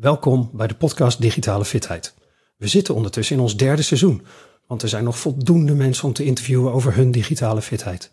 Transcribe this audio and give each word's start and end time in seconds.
Welkom 0.00 0.50
bij 0.52 0.66
de 0.66 0.74
podcast 0.74 1.20
Digitale 1.20 1.64
Fitheid. 1.64 2.14
We 2.56 2.66
zitten 2.66 2.94
ondertussen 2.94 3.36
in 3.36 3.42
ons 3.42 3.56
derde 3.56 3.82
seizoen, 3.82 4.22
want 4.66 4.82
er 4.82 4.88
zijn 4.88 5.04
nog 5.04 5.18
voldoende 5.18 5.74
mensen 5.74 6.04
om 6.04 6.12
te 6.12 6.24
interviewen 6.24 6.72
over 6.72 6.94
hun 6.94 7.10
digitale 7.10 7.62
fitheid. 7.62 8.10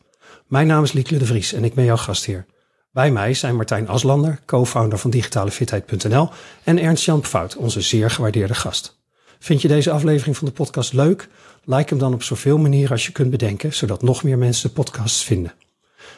Mijn 0.48 0.68
naam 0.68 0.84
is 0.84 0.92
Lieke 0.92 1.18
de 1.18 1.26
Vries 1.26 1.54
en 1.54 1.64
ik 1.64 1.74
ben 1.74 1.86
jouw 1.86 1.98
gastheer. 1.98 2.46
Bij 2.92 3.12
mij 3.12 3.34
zijn 3.34 3.56
Martijn 3.56 3.88
Aslander, 3.88 4.40
co-founder 4.46 4.98
van 4.98 5.10
digitalefitheid.nl 5.10 6.30
en 6.64 6.80
Ernst-Jan 6.80 7.26
Fout, 7.26 7.56
onze 7.56 7.82
zeer 7.82 8.10
gewaardeerde 8.10 8.56
gast. 8.56 9.00
Vind 9.40 9.62
je 9.62 9.68
deze 9.68 9.92
aflevering 9.92 10.38
van 10.38 10.48
de 10.48 10.54
podcast 10.54 10.94
leuk? 10.94 11.28
Like 11.64 11.90
hem 11.90 12.00
dan 12.00 12.14
op 12.14 12.24
zoveel 12.24 12.58
manieren 12.58 12.92
als 12.92 13.06
je 13.06 13.12
kunt 13.12 13.30
bedenken, 13.30 13.74
zodat 13.74 14.02
nog 14.02 14.24
meer 14.24 14.38
mensen 14.38 14.70
de 14.70 14.76
podcasts 14.76 15.24
vinden. 15.24 15.54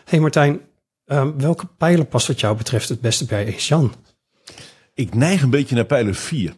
Hey 0.06 0.20
Martijn, 0.20 0.62
um, 1.06 1.40
welke 1.40 1.66
pijler 1.78 2.06
past 2.06 2.28
wat 2.28 2.40
jou 2.40 2.58
betreft 2.58 2.90
het 2.90 3.02
beste 3.02 3.26
bij 3.26 3.46
Ernst-Jan? 3.46 3.94
Ik 5.00 5.16
neig 5.16 5.42
een 5.42 5.50
beetje 5.50 5.76
naar 5.76 5.86
pijler 5.86 6.16
4. 6.16 6.54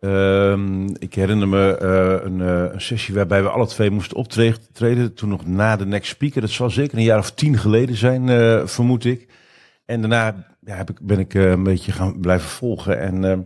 Uh, 0.00 0.86
ik 0.98 1.14
herinner 1.14 1.48
me 1.48 1.78
uh, 1.82 2.24
een, 2.24 2.38
uh, 2.38 2.72
een, 2.72 2.80
sessie 2.80 3.14
waarbij 3.14 3.42
we 3.42 3.48
alle 3.48 3.66
twee 3.66 3.90
moesten 3.90 4.16
optreden. 4.16 5.14
Toen 5.14 5.28
nog 5.28 5.46
na 5.46 5.76
de 5.76 5.86
Next 5.86 6.10
Speaker. 6.10 6.40
Dat 6.40 6.50
zal 6.50 6.70
zeker 6.70 6.98
een 6.98 7.04
jaar 7.04 7.18
of 7.18 7.30
tien 7.30 7.58
geleden 7.58 7.96
zijn, 7.96 8.28
uh, 8.28 8.66
vermoed 8.66 9.04
ik. 9.04 9.28
En 9.84 10.00
daarna 10.00 10.46
ja, 10.60 10.76
heb 10.76 10.90
ik, 10.90 10.98
ben 11.00 11.18
ik 11.18 11.34
een 11.34 11.62
beetje 11.62 11.92
gaan 11.92 12.20
blijven 12.20 12.48
volgen. 12.48 13.00
En 13.00 13.24
ehm, 13.24 13.40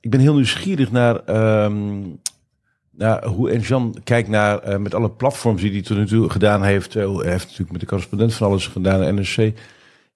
ik 0.00 0.10
ben 0.10 0.20
heel 0.20 0.34
nieuwsgierig 0.34 0.90
naar, 0.90 1.24
ehm, 1.24 2.02
naar 2.90 3.24
hoe 3.26 3.58
Jean 3.58 3.96
kijkt 4.04 4.28
naar 4.28 4.80
met 4.80 4.94
alle 4.94 5.10
platforms 5.10 5.60
die 5.60 5.72
hij 5.72 5.82
tot 5.82 5.96
nu 5.96 6.06
toe 6.06 6.30
gedaan 6.30 6.62
heeft. 6.62 6.94
hij 6.94 7.02
heeft 7.04 7.44
natuurlijk 7.44 7.72
met 7.72 7.80
de 7.80 7.86
correspondent 7.86 8.34
van 8.34 8.46
alles 8.46 8.66
gedaan, 8.66 9.14
NRC. 9.14 9.52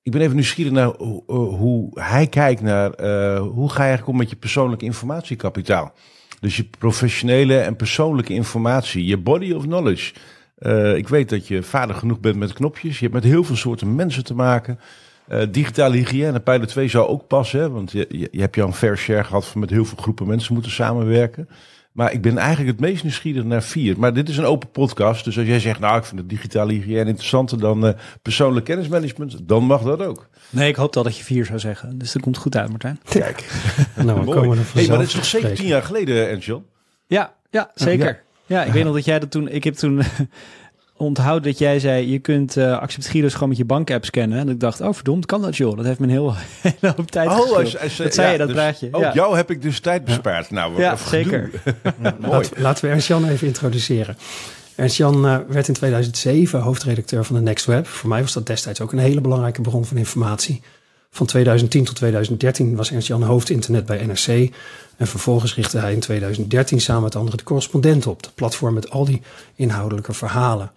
Ik 0.08 0.14
ben 0.14 0.22
even 0.22 0.34
nieuwsgierig 0.34 0.72
naar 0.72 0.92
hoe, 0.96 1.22
hoe 1.32 1.90
hij 2.00 2.26
kijkt 2.26 2.60
naar 2.60 3.00
uh, 3.00 3.40
hoe 3.40 3.68
ga 3.68 3.82
je 3.82 3.88
eigenlijk 3.88 4.08
om 4.08 4.16
met 4.16 4.30
je 4.30 4.36
persoonlijke 4.36 4.84
informatiekapitaal. 4.84 5.92
Dus 6.40 6.56
je 6.56 6.68
professionele 6.78 7.58
en 7.58 7.76
persoonlijke 7.76 8.34
informatie, 8.34 9.04
je 9.04 9.16
body 9.16 9.52
of 9.52 9.62
knowledge. 9.62 10.14
Uh, 10.58 10.96
ik 10.96 11.08
weet 11.08 11.28
dat 11.28 11.48
je 11.48 11.62
vader 11.62 11.94
genoeg 11.94 12.20
bent 12.20 12.36
met 12.36 12.52
knopjes. 12.52 12.98
Je 12.98 13.02
hebt 13.02 13.14
met 13.14 13.24
heel 13.24 13.44
veel 13.44 13.56
soorten 13.56 13.94
mensen 13.94 14.24
te 14.24 14.34
maken. 14.34 14.78
Uh, 15.32 15.42
digitale 15.50 15.96
hygiëne, 15.96 16.40
pijler 16.40 16.66
2 16.66 16.88
zou 16.88 17.08
ook 17.08 17.26
passen. 17.26 17.60
Hè? 17.60 17.70
Want 17.70 17.92
je, 17.92 18.06
je, 18.08 18.28
je 18.30 18.40
hebt 18.40 18.54
jouw 18.54 18.72
fair 18.72 18.98
share 18.98 19.24
gehad 19.24 19.46
van 19.46 19.60
met 19.60 19.70
heel 19.70 19.84
veel 19.84 19.98
groepen 19.98 20.26
mensen 20.26 20.54
moeten 20.54 20.72
samenwerken. 20.72 21.48
Maar 21.98 22.12
ik 22.12 22.22
ben 22.22 22.38
eigenlijk 22.38 22.70
het 22.70 22.80
meest 22.80 23.02
nieuwsgierig 23.02 23.44
naar 23.44 23.62
vier. 23.62 23.98
Maar 23.98 24.12
dit 24.14 24.28
is 24.28 24.36
een 24.36 24.44
open 24.44 24.70
podcast. 24.70 25.24
Dus 25.24 25.38
als 25.38 25.46
jij 25.46 25.60
zegt, 25.60 25.80
nou, 25.80 25.98
ik 25.98 26.04
vind 26.04 26.20
het 26.20 26.28
digitale 26.28 26.72
hygiëne 26.72 27.04
interessanter 27.04 27.60
dan 27.60 27.86
uh, 27.86 27.92
persoonlijk 28.22 28.64
kennismanagement, 28.64 29.48
dan 29.48 29.64
mag 29.64 29.82
dat 29.82 30.02
ook. 30.02 30.28
Nee, 30.50 30.68
ik 30.68 30.76
hoop 30.76 30.96
al 30.96 31.02
dat 31.02 31.16
je 31.16 31.24
vier 31.24 31.44
zou 31.44 31.58
zeggen. 31.58 31.98
Dus 31.98 32.12
dat 32.12 32.22
komt 32.22 32.36
goed 32.36 32.56
uit, 32.56 32.68
Martijn. 32.68 33.00
Kijk. 33.04 33.50
nou, 34.04 34.20
we 34.20 34.30
komen 34.30 34.58
er 34.58 34.64
hey, 34.72 34.88
maar 34.88 34.98
dit 34.98 35.06
is 35.06 35.14
nog 35.14 35.24
zeker 35.24 35.54
tien 35.54 35.66
jaar 35.66 35.82
geleden, 35.82 36.34
Angel. 36.34 36.64
Ja, 37.06 37.34
ja, 37.50 37.70
zeker. 37.74 38.22
Ja, 38.46 38.64
ik 38.64 38.72
weet 38.72 38.84
nog 38.84 38.94
dat 38.94 39.04
jij 39.04 39.18
dat 39.18 39.30
toen. 39.30 39.48
Ik 39.48 39.64
heb 39.64 39.74
toen 39.74 40.02
onthoud 40.98 41.44
dat 41.44 41.58
jij 41.58 41.78
zei, 41.78 42.10
je 42.10 42.18
kunt 42.18 42.56
uh, 42.56 42.78
Accept 42.78 43.06
Giro's 43.06 43.32
gewoon 43.32 43.48
met 43.48 43.58
je 43.58 43.64
bankapp 43.64 44.04
scannen. 44.04 44.38
En 44.38 44.48
ik 44.48 44.60
dacht, 44.60 44.80
oh 44.80 44.94
verdomd, 44.94 45.26
kan 45.26 45.42
dat 45.42 45.56
joh? 45.56 45.76
Dat 45.76 45.84
heeft 45.84 45.98
me 45.98 46.04
een 46.04 46.12
heel, 46.12 46.34
hele 46.62 46.94
hoop 46.96 47.10
tijd 47.10 47.28
oh, 47.28 47.56
als, 47.56 47.78
als, 47.78 47.96
Dat 47.96 48.14
zei 48.14 48.32
je, 48.32 48.38
dat 48.38 48.46
dus, 48.46 48.56
praatje. 48.56 48.88
Ook 48.90 49.02
ja. 49.02 49.12
jou 49.12 49.36
heb 49.36 49.50
ik 49.50 49.62
dus 49.62 49.80
tijd 49.80 50.04
bespaard. 50.04 50.50
Nou, 50.50 50.80
ja, 50.80 50.96
zeker. 50.96 51.50
Mooi. 52.20 52.48
Laten, 52.56 52.84
we 52.84 52.90
Ernst-Jan 52.90 53.28
even 53.28 53.46
introduceren. 53.46 54.16
Ernst-Jan 54.74 55.26
uh, 55.26 55.36
werd 55.48 55.68
in 55.68 55.74
2007 55.74 56.60
hoofdredacteur 56.60 57.24
van 57.24 57.36
de 57.36 57.42
Next 57.42 57.66
Web. 57.66 57.86
Voor 57.86 58.08
mij 58.08 58.20
was 58.20 58.32
dat 58.32 58.46
destijds 58.46 58.80
ook 58.80 58.92
een 58.92 58.98
hele 58.98 59.20
belangrijke 59.20 59.60
bron 59.60 59.84
van 59.84 59.96
informatie. 59.96 60.62
Van 61.10 61.26
2010 61.26 61.84
tot 61.84 61.96
2013 61.96 62.76
was 62.76 62.90
Ernst-Jan 62.90 63.22
hoofdinternet 63.22 63.86
bij 63.86 64.06
NRC. 64.06 64.54
En 64.96 65.06
vervolgens 65.06 65.54
richtte 65.54 65.78
hij 65.78 65.92
in 65.92 66.00
2013 66.00 66.80
samen 66.80 67.02
met 67.02 67.16
anderen 67.16 67.38
de 67.38 67.44
correspondent 67.44 68.06
op. 68.06 68.22
De 68.22 68.30
platform 68.34 68.74
met 68.74 68.90
al 68.90 69.04
die 69.04 69.22
inhoudelijke 69.54 70.12
verhalen. 70.12 70.70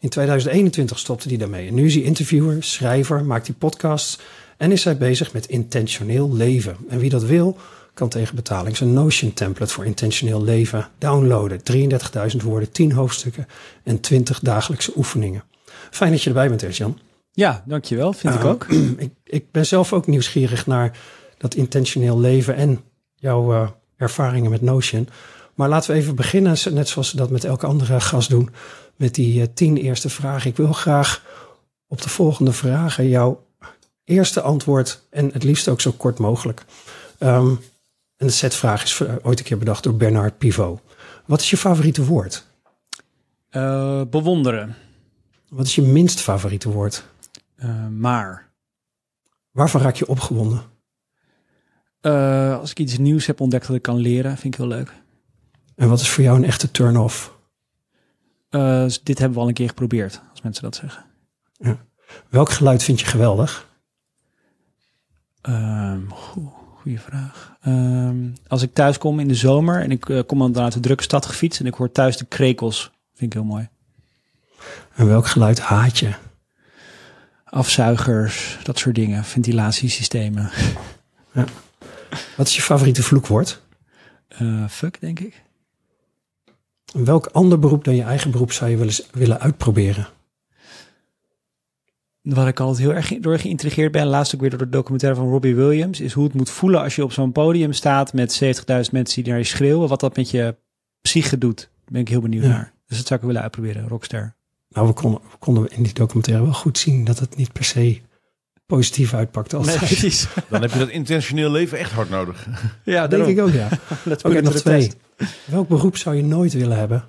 In 0.00 0.08
2021 0.08 0.98
stopte 0.98 1.28
hij 1.28 1.36
daarmee. 1.36 1.68
En 1.68 1.74
nu 1.74 1.86
is 1.86 1.94
hij 1.94 2.02
interviewer, 2.02 2.62
schrijver, 2.62 3.24
maakt 3.24 3.46
hij 3.46 3.56
podcasts 3.58 4.18
en 4.56 4.72
is 4.72 4.84
hij 4.84 4.96
bezig 4.96 5.32
met 5.32 5.46
intentioneel 5.46 6.32
leven. 6.32 6.76
En 6.88 6.98
wie 6.98 7.10
dat 7.10 7.24
wil, 7.24 7.56
kan 7.94 8.08
tegen 8.08 8.34
betaling 8.34 8.76
zijn 8.76 8.92
Notion 8.92 9.32
template 9.32 9.72
voor 9.72 9.84
intentioneel 9.84 10.42
leven 10.42 10.88
downloaden. 10.98 11.60
33.000 12.32 12.36
woorden, 12.42 12.72
10 12.72 12.92
hoofdstukken 12.92 13.46
en 13.82 14.00
20 14.00 14.40
dagelijkse 14.40 14.92
oefeningen. 14.96 15.44
Fijn 15.90 16.10
dat 16.10 16.22
je 16.22 16.28
erbij 16.28 16.48
bent, 16.48 16.62
Ernst-Jan. 16.62 16.98
Ja, 17.34 17.62
dankjewel. 17.66 18.12
Vind 18.12 18.34
uh, 18.34 18.40
ik 18.40 18.46
ook. 18.46 18.64
ik, 18.96 19.12
ik, 19.24 19.50
ben 19.50 19.66
zelf 19.66 19.92
ook 19.92 20.06
nieuwsgierig 20.06 20.66
naar 20.66 20.98
dat 21.38 21.54
intentioneel 21.54 22.20
leven 22.20 22.54
en 22.54 22.84
jouw 23.14 23.52
uh, 23.52 23.68
ervaringen 23.96 24.50
met 24.50 24.62
Notion. 24.62 25.08
Maar 25.54 25.68
laten 25.68 25.90
we 25.90 25.96
even 25.96 26.14
beginnen, 26.14 26.56
net 26.70 26.88
zoals 26.88 27.12
we 27.12 27.18
dat 27.18 27.30
met 27.30 27.44
elke 27.44 27.66
andere 27.66 28.00
gast 28.00 28.30
doen, 28.30 28.50
met 28.96 29.14
die 29.14 29.40
uh, 29.40 29.46
tien 29.54 29.76
eerste 29.76 30.08
vragen. 30.08 30.50
Ik 30.50 30.56
wil 30.56 30.72
graag 30.72 31.22
op 31.86 32.02
de 32.02 32.08
volgende 32.08 32.52
vragen 32.52 33.08
jouw 33.08 33.46
eerste 34.04 34.40
antwoord 34.40 35.02
en 35.10 35.30
het 35.32 35.42
liefst 35.42 35.68
ook 35.68 35.80
zo 35.80 35.92
kort 35.92 36.18
mogelijk. 36.18 36.64
Um, 37.18 37.60
en 38.16 38.26
de 38.26 38.32
setvraag 38.32 38.82
is 38.82 39.02
ooit 39.22 39.38
een 39.38 39.44
keer 39.44 39.58
bedacht 39.58 39.82
door 39.82 39.94
Bernard 39.94 40.38
Pivot. 40.38 40.80
Wat 41.26 41.40
is 41.40 41.50
je 41.50 41.56
favoriete 41.56 42.04
woord? 42.04 42.44
Uh, 43.50 44.02
bewonderen. 44.10 44.76
Wat 45.48 45.66
is 45.66 45.74
je 45.74 45.82
minst 45.82 46.20
favoriete 46.20 46.70
woord? 46.70 47.04
Uh, 47.56 47.86
maar. 47.86 48.52
Waarvan 49.50 49.80
raak 49.80 49.94
je 49.94 50.08
opgewonden? 50.08 50.62
Uh, 52.02 52.58
als 52.58 52.70
ik 52.70 52.78
iets 52.78 52.98
nieuws 52.98 53.26
heb 53.26 53.40
ontdekt 53.40 53.66
dat 53.66 53.76
ik 53.76 53.82
kan 53.82 53.96
leren, 53.96 54.36
vind 54.36 54.54
ik 54.54 54.60
heel 54.60 54.68
leuk. 54.68 54.92
En 55.76 55.88
wat 55.88 56.00
is 56.00 56.08
voor 56.08 56.24
jou 56.24 56.36
een 56.36 56.44
echte 56.44 56.70
turn-off? 56.70 57.36
Uh, 58.50 58.86
dit 59.02 59.18
hebben 59.18 59.36
we 59.36 59.42
al 59.42 59.48
een 59.48 59.54
keer 59.54 59.68
geprobeerd, 59.68 60.20
als 60.30 60.42
mensen 60.42 60.62
dat 60.62 60.76
zeggen. 60.76 61.04
Ja. 61.52 61.84
Welk 62.28 62.50
geluid 62.50 62.82
vind 62.82 63.00
je 63.00 63.06
geweldig? 63.06 63.68
Um, 65.42 66.10
goeie 66.10 67.00
vraag. 67.00 67.56
Um, 67.66 68.32
als 68.46 68.62
ik 68.62 68.74
thuis 68.74 68.98
kom 68.98 69.20
in 69.20 69.28
de 69.28 69.34
zomer 69.34 69.82
en 69.82 69.90
ik 69.90 70.08
uh, 70.08 70.22
kom 70.26 70.52
dan 70.52 70.64
uit 70.64 70.72
de 70.72 70.80
drukke 70.80 71.02
stad 71.02 71.26
gefietst 71.26 71.60
en 71.60 71.66
ik 71.66 71.74
hoor 71.74 71.92
thuis 71.92 72.16
de 72.16 72.24
krekels, 72.24 72.92
vind 73.14 73.34
ik 73.34 73.38
heel 73.38 73.48
mooi. 73.48 73.68
En 74.94 75.06
welk 75.06 75.26
geluid 75.26 75.60
haat 75.60 75.98
je? 75.98 76.14
Afzuigers, 77.54 78.58
dat 78.62 78.78
soort 78.78 78.94
dingen, 78.94 79.24
ventilatiesystemen. 79.24 80.50
Ja. 81.32 81.44
Wat 82.36 82.46
is 82.46 82.56
je 82.56 82.62
favoriete 82.62 83.02
vloekwoord? 83.02 83.62
Uh, 84.42 84.68
fuck, 84.68 85.00
denk 85.00 85.20
ik. 85.20 85.42
Welk 86.92 87.26
ander 87.26 87.58
beroep 87.58 87.84
dan 87.84 87.94
je 87.94 88.02
eigen 88.02 88.30
beroep 88.30 88.52
zou 88.52 88.70
je 88.70 88.76
willen, 88.76 88.94
willen 89.12 89.40
uitproberen? 89.40 90.08
Waar 92.22 92.48
ik 92.48 92.60
altijd 92.60 92.78
heel 92.78 92.94
erg 92.94 93.18
door 93.20 93.38
geïntrigeerd 93.38 93.92
ben, 93.92 94.06
laatst 94.06 94.34
ook 94.34 94.40
weer 94.40 94.50
door 94.50 94.58
de 94.58 94.68
documentaire 94.68 95.18
van 95.18 95.28
Robbie 95.28 95.54
Williams, 95.54 96.00
is 96.00 96.12
hoe 96.12 96.24
het 96.24 96.34
moet 96.34 96.50
voelen 96.50 96.80
als 96.80 96.96
je 96.96 97.04
op 97.04 97.12
zo'n 97.12 97.32
podium 97.32 97.72
staat 97.72 98.12
met 98.12 98.42
70.000 98.44 98.62
mensen 98.90 99.22
die 99.22 99.32
naar 99.32 99.38
je 99.38 99.44
schreeuwen. 99.44 99.88
Wat 99.88 100.00
dat 100.00 100.16
met 100.16 100.30
je 100.30 100.56
psyche 101.00 101.38
doet. 101.38 101.58
Daar 101.58 101.92
ben 101.92 102.00
ik 102.00 102.08
heel 102.08 102.20
benieuwd 102.20 102.44
naar. 102.44 102.72
Dus 102.86 102.96
dat 102.96 103.06
zou 103.06 103.20
ik 103.20 103.26
willen 103.26 103.42
uitproberen, 103.42 103.88
Rockstar. 103.88 104.34
Nou, 104.74 104.86
we 104.86 104.92
konden, 104.92 105.20
we 105.30 105.36
konden 105.38 105.70
in 105.70 105.82
die 105.82 105.92
documentaire 105.92 106.44
wel 106.44 106.52
goed 106.52 106.78
zien 106.78 107.04
dat 107.04 107.18
het 107.18 107.36
niet 107.36 107.52
per 107.52 107.64
se 107.64 108.00
positief 108.66 109.14
uitpakt. 109.14 109.54
Altijd. 109.54 109.80
Nee, 109.80 109.86
precies. 109.88 110.26
Dan 110.50 110.62
heb 110.62 110.72
je 110.72 110.78
dat 110.78 110.88
intentioneel 110.88 111.50
leven 111.50 111.78
echt 111.78 111.92
hard 111.92 112.10
nodig. 112.10 112.48
Ja, 112.84 113.06
denk 113.06 113.26
ik 113.26 113.40
ook, 113.40 113.52
ja. 113.52 113.68
Oké, 114.08 114.28
okay, 114.28 114.40
nog 114.40 114.54
twee. 114.54 114.92
Welk 115.44 115.68
beroep 115.68 115.96
zou 115.96 116.16
je 116.16 116.24
nooit 116.24 116.52
willen 116.52 116.78
hebben? 116.78 117.04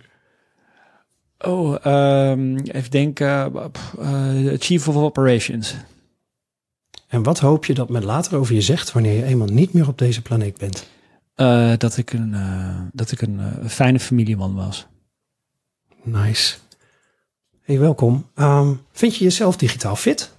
Oh, 1.39 1.85
um, 2.31 2.57
even 2.57 2.91
denken. 2.91 3.53
Uh, 3.99 4.53
Chief 4.57 4.87
of 4.87 4.95
Operations. 4.95 5.75
En 7.07 7.23
wat 7.23 7.39
hoop 7.39 7.65
je 7.65 7.73
dat 7.73 7.89
men 7.89 8.05
later 8.05 8.37
over 8.37 8.55
je 8.55 8.61
zegt 8.61 8.91
wanneer 8.91 9.13
je 9.13 9.23
eenmaal 9.23 9.47
niet 9.47 9.73
meer 9.73 9.87
op 9.87 9.97
deze 9.97 10.21
planeet 10.21 10.57
bent? 10.57 10.89
Uh, 11.35 11.73
dat 11.77 11.97
ik 11.97 12.13
een, 12.13 12.33
uh, 12.33 12.79
dat 12.91 13.11
ik 13.11 13.21
een 13.21 13.39
fijne 13.67 13.99
familieman 13.99 14.55
was. 14.55 14.87
Nice. 16.03 16.55
Hey, 17.65 17.79
welkom. 17.79 18.29
Um, 18.35 18.81
vind 18.91 19.15
je 19.15 19.23
jezelf 19.23 19.57
digitaal 19.57 19.95
fit? 19.95 20.31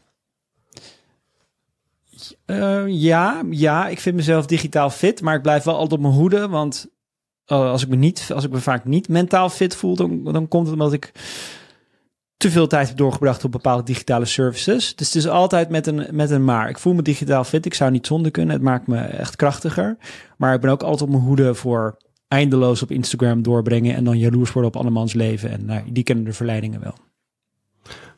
Uh, 2.47 2.85
ja, 2.87 3.43
ja, 3.51 3.89
ik 3.89 4.01
vind 4.01 4.17
mezelf 4.17 4.47
digitaal 4.47 4.91
fit, 4.91 5.23
maar 5.23 5.35
ik 5.35 5.43
blijf 5.43 5.65
wel 5.65 5.75
altijd 5.75 5.93
op 5.93 6.01
mijn 6.01 6.15
hoede. 6.15 6.49
Want 6.49 6.87
uh, 7.47 7.71
als, 7.71 7.83
ik 7.83 7.89
me 7.89 7.97
niet, 7.97 8.31
als 8.35 8.45
ik 8.45 8.51
me 8.51 8.59
vaak 8.59 8.85
niet 8.85 9.09
mentaal 9.09 9.51
fit 9.51 9.77
voel, 9.77 9.97
dan, 9.97 10.25
dan 10.25 10.49
komt 10.49 10.65
het 10.65 10.73
omdat 10.73 10.93
ik 10.93 11.13
te 12.37 12.51
veel 12.51 12.67
tijd 12.67 12.89
heb 12.89 12.97
doorgebracht 12.97 13.45
op 13.45 13.53
bepaalde 13.53 13.83
digitale 13.83 14.25
services. 14.25 14.95
Dus 14.95 15.07
het 15.07 15.17
is 15.17 15.29
altijd 15.29 15.69
met 15.69 15.87
een, 15.87 16.07
met 16.11 16.31
een 16.31 16.45
maar. 16.45 16.69
Ik 16.69 16.79
voel 16.79 16.95
me 16.95 17.03
digitaal 17.03 17.45
fit, 17.45 17.67
ik 17.67 17.75
zou 17.75 17.91
niet 17.91 18.07
zonder 18.07 18.31
kunnen. 18.31 18.55
Het 18.55 18.65
maakt 18.65 18.87
me 18.87 18.99
echt 18.99 19.37
krachtiger. 19.37 19.97
Maar 20.37 20.55
ik 20.55 20.61
ben 20.61 20.71
ook 20.71 20.83
altijd 20.83 21.03
op 21.03 21.09
mijn 21.09 21.23
hoede 21.23 21.55
voor 21.55 21.97
eindeloos 22.29 22.83
op 22.83 22.91
Instagram 22.91 23.43
doorbrengen 23.43 23.95
en 23.95 24.05
dan 24.05 24.19
jaloers 24.19 24.53
worden 24.53 24.71
op 24.71 24.77
andermans 24.77 25.13
leven. 25.13 25.51
En 25.51 25.65
nou, 25.65 25.93
die 25.93 26.05
kennen 26.05 26.25
de 26.25 26.33
verleidingen 26.33 26.81
wel. 26.81 26.95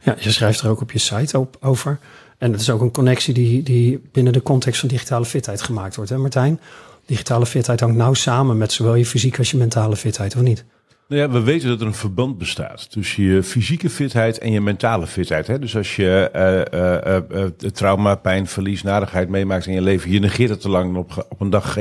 Ja, 0.08 0.16
je 0.18 0.30
schrijft 0.30 0.60
er 0.60 0.68
ook 0.70 0.80
op 0.80 0.92
je 0.92 0.98
site 0.98 1.38
op, 1.38 1.56
over. 1.60 1.98
En 2.38 2.52
het 2.52 2.60
is 2.60 2.70
ook 2.70 2.80
een 2.80 2.90
connectie 2.90 3.34
die, 3.34 3.62
die 3.62 4.02
binnen 4.12 4.32
de 4.32 4.42
context 4.42 4.80
van 4.80 4.88
digitale 4.88 5.24
fitheid 5.24 5.62
gemaakt 5.62 5.96
wordt, 5.96 6.10
hè 6.10 6.18
Martijn? 6.18 6.60
digitale 7.06 7.46
fitheid 7.46 7.80
hangt 7.80 7.96
nauw 7.96 8.14
samen 8.14 8.58
met 8.58 8.72
zowel 8.72 8.94
je 8.94 9.06
fysieke 9.06 9.38
als 9.38 9.50
je 9.50 9.56
mentale 9.56 9.96
fitheid, 9.96 10.36
of 10.36 10.42
niet? 10.42 10.64
Nou 11.08 11.22
ja, 11.22 11.30
we 11.30 11.40
weten 11.40 11.68
dat 11.68 11.80
er 11.80 11.86
een 11.86 11.94
verband 11.94 12.38
bestaat 12.38 12.90
tussen 12.90 13.22
je 13.22 13.42
fysieke 13.42 13.90
fitheid 13.90 14.38
en 14.38 14.52
je 14.52 14.60
mentale 14.60 15.06
fitheid. 15.06 15.46
Hè? 15.46 15.58
Dus 15.58 15.76
als 15.76 15.96
je 15.96 16.30
uh, 16.34 16.80
uh, 16.80 17.42
uh, 17.42 17.70
trauma, 17.70 18.14
pijn, 18.14 18.46
verlies, 18.46 18.82
nadigheid 18.82 19.28
meemaakt 19.28 19.66
in 19.66 19.72
je 19.72 19.80
leven, 19.80 20.10
je 20.10 20.18
negeert 20.18 20.50
het 20.50 20.60
te 20.60 20.68
lang 20.68 20.96
op, 20.96 21.26
op 21.28 21.40
een 21.40 21.50
dag, 21.50 21.76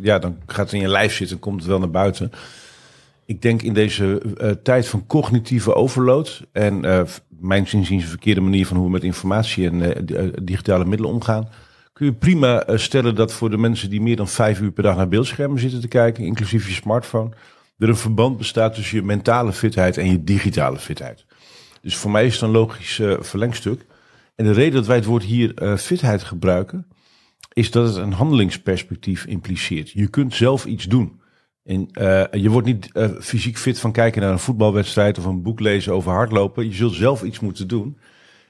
ja, 0.00 0.18
dan 0.18 0.36
gaat 0.46 0.64
het 0.64 0.72
in 0.72 0.80
je 0.80 0.88
lijf 0.88 1.14
zitten 1.14 1.36
en 1.36 1.42
komt 1.42 1.58
het 1.58 1.68
wel 1.68 1.78
naar 1.78 1.90
buiten. 1.90 2.32
Ik 3.30 3.42
denk 3.42 3.62
in 3.62 3.72
deze 3.72 4.22
tijd 4.62 4.88
van 4.88 5.06
cognitieve 5.06 5.74
overload 5.74 6.46
en 6.52 6.80
mijn 7.28 7.68
zinziens 7.68 8.02
een 8.02 8.08
verkeerde 8.08 8.40
manier 8.40 8.66
van 8.66 8.76
hoe 8.76 8.86
we 8.86 8.92
met 8.92 9.04
informatie 9.04 9.70
en 9.70 10.04
digitale 10.42 10.84
middelen 10.84 11.12
omgaan, 11.12 11.48
kun 11.92 12.06
je 12.06 12.12
prima 12.12 12.64
stellen 12.74 13.14
dat 13.14 13.32
voor 13.32 13.50
de 13.50 13.56
mensen 13.56 13.90
die 13.90 14.00
meer 14.00 14.16
dan 14.16 14.28
vijf 14.28 14.60
uur 14.60 14.70
per 14.70 14.82
dag 14.82 14.96
naar 14.96 15.08
beeldschermen 15.08 15.60
zitten 15.60 15.80
te 15.80 15.88
kijken, 15.88 16.24
inclusief 16.24 16.68
je 16.68 16.74
smartphone, 16.74 17.30
er 17.78 17.88
een 17.88 17.96
verband 17.96 18.36
bestaat 18.36 18.74
tussen 18.74 18.96
je 18.96 19.04
mentale 19.04 19.52
fitheid 19.52 19.96
en 19.96 20.10
je 20.10 20.24
digitale 20.24 20.78
fitheid. 20.78 21.24
Dus 21.80 21.96
voor 21.96 22.10
mij 22.10 22.26
is 22.26 22.32
het 22.32 22.42
een 22.42 22.50
logisch 22.50 22.98
uh, 22.98 23.16
verlengstuk. 23.20 23.86
En 24.36 24.44
de 24.44 24.52
reden 24.52 24.74
dat 24.74 24.86
wij 24.86 24.96
het 24.96 25.04
woord 25.04 25.24
hier 25.24 25.62
uh, 25.62 25.76
fitheid 25.76 26.22
gebruiken, 26.22 26.86
is 27.52 27.70
dat 27.70 27.86
het 27.86 27.96
een 27.96 28.12
handelingsperspectief 28.12 29.24
impliceert. 29.26 29.90
Je 29.90 30.08
kunt 30.08 30.34
zelf 30.34 30.64
iets 30.64 30.84
doen. 30.84 31.19
En, 31.70 31.88
uh, 31.92 32.42
je 32.42 32.50
wordt 32.50 32.66
niet 32.66 32.90
fysiek 33.20 33.58
fit 33.58 33.78
van 33.80 33.92
kijken 33.92 34.22
naar 34.22 34.30
een 34.30 34.38
voetbalwedstrijd 34.38 35.18
of 35.18 35.24
een 35.24 35.42
boek 35.42 35.60
lezen 35.60 35.92
over 35.92 36.12
hardlopen. 36.12 36.66
Je 36.66 36.74
zult 36.74 36.94
zelf 36.94 37.22
iets 37.22 37.40
moeten 37.40 37.68
doen. 37.68 37.98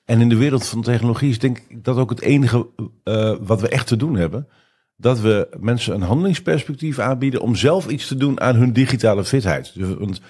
En 0.04 0.20
in 0.20 0.28
de 0.28 0.36
wereld 0.36 0.66
van 0.66 0.82
technologie 0.82 1.30
is 1.30 1.38
denk 1.38 1.58
ik 1.68 1.84
dat 1.84 1.96
ook 1.96 2.10
het 2.10 2.20
enige 2.20 2.66
wat 3.40 3.60
we 3.60 3.68
echt 3.68 3.86
te 3.86 3.96
doen 3.96 4.16
hebben 4.16 4.48
dat 4.96 5.20
we 5.20 5.48
mensen 5.60 5.94
een 5.94 6.02
handelingsperspectief 6.02 6.98
aanbieden 6.98 7.40
om 7.40 7.56
zelf 7.56 7.88
iets 7.88 8.06
te 8.06 8.16
doen 8.16 8.40
aan 8.40 8.56
hun 8.56 8.72
digitale 8.72 9.24
fitheid. 9.24 9.74
Dus, 9.74 9.94
want 9.94 10.20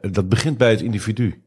dat 0.00 0.28
begint 0.28 0.58
bij 0.58 0.70
het 0.70 0.80
individu. 0.80 1.44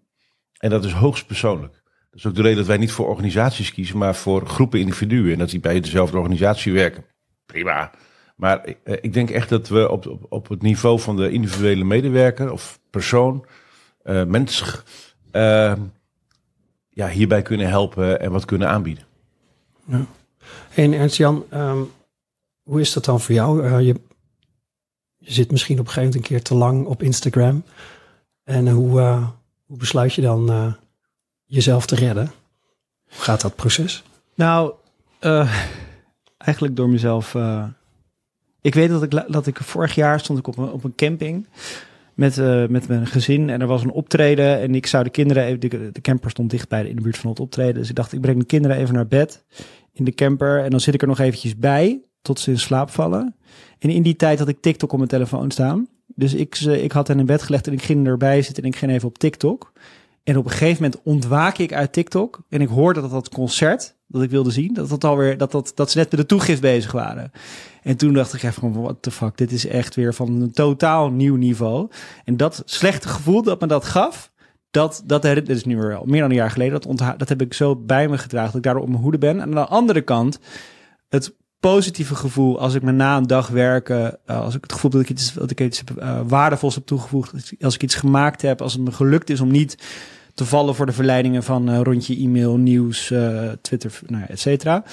En 0.57 0.69
dat 0.69 0.85
is 0.85 0.91
hoogst 0.91 1.27
persoonlijk. 1.27 1.73
Dat 1.73 2.19
is 2.19 2.25
ook 2.25 2.35
de 2.35 2.41
reden 2.41 2.57
dat 2.57 2.67
wij 2.67 2.77
niet 2.77 2.91
voor 2.91 3.07
organisaties 3.07 3.73
kiezen, 3.73 3.97
maar 3.97 4.15
voor 4.15 4.47
groepen 4.47 4.79
individuen. 4.79 5.31
En 5.31 5.39
dat 5.39 5.49
die 5.49 5.59
bij 5.59 5.79
dezelfde 5.79 6.17
organisatie 6.17 6.73
werken. 6.73 7.05
Prima. 7.45 7.91
Maar 8.35 8.67
uh, 8.67 8.73
ik 9.01 9.13
denk 9.13 9.29
echt 9.29 9.49
dat 9.49 9.67
we 9.67 9.89
op, 9.89 10.07
op, 10.07 10.25
op 10.29 10.49
het 10.49 10.61
niveau 10.61 10.99
van 10.99 11.15
de 11.15 11.31
individuele 11.31 11.83
medewerker 11.83 12.51
of 12.51 12.79
persoon, 12.89 13.45
uh, 14.03 14.23
mens, 14.23 14.81
ja, 16.89 17.09
hierbij 17.09 17.41
kunnen 17.41 17.67
helpen 17.67 18.19
en 18.19 18.31
wat 18.31 18.45
kunnen 18.45 18.69
aanbieden. 18.69 19.03
Ja. 19.85 20.05
En 20.75 20.93
Ernst-Jan, 20.93 21.45
um 21.53 21.91
hoe 22.63 22.81
is 22.81 22.93
dat 22.93 23.05
dan 23.05 23.21
voor 23.21 23.35
jou? 23.35 23.63
Uh, 23.63 23.79
je, 23.79 23.99
je 25.17 25.33
zit 25.33 25.51
misschien 25.51 25.79
op 25.79 25.85
een 25.85 25.91
gegeven 25.91 26.09
moment 26.09 26.31
een 26.31 26.35
keer 26.35 26.43
te 26.43 26.55
lang 26.55 26.85
op 26.85 27.03
Instagram. 27.03 27.63
En 28.43 28.69
hoe, 28.69 28.99
uh, 28.99 29.27
hoe 29.65 29.77
besluit 29.77 30.13
je 30.13 30.21
dan 30.21 30.51
uh, 30.51 30.73
jezelf 31.45 31.85
te 31.85 31.95
redden? 31.95 32.31
Hoe 33.09 33.21
gaat 33.21 33.41
dat 33.41 33.55
proces? 33.55 34.03
Nou, 34.35 34.73
eigenlijk 36.37 36.75
door 36.75 36.89
mezelf. 36.89 37.35
Ik 38.63 38.73
weet 38.73 38.89
dat 38.89 39.03
ik, 39.03 39.23
dat 39.27 39.47
ik 39.47 39.57
vorig 39.57 39.95
jaar 39.95 40.19
stond 40.19 40.39
ik 40.39 40.47
op 40.47 40.57
een, 40.57 40.71
op 40.71 40.83
een 40.83 40.95
camping 40.95 41.47
met, 42.13 42.37
uh, 42.37 42.67
met 42.67 42.87
mijn 42.87 43.07
gezin. 43.07 43.49
En 43.49 43.61
er 43.61 43.67
was 43.67 43.83
een 43.83 43.91
optreden. 43.91 44.59
En 44.59 44.75
ik 44.75 44.85
zou 44.85 45.03
de 45.03 45.09
kinderen 45.09 45.43
even. 45.43 45.59
De, 45.59 45.89
de 45.91 46.01
camper 46.01 46.29
stond 46.29 46.49
dichtbij 46.49 46.85
in 46.85 46.95
de 46.95 47.01
buurt 47.01 47.17
van 47.17 47.29
het 47.29 47.39
optreden. 47.39 47.73
Dus 47.73 47.89
ik 47.89 47.95
dacht, 47.95 48.13
ik 48.13 48.21
breng 48.21 48.39
de 48.39 48.45
kinderen 48.45 48.77
even 48.77 48.93
naar 48.93 49.07
bed 49.07 49.43
in 49.93 50.05
de 50.05 50.13
camper. 50.13 50.63
En 50.63 50.69
dan 50.69 50.79
zit 50.79 50.93
ik 50.93 51.01
er 51.01 51.07
nog 51.07 51.19
eventjes 51.19 51.57
bij 51.57 52.01
tot 52.21 52.39
ze 52.39 52.51
in 52.51 52.59
slaap 52.59 52.89
vallen. 52.89 53.35
En 53.79 53.89
in 53.89 54.03
die 54.03 54.15
tijd 54.15 54.39
had 54.39 54.47
ik 54.47 54.61
TikTok 54.61 54.91
op 54.91 54.97
mijn 54.97 55.09
telefoon 55.09 55.51
staan. 55.51 55.87
Dus 56.15 56.33
ik, 56.33 56.59
ik 56.59 56.91
had 56.91 57.07
hen 57.07 57.19
in 57.19 57.25
bed 57.25 57.41
gelegd 57.41 57.67
en 57.67 57.73
ik 57.73 57.81
ging 57.81 58.07
erbij 58.07 58.41
zitten 58.41 58.63
en 58.63 58.69
ik 58.69 58.75
ging 58.75 58.91
even 58.91 59.07
op 59.07 59.17
TikTok. 59.17 59.71
En 60.23 60.37
op 60.37 60.45
een 60.45 60.51
gegeven 60.51 60.83
moment 60.83 61.01
ontwaak 61.03 61.57
ik 61.57 61.73
uit 61.73 61.93
TikTok 61.93 62.41
en 62.49 62.61
ik 62.61 62.67
hoorde 62.67 63.01
dat 63.01 63.11
dat 63.11 63.29
concert 63.29 63.95
dat 64.13 64.21
ik 64.21 64.29
wilde 64.29 64.51
zien, 64.51 64.73
dat, 64.73 64.89
dat, 64.89 65.03
alweer, 65.03 65.37
dat, 65.37 65.51
dat, 65.51 65.71
dat 65.75 65.91
ze 65.91 65.97
net 65.97 66.11
met 66.11 66.19
de 66.19 66.25
toegift 66.25 66.61
bezig 66.61 66.91
waren. 66.91 67.31
En 67.83 67.97
toen 67.97 68.13
dacht 68.13 68.33
ik 68.33 68.43
even, 68.43 68.81
what 68.81 69.01
the 69.01 69.11
fuck, 69.11 69.37
dit 69.37 69.51
is 69.51 69.67
echt 69.67 69.95
weer 69.95 70.13
van 70.13 70.41
een 70.41 70.51
totaal 70.51 71.09
nieuw 71.09 71.35
niveau. 71.35 71.89
En 72.25 72.37
dat 72.37 72.61
slechte 72.65 73.07
gevoel 73.07 73.41
dat 73.41 73.61
me 73.61 73.67
dat 73.67 73.85
gaf, 73.85 74.31
dat, 74.71 75.03
dat, 75.05 75.25
is 75.25 75.65
nu 75.65 75.77
weer 75.77 75.99
meer 76.03 76.21
dan 76.21 76.29
een 76.29 76.35
jaar 76.35 76.51
geleden, 76.51 76.81
dat, 76.81 77.15
dat 77.17 77.29
heb 77.29 77.41
ik 77.41 77.53
zo 77.53 77.75
bij 77.75 78.07
me 78.07 78.17
gedragen 78.17 78.47
dat 78.47 78.55
ik 78.55 78.63
daardoor 78.63 78.83
op 78.83 78.89
mijn 78.89 79.01
hoede 79.01 79.17
ben. 79.17 79.35
En 79.35 79.41
aan 79.41 79.51
de 79.51 79.65
andere 79.65 80.01
kant, 80.01 80.39
het 81.09 81.33
positieve 81.59 82.15
gevoel 82.15 82.59
als 82.59 82.73
ik 82.73 82.81
me 82.81 82.91
na 82.91 83.17
een 83.17 83.27
dag 83.27 83.47
werken, 83.47 84.19
uh, 84.29 84.39
als 84.41 84.55
ik 84.55 84.61
het 84.61 84.73
gevoel 84.73 84.91
dat 84.91 85.01
ik 85.01 85.09
iets, 85.09 85.33
dat 85.33 85.51
ik 85.51 85.61
iets 85.61 85.83
uh, 85.97 86.19
waardevols 86.27 86.75
heb 86.75 86.85
toegevoegd, 86.85 87.53
als 87.61 87.75
ik 87.75 87.83
iets 87.83 87.95
gemaakt 87.95 88.41
heb, 88.41 88.61
als 88.61 88.73
het 88.73 88.81
me 88.81 88.91
gelukt 88.91 89.29
is 89.29 89.41
om 89.41 89.51
niet 89.51 89.77
te 90.33 90.45
vallen 90.45 90.75
voor 90.75 90.85
de 90.85 90.91
verleidingen 90.91 91.43
van 91.43 91.69
uh, 91.69 91.79
rondje 91.81 92.15
e-mail, 92.17 92.57
nieuws, 92.57 93.13
Twitter, 93.61 93.99
nou 94.05 94.23
et 94.27 94.39
cetera. 94.39 94.83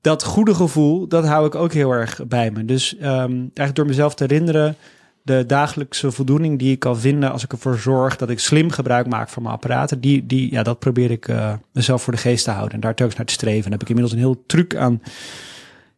Dat 0.00 0.24
goede 0.24 0.54
gevoel, 0.54 1.08
dat 1.08 1.26
hou 1.26 1.46
ik 1.46 1.54
ook 1.54 1.72
heel 1.72 1.90
erg 1.90 2.26
bij 2.26 2.50
me. 2.50 2.64
Dus 2.64 2.94
um, 2.94 3.02
eigenlijk 3.02 3.74
door 3.74 3.86
mezelf 3.86 4.14
te 4.14 4.24
herinneren, 4.24 4.76
de 5.22 5.46
dagelijkse 5.46 6.10
voldoening 6.10 6.58
die 6.58 6.72
ik 6.72 6.78
kan 6.78 6.98
vinden 6.98 7.32
als 7.32 7.44
ik 7.44 7.52
ervoor 7.52 7.78
zorg 7.78 8.16
dat 8.16 8.30
ik 8.30 8.38
slim 8.38 8.70
gebruik 8.70 9.06
maak 9.06 9.28
van 9.28 9.42
mijn 9.42 9.54
apparaten, 9.54 10.00
die, 10.00 10.26
die, 10.26 10.52
ja, 10.52 10.62
dat 10.62 10.78
probeer 10.78 11.10
ik 11.10 11.32
mezelf 11.72 12.02
voor 12.02 12.12
de 12.12 12.18
geest 12.18 12.44
te 12.44 12.50
houden 12.50 12.74
en 12.74 12.80
daar 12.80 12.94
telkens 12.94 13.16
naar 13.16 13.26
te 13.26 13.32
streven. 13.32 13.64
En 13.64 13.72
heb 13.72 13.82
ik 13.82 13.88
inmiddels 13.88 14.14
een 14.14 14.24
heel 14.24 14.42
truc 14.46 14.76
aan 14.76 15.00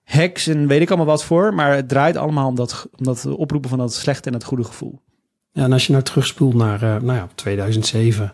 hacks 0.04 0.46
en 0.46 0.66
weet 0.66 0.80
ik 0.80 0.88
allemaal 0.88 1.06
wat 1.06 1.24
voor. 1.24 1.54
Maar 1.54 1.74
het 1.74 1.88
draait 1.88 2.16
allemaal 2.16 2.48
om 2.48 2.54
dat, 2.54 2.88
om 2.96 3.04
dat 3.04 3.26
oproepen 3.26 3.70
van 3.70 3.78
dat 3.78 3.94
slechte 3.94 4.26
en 4.26 4.32
dat 4.32 4.44
goede 4.44 4.64
gevoel. 4.64 5.00
Ja, 5.50 5.64
en 5.64 5.72
als 5.72 5.86
je 5.86 5.92
nou 5.92 6.04
terugspoelt 6.04 6.54
naar 6.54 6.82
uh, 6.82 6.96
nou 6.96 7.18
ja, 7.18 7.28
2007, 7.34 8.32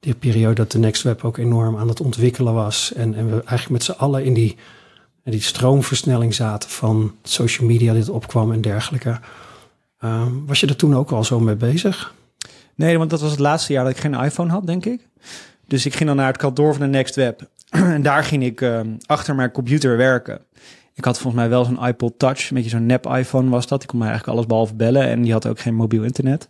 die 0.00 0.14
periode 0.14 0.54
dat 0.54 0.72
de 0.72 0.78
Next 0.78 1.02
Web 1.02 1.24
ook 1.24 1.36
enorm 1.36 1.76
aan 1.76 1.88
het 1.88 2.00
ontwikkelen 2.00 2.54
was. 2.54 2.92
En, 2.92 3.14
en 3.14 3.26
we 3.26 3.32
eigenlijk 3.32 3.70
met 3.70 3.84
z'n 3.84 3.90
allen 3.90 4.24
in 4.24 4.34
die, 4.34 4.56
die 5.24 5.40
stroomversnelling 5.40 6.34
zaten 6.34 6.70
van 6.70 7.14
social 7.22 7.66
media, 7.66 7.92
dit 7.92 8.08
opkwam 8.08 8.52
en 8.52 8.60
dergelijke. 8.60 9.20
Uh, 10.04 10.22
was 10.46 10.60
je 10.60 10.66
er 10.66 10.76
toen 10.76 10.96
ook 10.96 11.10
al 11.10 11.24
zo 11.24 11.40
mee 11.40 11.56
bezig? 11.56 12.14
Nee, 12.74 12.98
want 12.98 13.10
dat 13.10 13.20
was 13.20 13.30
het 13.30 13.40
laatste 13.40 13.72
jaar 13.72 13.84
dat 13.84 13.92
ik 13.92 14.00
geen 14.00 14.14
iPhone 14.14 14.50
had, 14.50 14.66
denk 14.66 14.84
ik. 14.84 15.08
Dus 15.66 15.86
ik 15.86 15.94
ging 15.94 16.08
dan 16.08 16.16
naar 16.16 16.26
het 16.26 16.36
kantoor 16.36 16.72
van 16.74 16.82
de 16.82 16.88
Next 16.88 17.14
Web. 17.14 17.48
en 17.70 18.02
daar 18.02 18.24
ging 18.24 18.44
ik 18.44 18.60
uh, 18.60 18.80
achter 19.06 19.34
mijn 19.34 19.50
computer 19.50 19.96
werken. 19.96 20.40
Ik 20.94 21.04
had 21.04 21.18
volgens 21.18 21.42
mij 21.42 21.48
wel 21.50 21.64
zo'n 21.64 21.86
iPod 21.86 22.18
Touch, 22.18 22.48
een 22.48 22.56
beetje 22.56 22.70
zo'n 22.70 22.86
nep 22.86 23.06
iPhone 23.06 23.50
was 23.50 23.66
dat. 23.66 23.78
Die 23.78 23.88
kon 23.88 23.98
mij 23.98 24.08
eigenlijk 24.08 24.36
alles 24.36 24.48
behalve 24.48 24.74
bellen 24.74 25.08
en 25.08 25.22
die 25.22 25.32
had 25.32 25.46
ook 25.46 25.60
geen 25.60 25.74
mobiel 25.74 26.02
internet. 26.02 26.48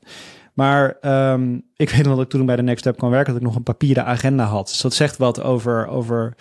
Maar 0.56 0.96
um, 1.32 1.62
ik 1.76 1.90
weet 1.90 2.04
nog 2.04 2.14
dat 2.14 2.24
ik 2.24 2.30
toen 2.30 2.46
bij 2.46 2.56
de 2.56 2.62
Next 2.62 2.80
Step 2.80 2.96
kwam 2.96 3.10
werken, 3.10 3.32
dat 3.32 3.42
ik 3.42 3.48
nog 3.48 3.56
een 3.56 3.62
papieren 3.62 4.04
agenda 4.04 4.44
had. 4.44 4.68
Dus 4.68 4.80
dat 4.80 4.94
zegt 4.94 5.16
wat 5.16 5.42
over, 5.42 5.86
over 5.86 6.36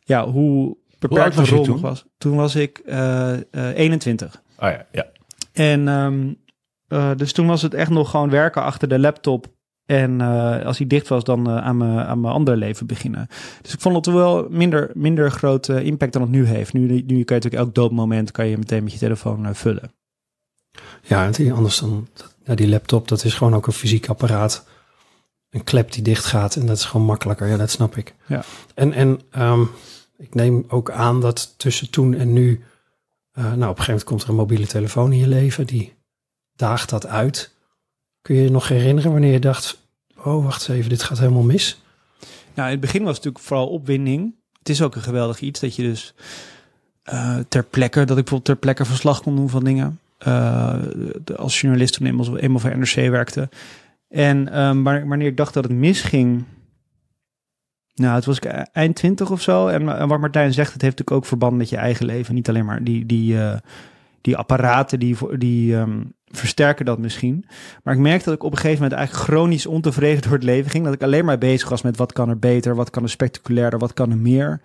ja, 0.00 0.30
hoe 0.30 0.76
beperkt 0.98 1.36
mijn 1.36 1.48
rol 1.48 1.66
nog 1.66 1.80
was. 1.80 2.04
Toen 2.18 2.36
was 2.36 2.54
ik 2.54 2.82
uh, 2.86 3.32
uh, 3.50 3.68
21. 3.74 4.42
Ah 4.56 4.70
ja, 4.70 4.86
ja. 4.92 5.06
En 5.52 5.88
um, 5.88 6.36
uh, 6.88 7.10
dus 7.16 7.32
toen 7.32 7.46
was 7.46 7.62
het 7.62 7.74
echt 7.74 7.90
nog 7.90 8.10
gewoon 8.10 8.30
werken 8.30 8.62
achter 8.62 8.88
de 8.88 8.98
laptop 8.98 9.46
en 9.86 10.20
uh, 10.20 10.64
als 10.64 10.78
hij 10.78 10.86
dicht 10.86 11.08
was, 11.08 11.24
dan 11.24 11.48
uh, 11.48 11.56
aan, 11.56 11.76
mijn, 11.76 11.98
aan 11.98 12.20
mijn 12.20 12.34
andere 12.34 12.56
leven 12.56 12.86
beginnen. 12.86 13.26
Dus 13.62 13.72
ik 13.72 13.80
vond 13.80 13.96
het 13.96 14.14
wel 14.14 14.46
minder, 14.50 14.90
minder 14.94 15.30
grote 15.30 15.84
impact 15.84 16.12
dan 16.12 16.22
het 16.22 16.30
nu 16.30 16.44
heeft. 16.44 16.72
Nu, 16.72 16.80
nu 16.80 16.96
kun 16.96 17.06
je 17.06 17.24
natuurlijk 17.24 17.54
elk 17.54 17.74
doodmoment 17.74 18.30
kan 18.30 18.46
je 18.46 18.58
meteen 18.58 18.82
met 18.82 18.92
je 18.92 18.98
telefoon 18.98 19.46
uh, 19.46 19.52
vullen. 19.52 19.92
Ja, 21.02 21.30
en 21.32 21.52
anders 21.52 21.78
dan 21.78 22.08
ja, 22.44 22.54
die 22.54 22.68
laptop, 22.68 23.08
dat 23.08 23.24
is 23.24 23.34
gewoon 23.34 23.54
ook 23.54 23.66
een 23.66 23.72
fysiek 23.72 24.08
apparaat. 24.08 24.64
Een 25.50 25.64
klep 25.64 25.92
die 25.92 26.02
dicht 26.02 26.24
gaat 26.24 26.56
en 26.56 26.66
dat 26.66 26.76
is 26.76 26.84
gewoon 26.84 27.06
makkelijker. 27.06 27.46
Ja, 27.48 27.56
dat 27.56 27.70
snap 27.70 27.96
ik. 27.96 28.14
Ja. 28.26 28.44
En, 28.74 28.92
en 28.92 29.20
um, 29.38 29.70
ik 30.16 30.34
neem 30.34 30.64
ook 30.68 30.90
aan 30.90 31.20
dat 31.20 31.54
tussen 31.56 31.90
toen 31.90 32.14
en 32.14 32.32
nu, 32.32 32.64
nou 33.34 33.46
op 33.46 33.52
een 33.52 33.66
gegeven 33.66 33.84
moment 33.86 34.04
komt 34.04 34.22
er 34.22 34.28
een 34.28 34.34
mobiele 34.34 34.66
telefoon 34.66 35.12
in 35.12 35.18
je 35.18 35.28
leven, 35.28 35.66
die 35.66 35.94
daagt 36.56 36.90
dat 36.90 37.06
uit. 37.06 37.54
Kun 38.20 38.34
je 38.34 38.42
je 38.42 38.50
nog 38.50 38.68
herinneren 38.68 39.12
wanneer 39.12 39.32
je 39.32 39.38
dacht, 39.38 39.78
oh 40.24 40.44
wacht 40.44 40.68
eens 40.68 40.78
even, 40.78 40.90
dit 40.90 41.02
gaat 41.02 41.18
helemaal 41.18 41.42
mis? 41.42 41.80
Nou, 42.54 42.66
in 42.66 42.72
het 42.72 42.80
begin 42.80 43.02
was 43.02 43.14
het 43.14 43.24
natuurlijk 43.24 43.44
vooral 43.44 43.68
opwinding. 43.68 44.34
Het 44.58 44.68
is 44.68 44.82
ook 44.82 44.94
een 44.94 45.02
geweldig 45.02 45.40
iets 45.40 45.60
dat 45.60 45.76
je 45.76 45.82
dus 45.82 46.14
uh, 47.12 47.38
ter 47.48 47.64
plekke, 47.64 47.98
dat 47.98 48.18
ik 48.18 48.24
bijvoorbeeld 48.24 48.44
ter 48.44 48.56
plekke 48.56 48.84
verslag 48.84 49.22
kon 49.22 49.36
doen 49.36 49.50
van 49.50 49.64
dingen. 49.64 50.00
Uh, 50.26 50.74
als 51.36 51.60
journalist 51.60 51.94
toen 51.94 52.06
eenmaal, 52.06 52.38
eenmaal 52.38 52.60
voor 52.60 52.78
NRC 52.78 52.94
werkte. 52.94 53.48
En 54.08 54.60
um, 54.60 54.82
wanneer 54.84 55.26
ik 55.26 55.36
dacht 55.36 55.54
dat 55.54 55.64
het 55.64 55.72
misging, 55.72 56.44
nou, 57.94 58.14
het 58.14 58.24
was 58.24 58.38
eind 58.72 58.96
twintig 58.96 59.30
of 59.30 59.42
zo. 59.42 59.66
En, 59.66 59.98
en, 59.98 60.08
wat 60.08 60.20
Martijn 60.20 60.52
zegt, 60.52 60.72
het 60.72 60.82
heeft 60.82 60.98
natuurlijk 60.98 61.16
ook 61.16 61.28
verband 61.28 61.56
met 61.56 61.68
je 61.68 61.76
eigen 61.76 62.06
leven. 62.06 62.34
Niet 62.34 62.48
alleen 62.48 62.64
maar 62.64 62.84
die, 62.84 63.06
die, 63.06 63.34
uh, 63.34 63.54
die 64.20 64.36
apparaten 64.36 64.98
die, 64.98 65.16
die 65.38 65.74
um, 65.74 66.12
versterken 66.24 66.84
dat 66.84 66.98
misschien. 66.98 67.46
Maar 67.82 67.94
ik 67.94 68.00
merkte 68.00 68.24
dat 68.24 68.34
ik 68.34 68.42
op 68.42 68.52
een 68.52 68.58
gegeven 68.58 68.82
moment 68.82 68.98
eigenlijk 68.98 69.28
chronisch 69.28 69.66
ontevreden 69.66 70.22
door 70.22 70.32
het 70.32 70.42
leven 70.42 70.70
ging. 70.70 70.84
Dat 70.84 70.94
ik 70.94 71.02
alleen 71.02 71.24
maar 71.24 71.38
bezig 71.38 71.68
was 71.68 71.82
met 71.82 71.96
wat 71.96 72.12
kan 72.12 72.28
er 72.28 72.38
beter, 72.38 72.74
wat 72.74 72.90
kan 72.90 73.02
er 73.02 73.08
spectaculairder, 73.08 73.78
wat 73.78 73.92
kan 73.92 74.10
er 74.10 74.18
meer. 74.18 74.60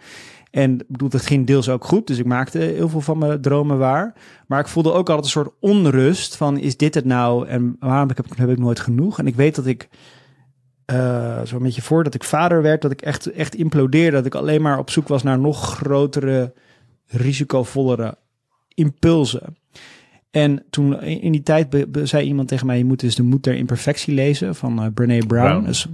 En 0.52 0.78
bedoel, 0.88 1.10
dat 1.10 1.26
ging 1.26 1.48
deels 1.48 1.70
ook 1.70 1.86
goed. 1.86 2.08
Dus 2.08 2.18
ik 2.18 2.26
maakte 2.26 2.58
heel 2.58 2.90
veel 2.90 3.02
van 3.02 3.18
mijn 3.18 3.42
dromen 3.42 3.78
waar. 3.78 4.14
Maar 4.48 4.60
ik 4.60 4.68
voelde 4.68 4.92
ook 4.92 5.10
altijd 5.10 5.26
een 5.26 5.32
soort 5.32 5.54
onrust 5.60 6.36
van, 6.36 6.58
is 6.58 6.78
dit 6.78 6.94
het 6.94 7.06
nou? 7.06 7.48
En 7.48 7.76
waarom 7.80 8.08
heb 8.08 8.20
ik, 8.20 8.26
heb 8.36 8.50
ik 8.50 8.58
nooit 8.58 8.80
genoeg? 8.80 9.20
En 9.20 9.28
ik 9.28 9.36
weet 9.36 9.56
dat 9.56 9.66
ik, 9.66 9.90
uh, 10.92 11.42
zo'n 11.44 11.64
beetje 11.64 11.82
voordat 11.82 12.14
ik 12.14 12.24
vader 12.24 12.62
werd, 12.62 12.82
dat 12.82 12.92
ik 12.92 13.02
echt, 13.02 13.32
echt 13.32 13.56
implodeerde. 13.56 14.18
Dat 14.18 14.26
ik 14.26 14.36
alleen 14.36 14.62
maar 14.62 14.80
op 14.80 14.90
zoek 14.90 15.08
was 15.08 15.24
naar 15.24 15.40
nog 15.40 15.76
grotere, 15.76 16.54
risicovollere 17.06 18.18
impulsen. 18.74 19.58
En 20.32 20.64
toen 20.70 21.02
in 21.02 21.32
die 21.32 21.44
tijd 21.44 21.86
zei 22.04 22.28
iemand 22.28 22.48
tegen 22.48 22.66
mij: 22.66 22.78
Je 22.78 22.86
moet 22.86 23.00
dus 23.00 23.16
de 23.16 23.24
moed 23.24 23.44
der 23.44 23.56
imperfectie 23.56 24.14
lezen 24.14 24.56
van 24.56 24.84
uh, 24.84 24.88
Brene 24.94 25.26
Brown. 25.26 25.48
Brown. 25.48 25.66
Dus, 25.66 25.88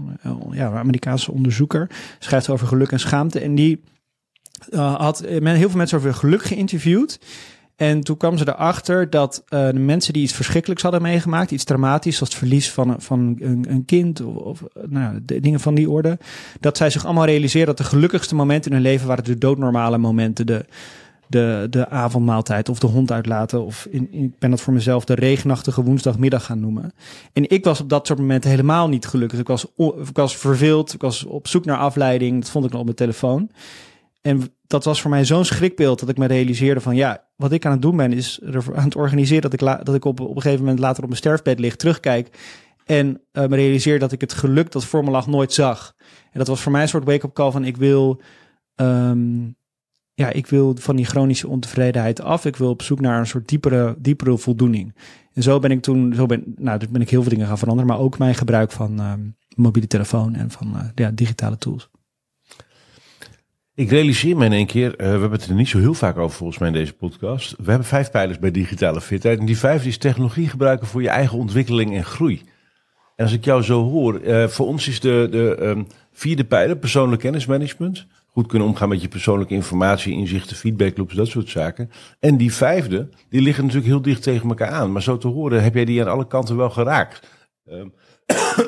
ja, 0.52 0.68
een 0.68 0.78
Amerikaanse 0.78 1.32
onderzoeker. 1.32 1.90
Schrijft 2.20 2.50
over 2.50 2.68
geluk 2.68 2.92
en 2.92 3.00
schaamte. 3.00 3.40
En 3.40 3.56
die 3.56 3.84
uh, 4.70 4.96
had 4.96 5.26
men, 5.40 5.56
heel 5.56 5.70
veel 5.70 5.78
mensen 5.78 5.98
over 5.98 6.14
geluk 6.14 6.44
geïnterviewd. 6.44 7.20
En 7.76 8.02
toen 8.02 8.18
kwam 8.18 8.38
ze 8.38 8.48
erachter 8.48 9.10
dat 9.10 9.44
uh, 9.50 9.68
de 9.68 9.80
mensen 9.80 10.14
die 10.14 10.24
iets 10.24 10.34
verschrikkelijks 10.34 10.84
hadden 10.84 11.02
meegemaakt, 11.02 11.52
iets 11.52 11.64
dramatisch, 11.64 12.16
zoals 12.16 12.30
het 12.30 12.40
verlies 12.40 12.72
van, 12.72 12.96
van 12.98 13.38
een, 13.40 13.66
een 13.70 13.86
kind 13.86 14.22
of, 14.22 14.36
of 14.36 14.64
nou, 14.88 15.20
de, 15.26 15.40
dingen 15.40 15.60
van 15.60 15.76
die 15.76 15.90
orde, 15.90 16.18
dat 16.60 16.78
zij 16.78 16.90
zich 16.90 17.06
allemaal 17.06 17.26
realiseerden 17.26 17.76
dat 17.76 17.86
de 17.86 17.92
gelukkigste 17.92 18.36
momenten 18.36 18.72
in 18.72 18.78
hun 18.78 18.86
leven 18.86 19.08
waren 19.08 19.24
de 19.24 19.38
doodnormale 19.38 19.98
momenten, 19.98 20.46
de, 20.46 20.66
de, 21.28 21.68
de 21.70 21.90
avondmaaltijd 21.90 22.70
of 22.70 22.80
de 22.80 22.88
hond 22.88 23.12
uitlaten. 23.12 23.66
Of 23.66 23.88
ik 23.92 24.40
ben 24.40 24.50
dat 24.50 24.62
voor 24.62 24.74
mezelf 24.74 25.06
de 25.06 25.16
regenachtige 25.16 25.84
woensdagmiddag 25.84 26.46
gaan 26.46 26.60
noemen. 26.60 26.94
En 27.34 27.50
ik 27.50 27.64
was 27.64 27.82
op 27.82 27.90
dat 27.90 28.08
soort 28.08 28.20
momenten 28.20 28.50
helemaal 28.50 28.90
niet 28.90 29.06
gelukkig. 29.06 29.40
Ik 29.40 29.48
was, 29.48 29.66
ik 29.78 30.16
was 30.18 30.38
verveeld, 30.38 30.94
ik 30.94 31.02
was 31.02 31.24
op 31.24 31.48
zoek 31.48 31.66
naar 31.66 31.78
afleiding. 31.78 32.42
Dat 32.42 32.50
vond 32.50 32.66
ik 32.66 32.72
nog 32.72 32.80
op 32.80 32.86
mijn 32.86 32.98
telefoon. 32.98 33.50
En 34.24 34.54
dat 34.68 34.84
was 34.84 35.02
voor 35.02 35.10
mij 35.10 35.26
zo'n 35.26 35.46
schrikbeeld 35.46 36.00
dat 36.00 36.10
ik 36.10 36.18
me 36.18 36.26
realiseerde 36.26 36.82
van 36.82 36.96
ja, 36.96 37.28
wat 37.36 37.52
ik 37.52 37.66
aan 37.66 37.72
het 37.72 37.82
doen 37.82 37.98
ben 37.98 38.14
is 38.14 38.40
aan 38.76 38.84
het 38.84 38.96
organiseren 38.96 39.42
dat 39.42 39.54
ik, 39.54 39.60
dat 39.60 39.96
ik 39.96 40.06
op, 40.06 40.20
op 40.20 40.36
een 40.36 40.42
gegeven 40.42 40.64
moment 40.64 40.80
later 40.80 41.04
op 41.04 41.10
mijn 41.10 41.20
sterfbed 41.20 41.60
lig, 41.60 41.76
terugkijk 41.76 42.38
en 42.86 43.08
uh, 43.08 43.48
me 43.48 43.56
realiseer 43.56 44.00
dat 44.00 44.12
ik 44.12 44.22
het 44.22 44.34
geluk 44.34 44.72
dat 44.72 44.86
voor 44.86 45.04
me 45.04 45.12
lag 45.12 45.28
nooit 45.28 45.54
zag. 45.54 45.94
En 46.32 46.40
dat 46.40 46.48
was 46.48 46.62
voor 46.62 46.72
mij 46.72 46.82
een 46.82 46.88
soort 46.88 47.06
wake-up 47.06 47.34
call 47.34 47.52
van 47.52 47.66
ik 47.66 47.78
wil 47.78 48.22
um, 48.76 49.56
ja, 50.14 50.30
ik 50.30 50.48
wil 50.48 50.76
van 50.80 50.96
die 50.96 51.06
chronische 51.06 51.48
ontevredenheid 51.48 52.22
af. 52.22 52.46
Ik 52.46 52.56
wil 52.56 52.70
op 52.70 52.82
zoek 52.82 53.00
naar 53.00 53.20
een 53.20 53.28
soort 53.28 53.48
diepere, 53.48 53.96
diepere 54.00 54.38
voldoening. 54.38 54.96
En 55.34 55.44
zo 55.44 55.60
ben 55.60 55.72
ik 55.72 55.82
toen, 55.82 56.14
zo 56.14 56.26
ben, 56.26 56.44
nou, 56.56 56.80
dus 56.80 56.90
ben 56.90 57.02
ik 57.02 57.10
heel 57.10 57.22
veel 57.22 57.32
dingen 57.32 57.48
gaan 57.48 57.58
veranderen, 57.58 57.90
maar 57.90 58.00
ook 58.00 58.18
mijn 58.18 58.36
gebruik 58.36 58.72
van 58.72 59.00
uh, 59.00 59.14
mobiele 59.56 59.88
telefoon 59.88 60.36
en 60.36 60.52
van 60.52 60.72
uh, 60.76 60.82
ja, 60.96 61.12
digitale 61.12 61.58
tools. 61.58 61.90
Ik 63.76 63.90
realiseer 63.90 64.38
me 64.38 64.46
in 64.46 64.54
één 64.54 64.66
keer, 64.66 64.92
uh, 64.92 64.98
we 64.98 65.04
hebben 65.04 65.32
het 65.32 65.46
er 65.46 65.54
niet 65.54 65.68
zo 65.68 65.80
heel 65.80 65.94
vaak 65.94 66.18
over 66.18 66.38
volgens 66.38 66.60
mij 66.60 66.68
in 66.68 66.74
deze 66.74 66.94
podcast. 66.94 67.56
We 67.58 67.70
hebben 67.70 67.88
vijf 67.88 68.12
pijlers 68.12 68.40
bij 68.40 68.52
digitale 68.52 69.02
fitheid. 69.02 69.40
En 69.40 69.46
die 69.46 69.58
vijf 69.58 69.86
is 69.86 69.98
technologie 69.98 70.50
gebruiken 70.50 70.88
voor 70.88 71.02
je 71.02 71.10
eigen 71.10 71.38
ontwikkeling 71.38 71.96
en 71.96 72.06
groei. 72.06 72.42
En 73.16 73.26
als 73.26 73.34
ik 73.34 73.46
jou 73.46 73.62
zo 73.62 73.84
hoor, 73.84 74.22
voor 74.50 74.68
ons 74.68 74.88
is 74.88 75.00
de, 75.00 75.28
de 75.32 75.58
um, 75.62 75.88
vierde 76.12 76.46
pijler 76.46 76.78
persoonlijk 76.78 77.22
kennismanagement 77.22 78.08
goed 78.34 78.48
kunnen 78.48 78.68
omgaan 78.68 78.90
met 78.90 79.02
je 79.02 79.08
persoonlijke 79.08 79.54
informatie, 79.54 80.14
inzichten, 80.14 80.56
feedbackloops, 80.56 81.16
dat 81.16 81.28
soort 81.28 81.50
zaken. 81.50 81.92
En 82.20 82.38
die 82.38 82.54
vijfde, 82.54 83.10
die 83.30 83.42
liggen 83.42 83.64
natuurlijk 83.64 83.92
heel 83.92 84.02
dicht 84.02 84.24
tegen 84.24 84.50
elkaar 84.50 84.70
aan. 84.70 84.92
Maar 84.92 85.02
zo 85.02 85.18
te 85.18 85.28
horen 85.28 85.64
heb 85.64 85.74
jij 85.74 85.86
die 85.86 86.02
aan 86.02 86.12
alle 86.12 86.28
kanten 86.28 86.58
wel 86.58 86.70
geraakt. 86.70 87.30
Ehm, 87.66 87.88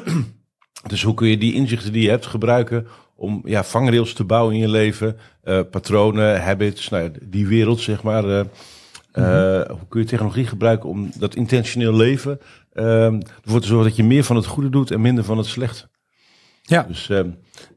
dus 0.92 1.04
hoe 1.04 1.14
kun 1.14 1.28
je 1.28 1.38
die 1.38 1.54
inzichten 1.54 1.94
die 1.94 2.04
je 2.04 2.10
hebt 2.10 2.26
gebruiken 2.26 2.88
om 3.16 3.42
ja, 3.44 3.64
vangrails 3.64 4.14
te 4.14 4.24
bouwen 4.24 4.54
in 4.54 4.60
je 4.60 4.70
leven, 4.70 5.18
uh, 5.44 5.60
patronen, 5.72 6.42
habits, 6.44 6.90
nou, 6.90 7.12
die 7.22 7.48
wereld 7.48 7.80
zeg 7.80 8.04
maar. 8.04 8.24
Uh, 8.26 9.62
Hoe 9.68 9.88
kun 9.90 10.02
je 10.02 10.08
technologie 10.08 10.46
gebruiken 10.46 10.90
om 10.90 11.12
dat 11.18 11.36
intentioneel 11.36 11.94
leven 11.94 12.40
uh, 12.74 13.06
ervoor 13.44 13.62
te 13.62 13.68
zorgen 13.68 13.88
dat 13.88 13.96
je 13.96 14.04
meer 14.04 14.24
van 14.24 14.36
het 14.36 14.46
goede 14.46 14.70
doet 14.70 14.92
en 14.92 15.02
minder 15.02 15.24
van 15.24 15.38
het 15.38 15.46
slechte? 15.46 15.88
Ja. 16.62 16.84
Dus 16.84 17.10
uh, 17.10 17.20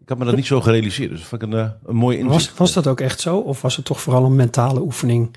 ik 0.00 0.09
had 0.09 0.18
me 0.18 0.25
dat 0.25 0.37
niet 0.37 0.47
zo 0.47 0.61
gerealiseerd. 0.61 1.11
Dus 1.11 1.18
dat 1.18 1.28
vond 1.28 1.42
ik 1.42 1.52
een, 1.52 1.73
een 1.85 1.97
mooi 1.97 2.18
inzicht. 2.18 2.49
Was, 2.49 2.59
was 2.59 2.73
dat 2.73 2.87
ook 2.87 3.00
echt 3.00 3.21
zo? 3.21 3.38
Of 3.38 3.62
was 3.62 3.76
het 3.76 3.85
toch 3.85 4.00
vooral 4.00 4.25
een 4.25 4.37
mentale 4.37 4.80
oefening 4.80 5.37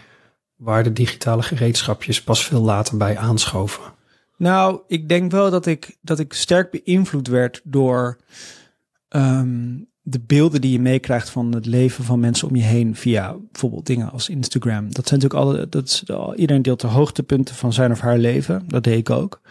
waar 0.56 0.84
de 0.84 0.94
digitale 0.94 1.44
gereedschapjes 1.44 2.24
pas 2.24 2.46
veel 2.46 2.62
later 2.62 2.98
bij 2.98 3.18
aanschoven? 3.18 3.84
Nou, 4.38 4.80
ik 4.88 5.10
denk 5.10 5.32
wel 5.32 5.50
dat 5.50 5.66
ik, 5.66 5.98
dat 6.02 6.20
ik 6.20 6.34
sterk 6.34 6.72
beïnvloed 6.72 7.28
werd 7.28 7.62
door 7.64 8.18
um, 9.10 9.90
de 10.02 10.20
beelden 10.20 10.62
die 10.62 10.72
je 10.72 10.80
meekrijgt 10.80 11.30
van 11.30 11.54
het 11.54 11.66
leven 11.66 12.04
van 12.04 12.20
mensen 12.20 12.48
om 12.48 12.56
je 12.56 12.64
heen 12.64 12.96
via 12.96 13.36
bijvoorbeeld 13.52 13.86
dingen 13.86 14.12
als 14.12 14.30
Instagram. 14.30 14.94
Dat 14.94 15.08
zijn 15.08 15.20
natuurlijk 15.20 15.50
alle, 15.50 15.70
dat 15.70 15.88
is, 15.88 16.04
iedereen 16.36 16.62
deelt 16.62 16.82
de 16.82 16.88
hoogtepunten 16.88 17.56
van 17.56 17.74
zijn 17.74 17.92
of 17.92 18.00
haar 18.00 18.18
leven. 18.18 18.64
Dat 18.68 18.84
deed 18.84 18.98
ik 18.98 19.10
ook. 19.10 19.42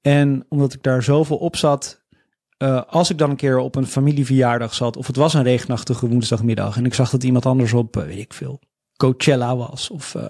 En 0.00 0.46
omdat 0.48 0.74
ik 0.74 0.82
daar 0.82 1.02
zoveel 1.02 1.36
op 1.36 1.56
zat, 1.56 2.02
uh, 2.58 2.82
als 2.88 3.10
ik 3.10 3.18
dan 3.18 3.30
een 3.30 3.36
keer 3.36 3.58
op 3.58 3.74
een 3.74 3.86
familieverjaardag 3.86 4.74
zat, 4.74 4.96
of 4.96 5.06
het 5.06 5.16
was 5.16 5.34
een 5.34 5.42
regenachtige 5.42 6.08
woensdagmiddag 6.08 6.76
en 6.76 6.84
ik 6.84 6.94
zag 6.94 7.10
dat 7.10 7.24
iemand 7.24 7.46
anders 7.46 7.72
op, 7.72 7.96
uh, 7.96 8.02
weet 8.02 8.18
ik 8.18 8.32
veel, 8.32 8.60
Coachella 8.96 9.56
was, 9.56 9.90
of, 9.90 10.14
uh, 10.14 10.24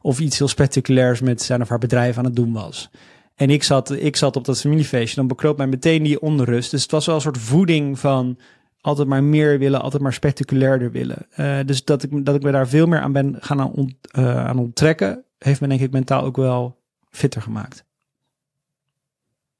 of 0.00 0.20
iets 0.20 0.38
heel 0.38 0.48
spectaculairs 0.48 1.20
met 1.20 1.42
zijn 1.42 1.62
of 1.62 1.68
haar 1.68 1.78
bedrijf 1.78 2.18
aan 2.18 2.24
het 2.24 2.36
doen 2.36 2.52
was. 2.52 2.90
En 3.34 3.50
ik 3.50 3.62
zat, 3.62 3.90
ik 3.90 4.16
zat 4.16 4.36
op 4.36 4.44
dat 4.44 4.60
familiefeestje, 4.60 5.16
dan 5.16 5.26
bekroop 5.26 5.56
mij 5.56 5.66
meteen 5.66 6.02
die 6.02 6.20
onrust. 6.20 6.70
Dus 6.70 6.82
het 6.82 6.90
was 6.90 7.06
wel 7.06 7.14
een 7.14 7.20
soort 7.20 7.38
voeding 7.38 7.98
van 7.98 8.38
altijd 8.84 9.08
maar 9.08 9.24
meer 9.24 9.58
willen, 9.58 9.80
altijd 9.80 10.02
maar 10.02 10.12
spectaculairder 10.12 10.90
willen. 10.90 11.26
dus 11.66 11.84
dat 11.84 12.02
ik, 12.02 12.24
dat 12.24 12.34
ik 12.34 12.42
me 12.42 12.50
daar 12.50 12.68
veel 12.68 12.86
meer 12.86 13.00
aan 13.00 13.12
ben 13.12 13.36
gaan 13.40 13.60
aan, 13.60 13.72
ont, 13.72 13.94
aan 14.16 14.58
onttrekken, 14.58 15.24
heeft 15.38 15.60
me 15.60 15.68
denk 15.68 15.80
ik 15.80 15.90
mentaal 15.90 16.22
ook 16.22 16.36
wel 16.36 16.76
fitter 17.10 17.42
gemaakt. 17.42 17.84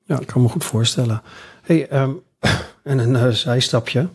Ja, 0.05 0.21
ik 0.21 0.27
kan 0.27 0.43
me 0.43 0.49
goed 0.49 0.65
voorstellen. 0.65 1.23
Hey, 1.63 2.03
um, 2.03 2.21
en 2.83 2.99
een 2.99 3.11
uh, 3.11 3.29
zijstapje. 3.29 4.09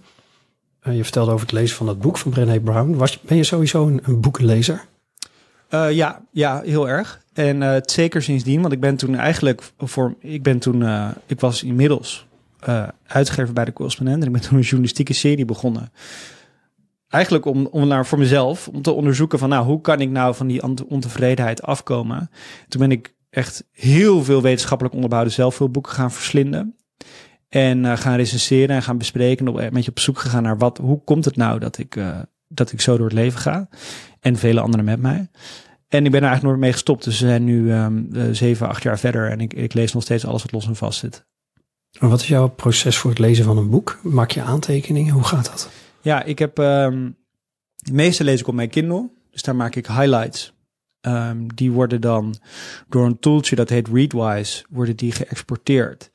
Je 0.83 1.03
vertelde 1.03 1.31
over 1.31 1.45
het 1.45 1.55
lezen 1.55 1.75
van 1.77 1.87
het 1.87 1.99
boek 1.99 2.17
van 2.17 2.31
Brené 2.31 2.59
Brown. 2.59 2.95
Was, 2.95 3.21
ben 3.21 3.37
je 3.37 3.43
sowieso 3.43 3.87
een, 3.87 3.99
een 4.03 4.21
boekenlezer? 4.21 4.85
Ja, 5.69 6.21
ja, 6.31 6.61
heel 6.61 6.89
erg. 6.89 7.21
En 7.33 7.81
zeker 7.85 8.21
sindsdien, 8.21 8.61
want 8.61 8.73
ik 8.73 8.79
ben 8.79 8.95
toen 8.95 9.15
eigenlijk 9.15 9.71
voor, 9.77 10.15
ik 10.19 10.43
ben 10.43 10.59
toen, 10.59 10.83
ik 11.25 11.39
was 11.39 11.63
inmiddels 11.63 12.27
uitgegeven 13.05 13.53
bij 13.53 13.65
de 13.65 13.73
correspondent 13.73 14.21
en 14.21 14.27
ik 14.27 14.33
ben 14.33 14.41
toen 14.41 14.57
een 14.57 14.63
journalistieke 14.63 15.13
serie 15.13 15.45
begonnen. 15.45 15.91
Eigenlijk 17.07 17.45
om, 17.45 17.65
om 17.65 17.87
naar 17.87 18.05
voor 18.05 18.17
mezelf, 18.17 18.67
om 18.67 18.81
te 18.81 18.91
onderzoeken 18.91 19.39
van 19.39 19.49
nou, 19.49 19.65
hoe 19.65 19.81
kan 19.81 19.99
ik 20.01 20.09
nou 20.09 20.35
van 20.35 20.47
die 20.47 20.63
ontevredenheid 20.87 21.61
afkomen. 21.61 22.29
Toen 22.67 22.81
ben 22.81 22.91
ik 22.91 23.15
echt 23.29 23.67
heel 23.71 24.23
veel 24.23 24.41
wetenschappelijk 24.41 24.95
onderbouwde 24.95 25.29
zelfhulpboeken 25.29 25.91
gaan 25.91 26.11
verslinden. 26.11 26.75
En 27.49 27.83
uh, 27.83 27.97
gaan 27.97 28.15
recenseren 28.15 28.75
en 28.75 28.83
gaan 28.83 28.97
bespreken. 28.97 29.47
En 29.47 29.63
een 29.63 29.73
beetje 29.73 29.91
op 29.91 29.99
zoek 29.99 30.19
gegaan 30.19 30.43
naar 30.43 30.57
wat, 30.57 30.77
hoe 30.77 31.03
komt 31.03 31.25
het 31.25 31.35
nou 31.35 31.59
dat 31.59 31.77
ik, 31.77 31.95
uh, 31.95 32.19
dat 32.47 32.71
ik 32.71 32.81
zo 32.81 32.97
door 32.97 33.05
het 33.05 33.15
leven 33.15 33.39
ga. 33.39 33.69
En 34.19 34.35
vele 34.35 34.59
anderen 34.59 34.85
met 34.85 34.99
mij. 34.99 35.29
En 35.87 36.05
ik 36.05 36.11
ben 36.11 36.21
er 36.21 36.27
eigenlijk 36.27 36.43
nooit 36.43 36.59
mee 36.59 36.71
gestopt. 36.71 37.03
Dus 37.03 37.19
we 37.19 37.27
zijn 37.27 37.43
nu 37.43 37.73
um, 37.73 38.09
zeven, 38.31 38.67
acht 38.67 38.83
jaar 38.83 38.99
verder. 38.99 39.29
En 39.29 39.39
ik, 39.39 39.53
ik 39.53 39.73
lees 39.73 39.93
nog 39.93 40.03
steeds 40.03 40.25
alles 40.25 40.41
wat 40.41 40.51
los 40.51 40.67
en 40.67 40.75
vast 40.75 40.99
zit. 40.99 41.25
Wat 41.99 42.21
is 42.21 42.27
jouw 42.27 42.47
proces 42.47 42.97
voor 42.97 43.09
het 43.09 43.19
lezen 43.19 43.45
van 43.45 43.57
een 43.57 43.69
boek? 43.69 43.99
Maak 44.03 44.31
je 44.31 44.41
aantekeningen? 44.41 45.13
Hoe 45.13 45.23
gaat 45.23 45.45
dat? 45.45 45.69
Ja, 46.01 46.23
ik 46.23 46.39
heb. 46.39 46.57
Um, 46.57 47.17
de 47.75 47.93
meeste 47.93 48.23
lees 48.23 48.39
ik 48.39 48.47
op 48.47 48.53
mijn 48.53 48.69
Kindle. 48.69 49.09
Dus 49.31 49.41
daar 49.41 49.55
maak 49.55 49.75
ik 49.75 49.87
highlights. 49.87 50.53
Um, 51.01 51.55
die 51.55 51.71
worden 51.71 52.01
dan 52.01 52.35
door 52.89 53.05
een 53.05 53.19
tooltje 53.19 53.55
dat 53.55 53.69
heet 53.69 53.87
Readwise, 53.87 54.65
worden 54.69 54.95
die 54.95 55.11
geëxporteerd. 55.11 56.11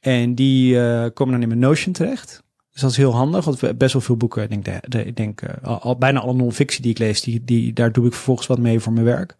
En 0.00 0.34
die 0.34 0.74
uh, 0.74 1.06
komen 1.14 1.32
dan 1.32 1.42
in 1.42 1.48
mijn 1.48 1.60
Notion 1.60 1.92
terecht. 1.92 2.42
Dus 2.72 2.82
dat 2.82 2.90
is 2.90 2.96
heel 2.96 3.14
handig, 3.14 3.44
want 3.44 3.78
best 3.78 3.92
wel 3.92 4.02
veel 4.02 4.16
boeken, 4.16 4.42
ik 4.42 4.48
denk, 4.48 4.64
de, 4.64 4.88
de, 4.88 5.04
ik 5.04 5.16
denk 5.16 5.42
uh, 5.42 5.78
al, 5.80 5.96
bijna 5.96 6.20
alle 6.20 6.34
non-fictie 6.34 6.82
die 6.82 6.90
ik 6.90 6.98
lees, 6.98 7.20
die, 7.20 7.44
die, 7.44 7.72
daar 7.72 7.92
doe 7.92 8.06
ik 8.06 8.12
vervolgens 8.12 8.46
wat 8.46 8.58
mee 8.58 8.80
voor 8.80 8.92
mijn 8.92 9.04
werk. 9.04 9.36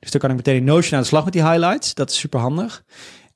Dus 0.00 0.10
dan 0.10 0.20
kan 0.20 0.30
ik 0.30 0.36
meteen 0.36 0.56
in 0.56 0.64
Notion 0.64 0.94
aan 0.94 1.00
de 1.00 1.06
slag 1.06 1.24
met 1.24 1.32
die 1.32 1.44
highlights. 1.44 1.94
Dat 1.94 2.10
is 2.10 2.18
super 2.18 2.40
handig. 2.40 2.84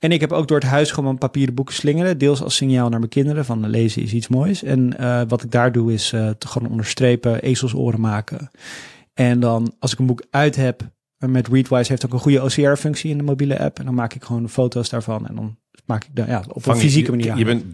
En 0.02 0.12
ik 0.12 0.20
heb 0.20 0.32
ook 0.32 0.48
door 0.48 0.58
het 0.58 0.68
huis 0.68 0.90
gewoon 0.90 1.18
papieren 1.18 1.54
boeken 1.54 1.74
slingeren. 1.74 2.18
Deels 2.18 2.42
als 2.42 2.56
signaal 2.56 2.88
naar 2.88 2.98
mijn 2.98 3.10
kinderen 3.10 3.44
van 3.44 3.68
lezen 3.68 4.02
is 4.02 4.12
iets 4.12 4.28
moois. 4.28 4.62
En 4.62 4.94
uh, 5.00 5.22
wat 5.28 5.42
ik 5.42 5.50
daar 5.50 5.72
doe 5.72 5.92
is 5.92 6.12
uh, 6.12 6.30
te 6.30 6.48
gewoon 6.48 6.70
onderstrepen, 6.70 7.42
ezelsoren 7.42 8.00
maken. 8.00 8.50
En 9.14 9.40
dan 9.40 9.74
als 9.78 9.92
ik 9.92 9.98
een 9.98 10.06
boek 10.06 10.24
uit 10.30 10.56
heb, 10.56 10.82
met 11.18 11.48
Readwise 11.48 11.90
heeft 11.90 12.04
ook 12.04 12.12
een 12.12 12.18
goede 12.18 12.42
OCR-functie 12.42 13.10
in 13.10 13.16
de 13.16 13.22
mobiele 13.22 13.58
app. 13.58 13.78
En 13.78 13.84
dan 13.84 13.94
maak 13.94 14.14
ik 14.14 14.24
gewoon 14.24 14.48
foto's 14.48 14.88
daarvan. 14.88 15.28
En 15.28 15.34
dan 15.34 15.56
maak 15.84 16.04
ik 16.04 16.10
dan 16.12 16.26
ja, 16.26 16.44
op 16.48 16.66
een 16.66 16.76
fysieke 16.76 17.10
manier. 17.10 17.32
Je, 17.32 17.38
je 17.38 17.44
bent 17.44 17.64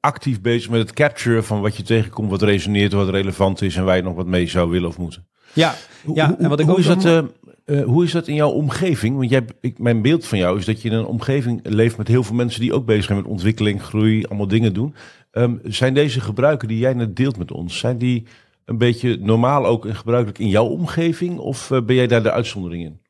actief 0.00 0.40
bezig 0.40 0.70
met 0.70 0.80
het 0.80 0.92
capturen 0.92 1.44
van 1.44 1.60
wat 1.60 1.76
je 1.76 1.82
tegenkomt, 1.82 2.30
wat 2.30 2.42
resoneert, 2.42 2.92
wat 2.92 3.08
relevant 3.08 3.62
is 3.62 3.76
en 3.76 3.84
waar 3.84 3.96
je 3.96 4.02
nog 4.02 4.14
wat 4.14 4.26
mee 4.26 4.46
zou 4.46 4.70
willen 4.70 4.88
of 4.88 4.98
moeten. 4.98 5.26
Ja, 5.52 5.74
ja. 6.14 6.36
en 6.38 6.48
wat 6.48 6.60
ik 6.60 6.66
hoe, 6.66 6.78
is 6.78 6.86
dat, 6.86 7.04
uh, 7.04 7.22
uh, 7.66 7.84
hoe 7.84 8.04
is 8.04 8.12
dat 8.12 8.28
in 8.28 8.34
jouw 8.34 8.50
omgeving? 8.50 9.16
Want 9.16 9.30
jij, 9.30 9.44
ik, 9.60 9.78
mijn 9.78 10.02
beeld 10.02 10.26
van 10.26 10.38
jou 10.38 10.58
is 10.58 10.64
dat 10.64 10.82
je 10.82 10.88
in 10.88 10.94
een 10.94 11.06
omgeving 11.06 11.60
leeft 11.62 11.96
met 11.96 12.08
heel 12.08 12.22
veel 12.22 12.34
mensen 12.34 12.60
die 12.60 12.72
ook 12.72 12.86
bezig 12.86 13.04
zijn 13.04 13.18
met 13.18 13.26
ontwikkeling, 13.26 13.82
groei, 13.82 14.24
allemaal 14.24 14.48
dingen 14.48 14.72
doen. 14.72 14.94
Um, 15.32 15.60
zijn 15.64 15.94
deze 15.94 16.20
gebruiken 16.20 16.68
die 16.68 16.78
jij 16.78 16.92
net 16.92 17.16
deelt 17.16 17.38
met 17.38 17.52
ons, 17.52 17.78
zijn 17.78 17.98
die 17.98 18.26
een 18.64 18.78
beetje 18.78 19.18
normaal 19.20 19.66
ook 19.66 19.86
en 19.86 19.96
gebruikelijk 19.96 20.38
in 20.38 20.48
jouw 20.48 20.66
omgeving? 20.66 21.38
Of 21.38 21.70
eh, 21.70 21.82
ben 21.82 21.96
jij 21.96 22.06
daar 22.06 22.22
de 22.22 22.30
uitzondering 22.30 22.84
in? 22.84 23.00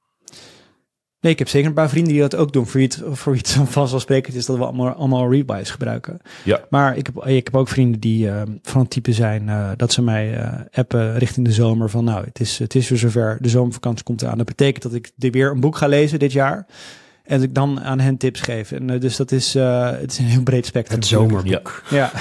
Nee, 1.25 1.33
ik 1.33 1.39
heb 1.39 1.49
zeker 1.49 1.69
een 1.69 1.75
paar 1.75 1.89
vrienden 1.89 2.13
die 2.13 2.23
dat 2.23 2.37
ook 2.37 2.53
doen. 2.53 2.67
Voor 2.67 2.81
het, 2.81 3.03
voor 3.13 3.39
zo 3.43 3.65
vanzelfsprekend 3.65 4.37
is 4.37 4.47
dat 4.47 4.57
we 4.57 4.65
allemaal, 4.65 4.93
allemaal 4.93 5.31
Rebuys 5.31 5.71
gebruiken. 5.71 6.19
Ja. 6.45 6.61
Maar 6.71 6.97
ik 6.97 7.07
heb, 7.07 7.27
ik 7.27 7.45
heb 7.45 7.57
ook 7.57 7.69
vrienden 7.69 8.01
die 8.01 8.29
eh, 8.29 8.43
van 8.63 8.81
het 8.81 8.91
type 8.91 9.13
zijn 9.13 9.49
eh, 9.49 9.71
dat 9.77 9.93
ze 9.93 10.03
mij 10.03 10.35
eh, 10.35 10.53
appen 10.73 11.19
richting 11.19 11.47
de 11.47 11.53
zomer 11.53 11.91
van 11.91 12.05
nou, 12.05 12.25
het 12.25 12.41
is, 12.41 12.59
het 12.59 12.75
is 12.75 12.89
weer 12.89 12.99
zover. 12.99 13.39
De 13.41 13.49
zomervakantie 13.49 14.05
komt 14.05 14.23
eraan. 14.23 14.37
Dat 14.37 14.47
betekent 14.47 14.83
dat 14.83 14.95
ik 14.95 15.11
er 15.19 15.31
weer 15.31 15.51
een 15.51 15.61
boek 15.61 15.77
ga 15.77 15.87
lezen 15.87 16.19
dit 16.19 16.33
jaar. 16.33 16.67
En 17.25 17.37
dat 17.37 17.43
ik 17.43 17.55
dan 17.55 17.81
aan 17.81 18.01
hen 18.01 18.17
tips 18.17 18.41
geef. 18.41 18.73
En, 18.73 18.87
dus 18.87 19.17
dat 19.17 19.33
is, 19.33 19.55
eh, 19.55 19.91
het 19.91 20.13
is 20.13 20.19
een 20.19 20.25
heel 20.25 20.43
breed 20.43 20.67
spectrum. 20.67 20.99
Het 20.99 21.07
zomerboek. 21.07 21.83
Ja. 21.91 22.11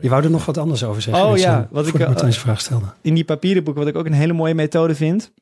Je 0.00 0.08
wou 0.08 0.24
er 0.24 0.30
nog 0.30 0.44
wat 0.44 0.58
anders 0.58 0.84
over 0.84 1.02
zeggen. 1.02 1.24
Oh 1.24 1.36
ja, 1.36 1.68
wat 1.70 1.86
ik, 1.86 1.94
eh, 1.94 2.30
vraag 2.30 2.60
stelde. 2.60 2.86
in 3.00 3.14
die 3.14 3.24
papieren 3.24 3.64
boeken, 3.64 3.82
wat 3.82 3.92
ik 3.92 3.98
ook 3.98 4.06
een 4.06 4.12
hele 4.12 4.32
mooie 4.32 4.54
methode 4.54 4.94
vind, 4.94 5.32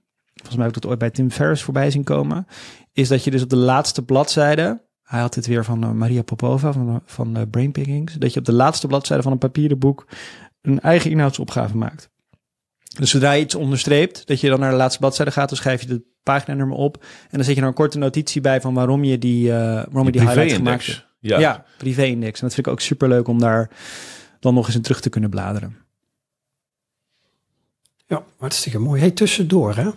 volgens 0.43 0.57
mij 0.57 0.67
heb 0.67 0.75
ik 0.77 0.83
dat 0.83 0.91
ooit 0.91 0.99
bij 0.99 1.11
Tim 1.11 1.31
Ferriss 1.31 1.63
voorbij 1.63 1.91
zien 1.91 2.05
komen, 2.05 2.47
is 2.93 3.09
dat 3.09 3.25
je 3.25 3.31
dus 3.31 3.43
op 3.43 3.51
de 3.51 3.57
laatste 3.57 4.05
bladzijde, 4.05 4.83
hij 5.03 5.21
had 5.21 5.35
dit 5.35 5.47
weer 5.47 5.65
van 5.65 5.83
eh, 5.83 5.91
Maria 5.91 6.23
Popova 6.23 6.73
van, 6.73 6.89
eh, 6.89 6.97
van 7.05 7.37
eh, 7.37 7.43
Brain 7.51 7.73
Pickings, 7.73 8.15
dat 8.15 8.33
je 8.33 8.39
op 8.39 8.47
de 8.47 8.53
laatste 8.53 8.87
bladzijde 8.87 9.23
van 9.23 9.33
een 9.33 9.39
papieren 9.39 9.79
boek 9.79 10.07
een 10.63 10.81
eigen 10.81 11.11
inhoudsopgave 11.11 11.77
maakt. 11.77 12.11
Dus 12.99 13.11
zodra 13.11 13.33
je 13.33 13.43
iets 13.43 13.55
onderstreept, 13.55 14.27
dat 14.27 14.41
je 14.41 14.49
dan 14.49 14.61
naar 14.61 14.71
de 14.71 14.77
laatste 14.77 14.99
bladzijde 14.99 15.31
gaat, 15.31 15.49
dan 15.49 15.59
schrijf 15.59 15.81
je 15.81 15.87
de 15.87 16.03
paginanummer 16.23 16.77
op 16.77 16.97
en 17.03 17.37
dan 17.37 17.45
zet 17.45 17.55
je 17.55 17.61
er 17.61 17.67
een 17.67 17.75
korte 17.75 17.99
notitie 17.99 18.41
bij 18.41 18.61
van 18.61 18.75
waarom 18.75 19.05
je 19.05 19.19
die, 19.19 19.53
eh, 19.53 19.57
waarom 19.59 20.05
je 20.05 20.13
die 20.13 20.21
highlights 20.21 20.55
gemaakt 20.55 20.87
hebt. 20.87 21.09
Ja. 21.21 21.39
Ja, 21.39 21.65
privé-index. 21.79 22.41
En 22.41 22.47
dat 22.47 22.55
vind 22.55 22.67
ik 22.67 22.73
ook 22.73 22.81
super 22.81 23.09
leuk 23.09 23.29
om 23.29 23.39
daar 23.39 23.71
dan 24.41 24.55
nog 24.55 24.67
eens 24.67 24.75
in 24.75 24.83
terug 24.83 25.01
te 25.01 25.09
kunnen 25.09 25.31
bladeren. 25.31 25.77
Ja, 28.07 28.25
hartstikke 28.39 28.79
mooi. 28.79 29.01
Hey, 29.01 29.11
tussendoor 29.11 29.77
hè. 29.77 29.91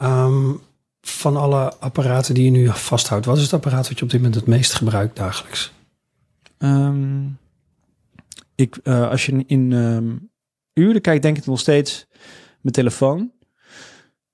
Ehm, 0.00 0.52
van 1.00 1.36
alle 1.36 1.74
apparaten 1.78 2.34
die 2.34 2.44
je 2.44 2.50
nu 2.50 2.68
vasthoudt, 2.68 3.26
wat 3.26 3.36
is 3.36 3.42
het 3.42 3.52
apparaat 3.52 3.88
wat 3.88 3.98
je 3.98 4.04
op 4.04 4.10
dit 4.10 4.20
moment 4.20 4.38
het 4.38 4.46
meest 4.46 4.72
gebruikt 4.72 5.16
dagelijks? 5.16 5.72
Ehm, 6.58 7.26
ik, 8.54 8.76
eh, 8.76 9.08
als 9.10 9.26
je 9.26 9.44
in 9.46 9.72
ehm, 9.72 10.16
uren 10.74 11.00
kijkt, 11.00 11.22
denk 11.22 11.36
ik 11.36 11.46
nog 11.46 11.58
steeds 11.58 12.06
mijn 12.60 12.74
telefoon. 12.74 13.32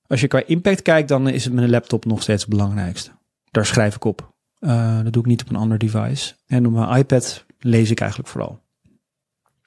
Als 0.06 0.20
je 0.20 0.26
qua 0.26 0.42
impact 0.46 0.82
kijkt, 0.82 1.08
dan 1.08 1.28
is 1.28 1.44
het 1.44 1.52
mijn 1.52 1.70
laptop 1.70 2.04
nog 2.04 2.23
steeds 2.23 2.42
het 2.42 2.50
belangrijkste. 2.50 3.11
Daar 3.50 3.66
schrijf 3.66 3.94
ik 3.94 4.04
op. 4.04 4.35
Eh, 4.58 5.02
dat 5.02 5.12
doe 5.12 5.23
ik 5.23 5.28
niet 5.28 5.42
op 5.42 5.49
een 5.49 5.56
ander 5.56 5.78
device. 5.78 6.35
En 6.46 6.66
op 6.66 6.73
mijn 6.73 6.99
iPad 6.99 7.44
lees 7.58 7.90
ik 7.90 8.00
eigenlijk 8.00 8.30
vooral. 8.30 8.62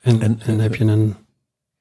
En, 0.01 0.21
En- 0.21 0.39
en, 0.39 0.59
heb 0.59 0.75
je 0.75 0.83
een 0.85 1.15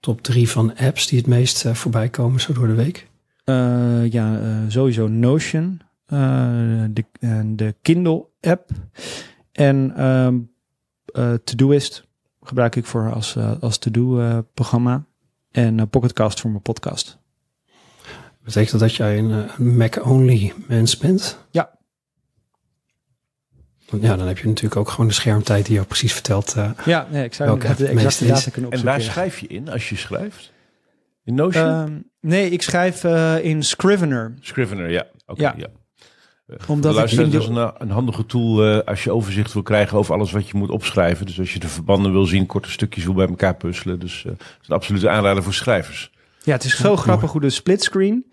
top 0.00 0.22
drie 0.22 0.48
van 0.50 0.76
apps 0.76 1.06
die 1.06 1.18
het 1.18 1.28
meest 1.28 1.64
eh, 1.64 1.74
voorbij 1.74 2.08
komen 2.08 2.40
zo 2.40 2.52
door 2.52 2.66
de 2.66 2.74
week? 2.74 3.08
Eh, 3.48 4.10
ja, 4.10 4.40
eh, 4.40 4.56
sowieso 4.68 5.06
Notion, 5.08 5.80
eh, 6.06 6.18
de, 6.90 7.04
en 7.20 7.56
de 7.56 7.74
Kindle 7.82 8.26
app 8.40 8.70
en 9.52 9.92
ehm 9.96 10.38
eh, 11.14 11.34
Todoist 11.34 12.06
gebruik 12.42 12.76
ik 12.76 12.84
voor 12.86 13.12
als, 13.12 13.36
als 13.60 13.78
to-do 13.78 14.20
eh, 14.20 14.38
programma 14.54 15.04
en 15.50 15.88
Pocketcast 15.88 16.40
voor 16.40 16.50
mijn 16.50 16.62
podcast. 16.62 17.18
Betekent 18.42 18.70
dat 18.70 18.80
dat 18.80 18.94
jij 18.94 19.18
een 19.18 19.48
Mac-only 19.76 20.52
mens 20.66 20.96
bent? 20.98 21.38
Ja. 21.50 21.78
Want 23.88 24.02
Ja, 24.02 24.16
dan 24.16 24.26
heb 24.26 24.38
je 24.38 24.46
natuurlijk 24.48 24.76
ook 24.76 24.88
gewoon 24.88 25.06
de 25.08 25.12
schermtijd 25.14 25.64
die 25.66 25.74
jou 25.74 25.86
precies 25.86 26.12
vertelt. 26.12 26.54
eh, 26.54 26.70
Ja, 26.84 27.06
nee, 27.10 27.24
ik 27.24 27.34
zou 27.34 27.58
de 27.60 27.86
exacte 27.88 28.26
data 28.26 28.50
kunnen 28.50 28.70
En 28.70 28.76
opzoeken. 28.78 28.84
waar 28.84 28.98
ja. 29.00 29.04
schrijf 29.10 29.38
je 29.38 29.46
in 29.46 29.68
als 29.68 29.88
je 29.88 29.96
schrijft? 29.96 30.52
In 31.24 31.34
Notion? 31.34 31.66
Ehm, 31.68 31.98
nee, 32.20 32.50
ik 32.50 32.62
schrijf 32.62 33.04
eh, 33.04 33.44
in 33.44 33.62
Scrivener. 33.62 34.34
Scrivener, 34.40 34.90
ja. 34.90 35.06
Oké, 35.26 35.42
ja. 35.42 35.54
ja. 35.56 35.66
Omdat 36.66 36.94
de 36.94 37.00
ik 37.00 37.32
dat 37.32 37.42
is 37.42 37.46
een, 37.46 37.72
een 37.78 37.90
handige 37.90 38.26
tool 38.26 38.64
eh, 38.64 38.78
als 38.84 39.04
je 39.04 39.12
overzicht 39.12 39.52
wil 39.52 39.62
krijgen 39.62 39.98
over 39.98 40.14
alles 40.14 40.32
wat 40.32 40.48
je 40.48 40.56
moet 40.56 40.70
opschrijven. 40.70 41.26
Dus 41.26 41.38
als 41.38 41.52
je 41.52 41.58
de 41.58 41.68
verbanden 41.68 42.12
wil 42.12 42.24
zien, 42.24 42.46
korte 42.46 42.70
stukjes 42.70 43.04
wil 43.04 43.14
bij 43.14 43.28
elkaar 43.28 43.56
puzzelen. 43.56 43.98
Dus 43.98 44.24
eh, 44.24 44.32
het 44.32 44.40
is 44.62 44.68
een 44.68 44.74
absolute 44.74 45.08
aanrader 45.08 45.42
voor 45.42 45.54
schrijvers. 45.54 46.12
ja, 46.42 46.52
het 46.52 46.64
is 46.64 46.76
zo 46.76 46.96
grappig 46.96 47.32
hoe 47.32 47.40
de 47.40 47.50
splitscreen 47.50 48.26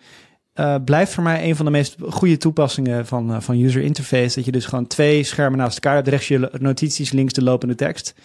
eh 0.54 0.76
blijft 0.86 1.13
voor 1.13 1.24
mij 1.24 1.50
een 1.50 1.56
van 1.56 1.65
de 1.65 1.71
meest 1.71 1.95
goede 2.10 2.38
toepassingen 2.38 3.06
van, 3.06 3.34
eh, 3.34 3.41
van 3.41 3.60
user 3.60 3.82
interface. 3.82 4.36
Dat 4.36 4.45
je 4.45 4.52
dus 4.52 4.65
gewoon 4.65 4.88
twee 4.88 5.24
schermen 5.24 5.60
naast 5.60 5.76
elkaar 5.76 5.95
hebt. 5.95 6.08
Rechts 6.08 6.28
je 6.28 6.50
notities, 6.60 7.12
links 7.12 7.34
de 7.34 7.43
lopende 7.43 7.76
tekst. 7.76 8.15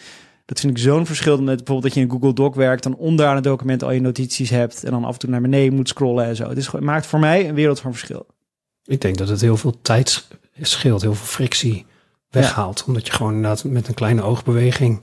Dat 0.44 0.60
vind 0.60 0.76
ik 0.76 0.82
zo'n 0.82 1.06
verschil 1.06 1.36
met 1.36 1.46
bijvoorbeeld 1.56 1.82
dat 1.82 1.94
je 1.94 2.00
in 2.00 2.10
Google 2.10 2.32
Doc 2.32 2.54
werkt, 2.56 2.82
dan 2.82 2.96
onderaan 2.96 3.34
het 3.34 3.44
document 3.44 3.82
al 3.82 3.90
je 3.92 4.00
notities 4.00 4.50
hebt 4.50 4.84
en 4.84 4.90
dan 4.90 5.04
af 5.04 5.12
en 5.12 5.18
toe 5.18 5.30
naar 5.30 5.40
beneden 5.40 5.74
moet 5.74 5.88
scrollen 5.88 6.24
en 6.24 6.36
zo. 6.36 6.48
Het 6.48 6.58
is, 6.58 6.66
gewoon- 6.68 6.84
maakt 6.84 7.06
voor 7.06 7.18
mij 7.18 7.48
een 7.48 7.54
wereld 7.54 7.80
van 7.80 7.90
verschil. 7.92 8.26
ik 8.84 9.00
denk 9.00 9.16
dat 9.18 9.28
het 9.28 9.40
heel 9.40 9.56
veel 9.56 9.78
tijd 9.82 10.08
sch- 10.08 10.26
scheelt, 10.60 11.02
heel 11.02 11.14
veel 11.14 11.26
frictie 11.26 11.86
weghaalt. 12.30 12.84
Omdat 12.86 13.06
je 13.06 13.12
gewoon 13.12 13.34
inderdaad 13.34 13.64
met 13.64 13.88
een 13.88 13.94
kleine 13.94 14.22
oogbeweging 14.22 15.00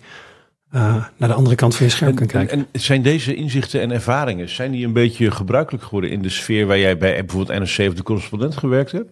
eh, 0.71 1.05
naar 1.17 1.29
de 1.29 1.33
andere 1.35 1.55
kant 1.55 1.75
van 1.75 1.85
je 1.85 1.91
scherm 1.91 2.13
kan 2.15 2.21
En, 2.27 2.31
kijken. 2.31 2.57
en 2.71 2.79
zijn 2.81 3.01
deze 3.01 3.35
inzichten 3.35 3.81
en 3.81 3.91
ervaringen, 3.91 4.49
zijn 4.49 4.71
die 4.71 4.85
een 4.85 4.93
beetje 4.93 5.31
gebruikelijk 5.31 5.83
geworden 5.83 6.09
in 6.09 6.21
de 6.21 6.29
sfeer 6.29 6.65
waar 6.65 6.77
jij 6.79 6.97
bij 6.97 7.25
bijvoorbeeld 7.25 7.59
NRC 7.59 7.87
of 7.89 7.93
de 7.95 8.03
correspondent 8.03 8.57
gewerkt 8.57 8.91
hebt? 8.91 9.11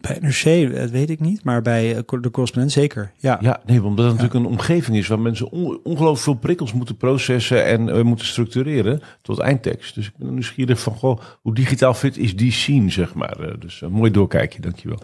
Bij 0.00 0.18
NRC, 0.20 0.74
dat 0.74 0.90
weet 0.90 1.10
ik 1.10 1.20
niet, 1.20 1.44
maar 1.44 1.62
bij 1.62 1.90
eh, 1.96 2.02
de 2.20 2.30
correspondent 2.30 2.72
zeker. 2.72 3.12
Ja. 3.16 3.38
Ja, 3.40 3.60
nee, 3.66 3.82
omdat 3.82 4.04
het 4.04 4.14
natuurlijk 4.14 4.44
een 4.44 4.50
omgeving 4.52 4.96
is 4.96 5.06
waar 5.08 5.18
mensen 5.20 5.50
on- 5.50 5.80
ongelooflijk 5.82 6.22
veel 6.24 6.34
prikkels 6.34 6.72
moeten 6.72 6.96
processen 6.96 7.64
en 7.64 7.88
eh, 7.88 8.02
moeten 8.02 8.26
structureren 8.26 9.00
tot 9.22 9.38
eindtekst. 9.38 9.94
Dus 9.94 10.06
ik 10.06 10.16
ben 10.16 10.32
nieuwsgierig 10.32 10.80
van, 10.80 10.94
goh, 10.94 11.20
hoe 11.42 11.54
digitaal 11.54 11.94
fit 11.94 12.16
is 12.16 12.36
die 12.36 12.52
scene, 12.52 12.90
zeg 12.90 13.14
maar. 13.14 13.40
Eh, 13.40 13.54
dus 13.58 13.80
een 13.80 13.92
mooi 13.92 14.10
doorkijkje, 14.10 14.60
dankjewel. 14.60 14.98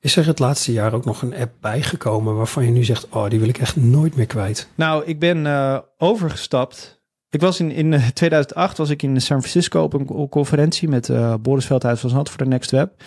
Is 0.00 0.16
er 0.16 0.26
het 0.26 0.38
laatste 0.38 0.72
jaar 0.72 0.92
ook 0.92 1.04
nog 1.04 1.22
een 1.22 1.34
app 1.34 1.52
bijgekomen 1.60 2.34
waarvan 2.36 2.64
je 2.64 2.70
nu 2.70 2.84
zegt, 2.84 3.08
oh, 3.08 3.28
die 3.30 3.38
wil 3.38 3.48
ik 3.48 3.58
echt 3.58 3.76
nooit 3.76 4.16
meer 4.16 4.26
kwijt? 4.26 4.68
Nou, 4.74 5.04
ik 5.04 5.18
ben 5.18 5.46
eh, 5.46 5.78
overgestapt. 5.98 7.02
Ik 7.34 7.40
was 7.40 7.60
in, 7.60 7.70
in 7.70 7.92
eh, 7.92 8.06
2008 8.06 8.78
was 8.78 8.90
ik 8.90 9.02
in 9.02 9.20
San 9.20 9.38
Francisco 9.38 9.82
op 9.82 9.92
een 9.92 10.04
co- 10.04 10.28
conferentie 10.28 10.88
met 10.88 11.08
eh 11.08 11.34
Boris 11.40 11.66
Veldhuis 11.66 12.00
van 12.00 12.10
Zand 12.10 12.28
voor 12.28 12.38
de 12.38 12.46
Next 12.46 12.70
Web. 12.70 13.02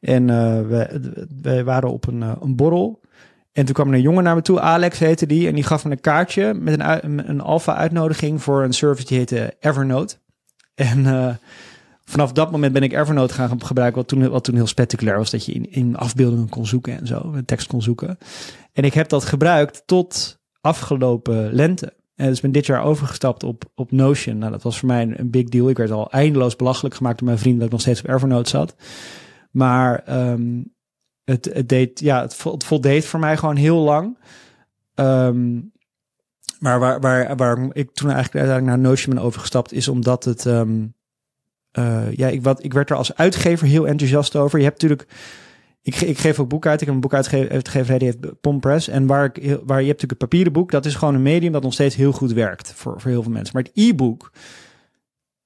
En 0.00 0.30
eh 0.30 0.66
wij, 0.66 1.00
wij 1.42 1.64
waren 1.64 1.92
op 1.92 2.06
een, 2.06 2.22
eh, 2.22 2.32
een 2.40 2.56
borrel. 2.56 3.00
En 3.52 3.64
toen 3.64 3.74
kwam 3.74 3.92
een 3.92 4.00
jongen 4.00 4.24
naar 4.24 4.34
me 4.34 4.42
toe, 4.42 4.60
Alex 4.60 4.98
heette 4.98 5.26
die. 5.26 5.48
En 5.48 5.54
die 5.54 5.64
gaf 5.64 5.84
me 5.84 5.90
een 5.90 6.00
kaartje 6.00 6.54
met 6.54 6.80
een, 6.80 7.28
een, 7.28 7.40
alpha-uitnodiging 7.40 8.42
voor 8.42 8.62
een 8.62 8.72
service 8.72 9.06
die 9.06 9.18
heette 9.18 9.56
Evernote. 9.60 10.16
En 10.74 11.06
eh, 11.06 11.34
vanaf 12.04 12.32
dat 12.32 12.50
moment 12.50 12.72
ben 12.72 12.82
ik 12.82 12.92
Evernote 12.92 13.34
gaan 13.34 13.64
gebruiken, 13.64 13.98
wat 13.98 14.08
toen, 14.08 14.28
wat 14.28 14.44
toen 14.44 14.54
heel 14.54 14.66
spectaculair 14.66 15.16
was. 15.16 15.30
Dat 15.30 15.44
je 15.44 15.52
in, 15.52 15.72
in 15.72 15.96
afbeeldingen 15.96 16.48
kon 16.48 16.66
zoeken 16.66 16.98
en 16.98 17.06
zo, 17.06 17.34
tekst 17.44 17.66
kon 17.66 17.82
zoeken. 17.82 18.18
En 18.72 18.84
ik 18.84 18.94
heb 18.94 19.08
dat 19.08 19.24
gebruikt 19.24 19.82
tot 19.86 20.38
afgelopen 20.60 21.52
lente. 21.52 21.96
En 22.18 22.28
dus 22.28 22.40
ben 22.40 22.52
dit 22.52 22.66
jaar 22.66 22.82
overgestapt 22.82 23.42
op, 23.42 23.64
op 23.74 23.90
Notion. 23.92 24.38
Nou, 24.38 24.52
dat 24.52 24.62
was 24.62 24.78
voor 24.78 24.88
mij 24.88 25.02
een, 25.16 25.30
big 25.30 25.48
deal. 25.48 25.68
Ik 25.68 25.76
werd 25.76 25.90
al 25.90 26.10
eindeloos 26.10 26.56
belachelijk 26.56 26.94
gemaakt 26.94 27.18
door 27.18 27.26
mijn 27.26 27.38
vrienden 27.38 27.60
dat 27.60 27.68
ik 27.68 27.72
nog 27.72 27.82
steeds 27.82 28.02
op 28.02 28.08
Evernote 28.08 28.48
zat. 28.50 28.74
Maar 29.50 30.02
ehm, 30.04 30.62
het, 31.24 31.50
het, 31.52 31.68
deed, 31.68 32.00
ja, 32.00 32.22
het 32.22 32.36
voldeed 32.64 33.04
voor 33.04 33.20
mij 33.20 33.36
gewoon 33.36 33.56
heel 33.56 33.78
lang. 33.78 34.18
Ehm, 34.94 35.60
maar 36.58 36.78
waar, 36.78 37.00
waar, 37.00 37.36
waar 37.36 37.58
ik 37.72 37.90
toen 37.92 38.10
eigenlijk 38.10 38.44
uiteindelijk 38.44 38.66
naar 38.66 38.90
Notion 38.90 39.14
ben 39.14 39.24
overgestapt, 39.24 39.72
is 39.72 39.88
omdat 39.88 40.24
het. 40.24 40.46
ehm, 40.46 40.86
eh, 41.70 42.12
ja, 42.12 42.28
ik, 42.28 42.42
wat, 42.42 42.64
ik 42.64 42.72
werd 42.72 42.90
er 42.90 42.96
als 42.96 43.14
uitgever 43.14 43.66
heel 43.66 43.86
enthousiast 43.86 44.36
over. 44.36 44.58
Je 44.58 44.64
hebt 44.64 44.82
natuurlijk. 44.82 45.10
Ik, 45.88 46.00
ik 46.00 46.18
geef 46.18 46.40
ook 46.40 46.48
boeken 46.48 46.70
uit. 46.70 46.80
Ik 46.80 46.86
heb 46.86 46.94
een 46.94 47.00
boek 47.00 47.14
uitgegeven, 47.14 47.98
die 47.98 48.08
heet 48.08 48.40
Pompress. 48.40 48.88
En 48.88 49.06
waar, 49.06 49.24
ik, 49.24 49.34
waar 49.34 49.80
je 49.80 49.86
hebt 49.86 50.02
natuurlijk 50.02 50.10
het 50.10 50.18
papieren 50.18 50.52
boek. 50.52 50.70
Dat 50.70 50.86
is 50.86 50.94
gewoon 50.94 51.14
een 51.14 51.22
medium 51.22 51.52
dat 51.52 51.62
nog 51.62 51.72
steeds 51.72 51.94
heel 51.94 52.12
goed 52.12 52.32
werkt 52.32 52.72
voor, 52.72 53.00
voor 53.00 53.10
heel 53.10 53.22
veel 53.22 53.32
mensen. 53.32 53.54
Maar 53.54 53.62
het 53.62 53.72
e-book, 53.74 54.32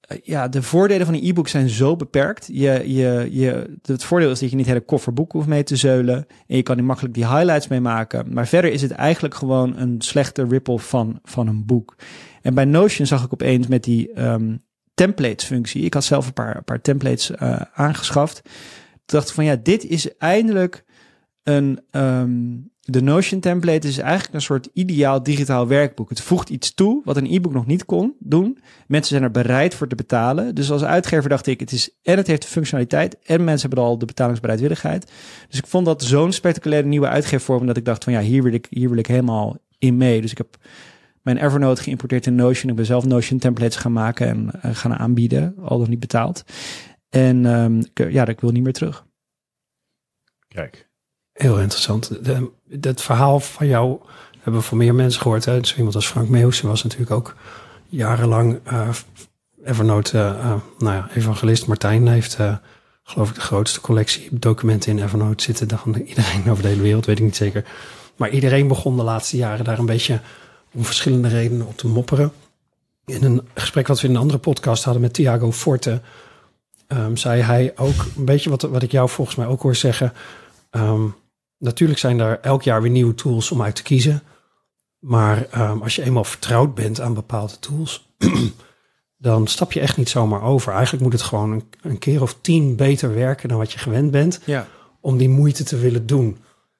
eh, 0.01 0.19
ja, 0.23 0.49
de 0.49 0.63
voordelen 0.63 1.07
van 1.07 1.15
een 1.15 1.29
e-book 1.29 1.49
zijn 1.49 1.69
zo 1.69 1.97
beperkt. 1.97 2.49
Je, 2.53 2.95
je, 2.95 3.29
je, 3.31 3.79
het 3.83 4.05
voordeel 4.05 4.31
is 4.31 4.41
dat 4.41 4.51
je 4.51 4.57
niet 4.57 4.67
hele 4.67 4.81
kofferboeken 4.81 5.39
hoeft 5.39 5.51
mee 5.51 5.63
te 5.63 5.77
zeulen. 5.77 6.27
En 6.47 6.57
je 6.57 6.63
kan 6.63 6.79
er 6.79 6.85
makkelijk 6.85 7.15
die 7.15 7.27
highlights 7.27 7.69
mee 7.69 7.81
maken. 7.81 8.33
Maar 8.33 8.47
verder 8.47 8.73
is 8.73 8.83
het 8.83 8.91
eigenlijk 8.91 9.35
gewoon 9.35 9.77
een 9.77 10.01
slechte 10.01 10.47
rip-off 10.49 10.89
van, 10.89 11.19
van 11.25 11.47
een 11.47 11.67
boek. 11.67 11.97
En 12.43 12.55
bij 12.55 12.65
Notion 12.65 13.07
zag 13.07 13.25
ik 13.25 13.33
opeens 13.33 13.67
met 13.67 13.85
die 13.85 14.13
ehm, 14.13 14.57
templates 14.95 15.47
functie. 15.47 15.85
Ik 15.85 15.95
had 15.95 16.05
zelf 16.05 16.27
een 16.27 16.33
paar, 16.33 16.63
paar 16.63 16.81
templates 16.81 17.31
eh, 17.31 17.61
aangeschaft. 17.75 18.43
Dacht 19.13 19.33
van 19.33 19.45
ja, 19.45 19.57
dit 19.57 19.85
is 19.85 20.17
eindelijk 20.17 20.85
een... 21.43 21.81
ehm, 21.91 22.31
de 22.85 23.03
Notion 23.03 23.41
template 23.41 23.89
is 23.89 23.99
eigenlijk 23.99 24.35
een 24.35 24.41
soort 24.41 24.69
ideaal 24.73 25.23
digitaal 25.23 25.67
werkboek. 25.67 26.09
Het 26.09 26.21
voegt 26.21 26.49
iets 26.49 26.75
toe 26.75 27.01
wat 27.05 27.17
een 27.17 27.33
e-book 27.33 27.53
nog 27.53 27.67
niet 27.67 27.85
kon 27.85 28.15
doen. 28.19 28.59
Mensen 28.87 29.09
zijn 29.09 29.23
er 29.23 29.31
bereid 29.31 29.75
voor 29.75 29.89
te 29.89 29.95
betalen. 29.95 30.55
Dus 30.55 30.71
als 30.71 30.85
uitgever 30.85 31.29
dacht 31.29 31.47
ik, 31.47 31.61
het 31.61 31.73
is 31.73 31.91
en 32.03 32.17
het 32.17 32.27
heeft 32.27 32.43
de 32.43 32.49
functionaliteit 32.49 33.19
en 33.19 33.45
mensen 33.45 33.69
hebben 33.69 33.87
al 33.87 33.99
de 33.99 34.05
betalingsbereidwilligheid. 34.05 35.11
Dus 35.49 35.59
ik 35.59 35.67
vond 35.67 35.87
dat 35.87 36.03
zo'n 36.03 36.33
spectaculaire 36.33 36.89
nieuwe 36.89 37.09
uitgeefvorm 37.09 37.67
dat 37.67 37.77
ik 37.77 37.85
dacht 37.85 38.05
van 38.05 38.13
ja, 38.13 38.21
hier 38.21 38.43
wil 38.43 38.53
ik, 38.53 38.67
hier 38.71 38.89
wil 38.89 38.99
ik 38.99 39.07
helemaal 39.07 39.57
in 39.79 39.97
mee. 39.97 40.21
Dus 40.21 40.31
ik 40.31 40.39
heb 40.39 40.57
mijn 41.23 41.45
Evernote 41.45 41.83
geïmporteerd 41.83 42.27
in 42.27 42.35
Notion. 42.35 42.71
Ik 42.71 42.77
ben 42.77 42.87
zelf 42.87 43.05
Notion 43.05 43.39
templates 43.39 43.77
gaan 43.77 43.93
maken 43.93 44.29
en 44.29 44.51
uh, 44.57 44.75
gaan 44.75 44.95
aanbieden, 44.95 45.55
al 45.65 45.79
nog 45.79 45.89
niet 45.89 46.01
betaald. 46.01 46.45
En 47.13 47.45
um, 47.45 47.79
ik, 47.79 48.11
ja, 48.11 48.27
ik 48.27 48.41
wil 48.41 48.51
niet 48.51 48.63
meer 48.63 48.73
terug. 48.73 49.07
Kijk. 50.49 50.89
Heel 51.33 51.61
interessant. 51.61 52.25
De, 52.25 52.51
dat 52.65 53.03
verhaal 53.03 53.41
van 53.41 53.67
jou 53.67 54.01
hebben 54.41 54.61
we 54.61 54.67
van 54.67 54.79
meer 54.79 54.95
mensen 54.95 55.21
gehoord. 55.21 55.45
Hè? 55.45 55.61
Dus 55.61 55.77
iemand 55.77 55.95
als 55.95 56.07
Frank 56.07 56.29
Meeuwsen 56.29 56.69
was 56.69 56.83
natuurlijk 56.83 57.11
ook 57.11 57.37
jarenlang 57.89 58.61
uh, 58.73 58.89
Evernote 59.65 60.19
uh, 60.19 60.55
nou 60.79 60.95
ja, 60.97 61.09
evangelist. 61.15 61.67
Martijn 61.67 62.09
heeft 62.09 62.39
geloof 63.03 63.29
ik 63.29 63.35
de 63.35 63.41
grootste 63.41 63.81
collectie 63.81 64.29
documenten 64.31 64.91
in 64.91 65.03
Evernote 65.03 65.43
zitten 65.43 65.69
dan 65.69 65.95
iedereen 65.95 66.43
over 66.51 66.63
de 66.63 66.69
hele 66.69 66.83
wereld, 66.83 67.07
weet 67.07 67.19
ik 67.19 67.25
niet 67.25 67.37
zeker. 67.37 67.65
Maar 68.17 68.31
iedereen 68.31 68.69
begon 68.69 68.97
de 68.97 69.03
laatste 69.03 69.37
jaren 69.37 69.65
daar 69.65 69.79
een 69.79 69.87
beetje 69.87 70.21
om 70.73 70.85
verschillende 70.85 71.29
redenen 71.29 71.67
op 71.67 71.77
te 71.77 71.87
mopperen. 71.87 72.33
In 73.05 73.25
een 73.25 73.49
gesprek 73.55 73.87
wat 73.87 74.01
we 74.01 74.09
in 74.09 74.15
een 74.15 74.21
andere 74.21 74.39
podcast 74.39 74.85
hadden 74.85 75.03
met 75.03 75.13
Thiago 75.13 75.53
Forte, 75.53 76.01
um, 76.93 77.17
zei 77.17 77.43
hij 77.43 77.73
ook 77.77 78.07
een 78.17 78.25
beetje 78.25 78.51
wat, 78.51 78.63
wat 78.63 78.83
ik 78.83 78.91
jou 78.91 79.09
volgens 79.09 79.37
mij 79.37 79.47
ook 79.47 79.63
hoor 79.63 79.77
zeggen. 79.77 80.13
Um, 80.71 81.15
natuurlijk 81.59 81.99
zijn 81.99 82.21
er 82.21 82.41
elk 82.41 82.63
jaar 82.63 82.83
weer 82.83 82.91
nieuwe 82.91 83.15
tools 83.15 83.51
om 83.51 83.63
uit 83.63 83.77
te 83.77 83.83
kiezen. 83.83 84.23
Maar 84.99 85.47
um, 85.71 85.83
als 85.83 85.97
je 85.97 86.03
eenmaal 86.03 86.25
vertrouwd 86.25 86.75
bent 86.75 87.01
aan 87.01 87.15
bepaalde 87.15 87.59
tools, 87.59 88.09
dan 89.17 89.47
stap 89.47 89.73
je 89.73 89.81
echt 89.81 89.97
niet 89.97 90.09
zomaar 90.09 90.43
over. 90.43 90.73
Eigenlijk 90.73 91.03
moet 91.03 91.13
het 91.13 91.23
gewoon 91.23 91.53
een, 91.53 91.65
een, 91.83 91.99
keer 91.99 92.23
of 92.23 92.37
tien 92.41 92.77
beter 92.77 93.15
werken 93.15 93.49
dan 93.49 93.59
wat 93.59 93.73
je 93.73 93.79
gewend 93.79 94.11
bent. 94.11 94.41
Ja. 94.45 94.67
Om 95.01 95.17
die 95.17 95.29
moeite 95.29 95.65
te 95.65 95.77
willen 95.77 96.07
doen. 96.07 96.39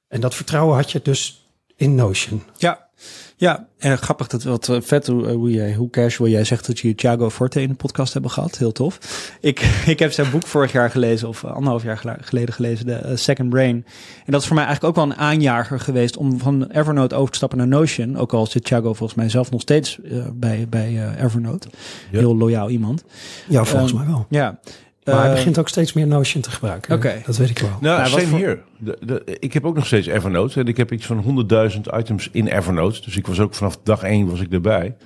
En 0.09 0.21
dat 0.21 0.35
vertrouwen 0.35 0.77
had 0.77 0.93
je 0.93 1.01
dus 1.03 1.47
in 1.77 1.95
Notion. 1.95 2.43
Ja, 2.57 2.89
ja, 3.37 3.67
en 3.79 3.99
grappig 3.99 4.27
dat 4.27 4.43
wat 4.43 4.69
eh, 4.69 4.77
vet 4.81 5.07
hoe, 5.07 5.27
eh, 5.27 5.35
hoe, 5.35 5.51
jij, 5.51 5.75
hoe 5.75 5.91
casual 5.91 6.29
jij 6.29 6.45
zegt 6.45 6.67
dat 6.67 6.79
je 6.79 6.95
Thiago 6.95 7.31
Forte 7.31 7.63
in 7.63 7.69
de 7.69 7.75
podcast 7.75 8.13
hebben 8.13 8.31
gehad. 8.31 8.59
Heel 8.59 8.73
tof. 8.73 8.99
Ik, 9.41 9.61
ik 9.87 9.99
heb 9.99 10.13
zijn 10.13 10.31
boek 10.31 10.47
vorig 10.47 10.73
jaar 10.73 10.91
gelezen, 10.91 11.29
of 11.29 11.45
anderhalf 11.45 11.83
jaar 11.83 12.19
geleden 12.21 12.55
gelezen, 12.55 12.87
de 12.87 13.01
uh, 13.05 13.17
Second 13.17 13.49
Brain. 13.51 13.85
En 14.25 14.33
dat 14.33 14.41
is 14.41 14.47
voor 14.47 14.57
mij 14.57 14.65
eigenlijk 14.65 14.99
ook 14.99 15.05
wel 15.05 15.15
een 15.15 15.21
aanjager 15.21 15.81
geweest 15.81 16.17
om 16.17 16.39
van 16.39 16.71
Evernote 16.71 17.15
over 17.15 17.31
te 17.31 17.37
stappen 17.37 17.59
naar 17.59 17.69
Notion. 17.69 18.17
Ook 18.17 18.33
al 18.33 18.47
zit 18.47 18.65
Thiago 18.65 18.93
volgens 18.95 19.19
mij 19.19 19.29
zelf 19.29 19.51
nog 19.51 19.61
steeds 19.61 19.99
uh, 20.05 20.25
bij, 20.35 20.67
bij 20.69 20.93
uh, 20.93 21.23
Evernote. 21.25 21.69
Heel 22.11 22.37
loyaal 22.37 22.71
iemand. 22.71 23.05
Ja, 23.49 23.65
volgens 23.65 23.93
um, 23.93 23.99
mij 23.99 24.07
wel. 24.07 24.27
Ja. 24.29 24.59
Maar 25.05 25.25
hij 25.25 25.35
begint 25.35 25.59
ook 25.59 25.69
steeds 25.69 25.93
meer 25.93 26.07
Notion 26.07 26.43
te 26.43 26.51
gebruiken. 26.51 26.95
Oké. 26.95 27.07
Okay. 27.07 27.23
Dat 27.27 27.37
weet 27.37 27.51
ik 27.51 27.59
wel. 27.59 27.77
Nou, 27.81 28.11
nou 28.11 28.21
same 28.21 28.37
hier. 28.37 28.63
De, 28.79 28.99
de, 29.01 29.37
ik 29.39 29.53
heb 29.53 29.65
ook 29.65 29.75
nog 29.75 29.87
steeds 29.87 30.07
Evernote. 30.07 30.61
En 30.61 30.67
ik 30.67 30.77
heb 30.77 30.93
iets 30.93 31.07
van 31.07 31.47
100.000 31.73 31.81
items 31.99 32.29
in 32.33 32.47
Evernote. 32.47 33.01
Dus 33.01 33.17
ik 33.17 33.27
was 33.27 33.41
ook 33.41 33.55
vanaf 33.55 33.79
dag 33.83 34.03
één 34.03 34.29
was 34.29 34.41
ik 34.41 34.53
erbij. 34.53 34.97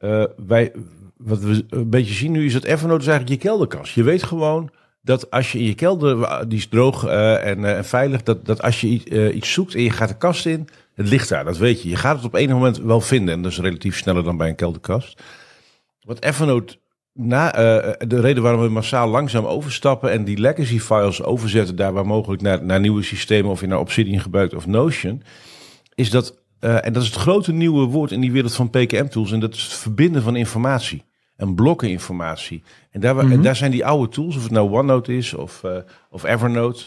Uh, 0.00 0.24
wij, 0.46 0.72
wat 1.16 1.40
we 1.40 1.64
een 1.68 1.90
beetje 1.90 2.14
zien 2.14 2.32
nu 2.32 2.44
is 2.44 2.52
dat 2.52 2.64
Evernote 2.64 3.00
is 3.00 3.08
eigenlijk 3.08 3.42
je 3.42 3.48
kelderkast. 3.48 3.94
Je 3.94 4.02
weet 4.02 4.22
gewoon 4.22 4.70
dat 5.02 5.30
als 5.30 5.52
je 5.52 5.58
in 5.58 5.64
je 5.64 5.74
kelder, 5.74 6.48
die 6.48 6.58
is 6.58 6.66
droog 6.66 7.04
uh, 7.04 7.46
en, 7.46 7.58
uh, 7.58 7.76
en, 7.76 7.84
veilig, 7.84 8.22
dat, 8.22 8.46
dat 8.46 8.62
als 8.62 8.80
je 8.80 9.32
iets 9.32 9.52
zoekt 9.52 9.74
en 9.74 9.82
je 9.82 9.90
gaat 9.90 10.08
de 10.08 10.16
kast 10.16 10.46
in, 10.46 10.68
het 10.94 11.08
ligt 11.08 11.28
daar, 11.28 11.44
dat 11.44 11.56
weet 11.56 11.82
je. 11.82 11.88
Je 11.88 11.96
gaat 11.96 12.16
het 12.16 12.24
op 12.24 12.34
enig 12.34 12.54
moment 12.54 12.78
wel 12.78 13.00
vinden 13.00 13.34
en 13.34 13.42
dat 13.42 13.52
is 13.52 13.58
relatief 13.58 13.96
sneller 13.96 14.24
dan 14.24 14.36
bij 14.36 14.48
een 14.48 14.54
kelderkast. 14.54 15.22
Wat 16.00 16.22
Evernote 16.22 16.76
na, 17.14 17.58
uh, 17.58 17.92
de 18.08 18.20
reden 18.20 18.42
waarom 18.42 18.60
we 18.60 18.68
massaal 18.68 19.08
langzaam 19.08 19.44
overstappen 19.44 20.10
en 20.10 20.24
die 20.24 20.38
legacy 20.38 20.78
files 20.78 21.22
overzetten, 21.22 21.76
daar 21.76 21.92
waar 21.92 22.06
mogelijk 22.06 22.42
naar, 22.42 22.64
naar 22.64 22.80
nieuwe 22.80 23.02
systemen 23.02 23.50
of 23.50 23.60
je 23.60 23.66
naar 23.66 23.78
Obsidian 23.78 24.20
gebruikt 24.20 24.54
of 24.54 24.66
Notion, 24.66 25.22
is 25.94 26.10
dat, 26.10 26.34
uh, 26.60 26.86
en 26.86 26.92
dat 26.92 27.02
is 27.02 27.08
het 27.08 27.18
grote 27.18 27.52
nieuwe 27.52 27.86
woord 27.86 28.10
in 28.10 28.20
die 28.20 28.32
wereld 28.32 28.54
van 28.54 28.70
PKM-tools, 28.70 29.32
en 29.32 29.40
dat 29.40 29.54
is 29.54 29.62
het 29.62 29.72
verbinden 29.72 30.22
van 30.22 30.36
informatie 30.36 31.02
en 31.36 31.54
blokken 31.54 31.88
informatie. 31.88 32.62
En 32.90 33.00
daar, 33.00 33.14
mm 33.14 33.20
-hmm. 33.20 33.32
en 33.32 33.42
daar 33.42 33.56
zijn 33.56 33.70
die 33.70 33.86
oude 33.86 34.08
tools, 34.12 34.36
of 34.36 34.42
het 34.42 34.52
nou 34.52 34.70
OneNote 34.70 35.16
is 35.16 35.34
of, 35.34 35.62
uh, 35.64 35.76
of 36.10 36.24
Evernote, 36.24 36.84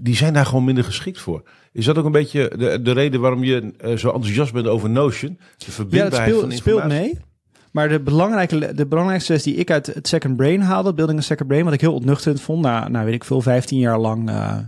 die 0.00 0.16
zijn 0.16 0.32
daar 0.32 0.46
gewoon 0.46 0.64
minder 0.64 0.84
geschikt 0.84 1.20
voor. 1.20 1.42
Is 1.72 1.84
dat 1.84 1.98
ook 1.98 2.04
een 2.04 2.12
beetje 2.12 2.52
de, 2.56 2.82
de 2.82 2.92
reden 2.92 3.20
waarom 3.20 3.44
je 3.44 3.74
zo 3.96 4.10
enthousiast 4.10 4.52
bent 4.52 4.66
over 4.66 4.90
Notion? 4.90 5.38
De 5.56 5.70
verbindbaarheid 5.70 6.16
ja, 6.16 6.22
speelt, 6.22 6.40
van 6.40 6.50
informatie? 6.50 6.90
speelt 6.90 7.14
mee. 7.14 7.31
Maar 7.72 7.88
de, 7.88 8.00
belangrijke, 8.00 8.74
de 8.74 8.86
belangrijkste 8.86 9.32
les 9.32 9.42
die 9.42 9.54
ik 9.54 9.70
uit 9.70 9.86
het 9.86 10.08
Second 10.08 10.36
Brain 10.36 10.60
haalde, 10.60 10.94
Building 10.94 11.18
a 11.18 11.22
Second 11.22 11.48
Brain, 11.48 11.64
wat 11.64 11.72
ik 11.72 11.80
heel 11.80 11.94
ontnuchterend 11.94 12.42
vond, 12.42 12.62
na, 12.62 12.88
nou 12.88 13.04
weet 13.04 13.14
ik 13.14 13.24
veel, 13.24 13.40
15 13.40 13.78
jaar 13.78 13.98
lang 13.98 14.30
uh, 14.30 14.58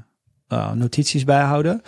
uh, 0.48 0.72
notities 0.72 1.24
bijhouden, 1.24 1.82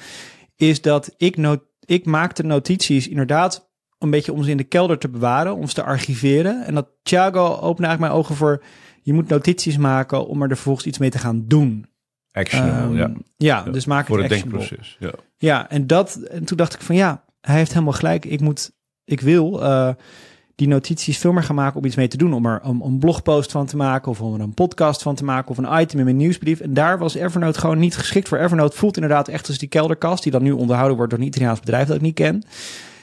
is 0.57 0.81
dat 0.81 1.14
ik, 1.16 1.37
not, 1.37 1.61
ik 1.85 2.07
maakte 2.07 2.42
notities 2.42 3.09
inderdaad 3.09 3.70
een 3.98 4.11
beetje 4.11 4.33
om 4.33 4.42
ze 4.42 4.50
in 4.50 4.57
de 4.57 4.64
kelder 4.64 4.98
te 4.98 5.09
bewaren, 5.09 5.57
om 5.57 5.68
ze 5.68 5.74
te 5.74 5.83
archiveren. 5.83 6.64
En 6.64 6.74
dat 6.74 6.88
Thiago 7.02 7.44
opende 7.44 7.87
eigenlijk 7.87 8.00
mijn 8.00 8.12
ogen 8.12 8.35
voor, 8.35 8.62
je 9.02 9.12
moet 9.12 9.29
notities 9.29 9.76
maken 9.76 10.26
om 10.26 10.42
er 10.42 10.48
vervolgens 10.48 10.87
iets 10.87 10.98
mee 10.98 11.11
te 11.11 11.18
gaan 11.18 11.44
doen. 11.46 11.87
Actionable, 12.33 12.88
um, 12.88 12.96
ja. 12.96 13.12
ja. 13.37 13.62
Ja, 13.64 13.70
dus 13.70 13.85
maak 13.87 14.07
Voor 14.07 14.22
het 14.22 14.31
het 14.31 14.40
denkproces, 14.40 14.96
ja. 14.98 15.12
Ja, 15.37 15.70
en, 15.70 15.87
dat, 15.87 16.14
en 16.14 16.44
toen 16.44 16.57
dacht 16.57 16.74
ik 16.74 16.81
van 16.81 16.96
ja, 16.96 17.24
hij 17.40 17.57
heeft 17.57 17.72
helemaal 17.72 17.92
gelijk. 17.92 18.24
Ik 18.24 18.40
moet, 18.40 18.72
ik 19.05 19.20
wil... 19.20 19.62
Uh, 19.62 19.90
die 20.56 20.68
notities 20.68 21.18
veel 21.18 21.32
meer 21.32 21.42
gaan 21.42 21.54
maken 21.54 21.78
om 21.78 21.84
iets 21.84 21.96
mee 21.96 22.08
te 22.08 22.16
doen. 22.16 22.32
Om 22.32 22.46
er 22.46 22.60
om, 22.62 22.82
een 22.82 22.98
blogpost 22.98 23.52
van 23.52 23.66
te 23.66 23.76
maken 23.76 24.10
of 24.10 24.20
om 24.20 24.34
er 24.34 24.40
een 24.40 24.54
podcast 24.54 25.02
van 25.02 25.14
te 25.14 25.24
maken 25.24 25.50
of 25.50 25.58
een 25.58 25.80
item 25.80 25.98
in 25.98 26.04
mijn 26.04 26.16
nieuwsbrief. 26.16 26.60
En 26.60 26.74
daar 26.74 26.98
was 26.98 27.14
Evernote 27.14 27.58
gewoon 27.58 27.78
niet 27.78 27.96
geschikt 27.96 28.28
voor. 28.28 28.38
Evernote 28.38 28.76
voelt 28.76 28.96
inderdaad 28.96 29.28
echt 29.28 29.48
als 29.48 29.58
die 29.58 29.68
kelderkast 29.68 30.22
die 30.22 30.32
dan 30.32 30.42
nu 30.42 30.52
onderhouden 30.52 30.96
wordt 30.96 31.12
door 31.12 31.20
een 31.20 31.26
Italiaans 31.26 31.60
bedrijf 31.60 31.86
dat 31.86 31.96
ik 31.96 32.02
niet 32.02 32.14
ken. 32.14 32.42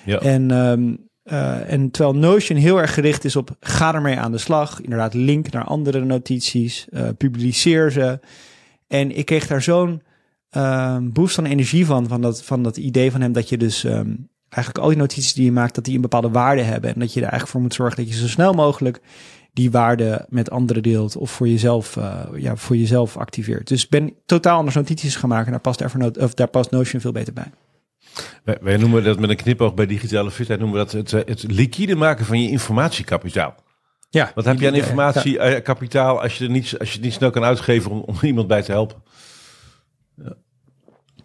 Ja. 0.06 0.20
En, 0.20 0.52
um, 0.52 0.98
uh, 1.24 1.72
en 1.72 1.92
terwijl 1.92 2.16
Notion 2.16 2.58
heel 2.58 2.82
erg 2.82 2.94
gericht 2.94 3.26
is 3.26 3.36
op 3.36 3.56
ga 3.60 3.94
ermee 3.94 4.18
aan 4.20 4.32
de 4.32 4.38
slag. 4.38 4.82
Inderdaad 4.82 5.14
link 5.14 5.52
naar 5.52 5.64
andere 5.64 6.06
notities, 6.06 6.88
uh, 6.90 7.10
publiceer 7.18 7.92
ze. 7.92 8.20
En 8.88 9.18
ik 9.18 9.26
kreeg 9.26 9.48
daar 9.48 9.62
zo'n 9.62 10.02
um, 10.58 11.12
boost 11.12 11.36
van 11.36 11.46
energie 11.46 11.86
van, 11.86 12.08
van 12.08 12.22
dat, 12.22 12.44
van 12.44 12.64
dat 12.64 12.78
idee 12.78 13.12
van 13.12 13.22
hem 13.22 13.32
dat 13.32 13.50
je 13.50 13.58
dus 13.58 13.84
um, 13.84 14.30
eigenlijk 14.54 14.78
al 14.78 14.88
die 14.88 14.98
notities 14.98 15.34
die 15.34 15.46
je 15.46 15.52
maakt, 15.52 15.76
dat 15.76 15.86
die 15.86 15.96
een 15.96 16.02
bepaalde 16.02 16.30
waarde 16.30 16.62
hebben. 16.62 16.94
En 16.94 17.00
dat 17.00 17.14
je 17.14 17.16
er 17.16 17.22
eigenlijk 17.22 17.52
voor 17.52 17.62
moet 17.62 17.74
zorgen 17.74 17.98
dat 17.98 18.14
je 18.14 18.20
zo 18.20 18.28
snel 18.28 18.54
mogelijk 18.54 19.02
die 19.54 19.72
waarde 19.72 20.26
met 20.30 20.50
anderen 20.50 20.84
deelt 20.84 21.16
of 21.18 21.32
voor 21.32 21.48
jezelf, 21.48 21.96
uh, 21.96 22.20
ja, 22.36 22.56
voor 22.56 22.78
jezelf 22.78 23.18
activeert. 23.18 23.68
Dus 23.68 23.88
ben 23.88 24.14
totaal 24.26 24.58
anders 24.58 24.76
notities 24.76 25.16
gaan 25.16 25.30
maken. 25.30 25.52
Daar 25.52 25.60
past 25.60 25.82
Evernote, 25.82 26.20
of 26.20 26.34
daar 26.34 26.48
past 26.48 26.72
Notion 26.72 27.02
veel 27.02 27.12
beter 27.12 27.34
bij. 27.34 27.52
Wij, 28.44 28.58
wij 28.62 28.78
noemen 28.78 29.04
dat 29.04 29.20
met 29.20 29.30
een 29.30 29.36
knipoog 29.36 29.74
bij 29.74 29.86
digitale 29.86 30.32
fitheid 30.32 30.60
noemen 30.60 30.80
we 30.80 30.86
dat 30.86 31.12
het, 31.12 31.28
het 31.28 31.52
liquide 31.52 31.96
maken 31.96 32.26
van 32.26 32.42
je 32.42 32.50
informatiekapitaal. 32.50 33.56
Ja, 34.10 34.32
Wat 34.36 34.46
heb 34.46 34.60
je 34.60 34.68
aan 34.68 34.74
informatiekapitaal 34.74 36.22
als 36.22 36.38
je, 36.38 36.44
er 36.44 36.50
niet, 36.52 36.76
als 36.80 36.90
je 36.90 36.96
het 36.96 37.04
niet 37.04 37.14
snel 37.14 37.30
kan 37.30 37.44
uitgeven 37.44 37.92
om, 37.92 38.00
om 38.00 38.16
iemand 38.22 38.48
bij 38.48 38.62
te 38.62 38.72
helpen? 38.72 39.04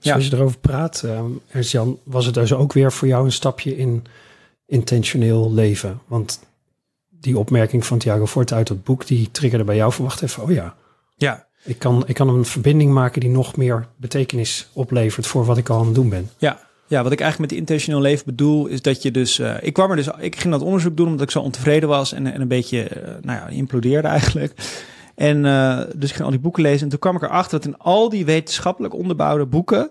Ja. 0.08 0.14
Als 0.14 0.26
je 0.26 0.36
erover 0.36 0.58
praat, 0.58 1.02
uh, 1.04 1.20
Ernst-Jan, 1.50 1.98
was 2.02 2.24
het 2.24 2.34
dus 2.34 2.52
ook 2.52 2.72
weer 2.72 2.92
voor 2.92 3.08
jou 3.08 3.24
een 3.24 3.32
stapje 3.32 3.76
in 3.76 4.04
intentioneel 4.66 5.52
leven? 5.52 6.00
Want 6.06 6.40
die 7.20 7.38
opmerking 7.38 7.86
van 7.86 7.98
Thiago 7.98 8.26
Forte 8.26 8.54
uit 8.54 8.68
het 8.68 8.84
boek, 8.84 9.06
die 9.06 9.30
triggerde 9.30 9.64
bij 9.64 9.76
jou 9.76 9.92
verwacht 9.92 10.22
even, 10.22 10.42
oh 10.42 10.50
ja. 10.50 10.74
Ja. 11.16 11.46
Ik 11.64 11.78
kan, 11.78 12.02
ik 12.06 12.14
kan 12.14 12.28
een 12.28 12.44
verbinding 12.44 12.92
maken 12.92 13.20
die 13.20 13.30
nog 13.30 13.56
meer 13.56 13.88
betekenis 13.96 14.68
oplevert 14.72 15.26
voor 15.26 15.44
wat 15.44 15.58
ik 15.58 15.68
al 15.68 15.78
aan 15.78 15.86
het 15.86 15.94
doen 15.94 16.08
ben. 16.08 16.30
Ja, 16.38 16.58
ja, 16.86 17.02
wat 17.02 17.12
ik 17.12 17.20
eigenlijk 17.20 17.50
met 17.50 17.60
intentioneel 17.60 18.00
leven 18.00 18.24
bedoel, 18.24 18.66
is 18.66 18.82
dat 18.82 19.02
je 19.02 19.10
dus. 19.10 19.38
Uh, 19.38 19.54
ik 19.60 19.72
kwam 19.72 19.90
er 19.90 19.96
dus. 19.96 20.08
Ik 20.18 20.36
ging 20.36 20.52
dat 20.52 20.62
onderzoek 20.62 20.96
doen 20.96 21.06
omdat 21.06 21.22
ik 21.22 21.30
zo 21.30 21.40
ontevreden 21.40 21.88
was 21.88 22.12
en, 22.12 22.32
en 22.32 22.40
een 22.40 22.48
beetje, 22.48 22.90
uh, 22.96 23.02
nou 23.02 23.38
ja, 23.38 23.48
implodeerde 23.48 24.08
eigenlijk. 24.08 24.52
En 25.14 25.44
uh, 25.44 25.80
dus 25.96 26.08
ik 26.08 26.14
ging 26.14 26.24
al 26.24 26.30
die 26.30 26.40
boeken 26.40 26.62
lezen. 26.62 26.82
En 26.82 26.88
toen 26.88 26.98
kwam 26.98 27.16
ik 27.16 27.22
erachter 27.22 27.58
dat 27.58 27.68
in 27.68 27.78
al 27.78 28.08
die 28.08 28.24
wetenschappelijk 28.24 28.94
onderbouwde 28.94 29.46
boeken 29.46 29.90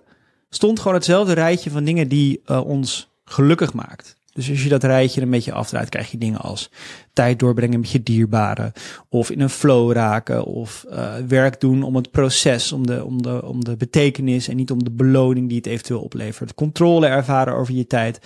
stond 0.50 0.80
gewoon 0.80 0.94
hetzelfde 0.94 1.34
rijtje 1.34 1.70
van 1.70 1.84
dingen 1.84 2.08
die 2.08 2.42
uh, 2.46 2.66
ons 2.66 3.10
gelukkig 3.26 3.74
maakt. 3.74 4.16
Dus 4.34 4.50
als 4.50 4.64
je 4.64 4.70
dat 4.70 4.84
rijtje 4.84 5.22
een 5.22 5.30
beetje 5.30 5.52
afdraait, 5.54 5.90
krijg 5.90 6.12
je 6.12 6.18
dingen 6.18 6.40
als 6.40 6.70
tijd 7.14 7.40
doorbrengen 7.40 7.80
met 7.80 7.90
je 7.90 8.04
dierbaren. 8.04 8.72
Of 9.10 9.30
in 9.30 9.42
een 9.42 9.50
flow 9.50 9.92
raken. 9.92 10.44
Of 10.44 10.86
uh, 10.90 11.14
werk 11.28 11.60
doen 11.60 11.84
om 11.84 11.96
het 11.96 12.12
proces, 12.12 12.72
om 12.72 12.88
de, 12.88 13.06
om, 13.06 13.22
de, 13.22 13.46
om 13.46 13.64
de 13.64 13.78
betekenis 13.78 14.48
en 14.48 14.56
niet 14.56 14.72
om 14.72 14.84
de 14.84 14.92
beloning 14.92 15.48
die 15.48 15.58
het 15.58 15.66
eventueel 15.66 16.02
oplevert. 16.02 16.54
Controle 16.54 17.08
ervaren 17.08 17.54
over 17.54 17.74
je 17.74 17.88
tijd. 17.88 18.20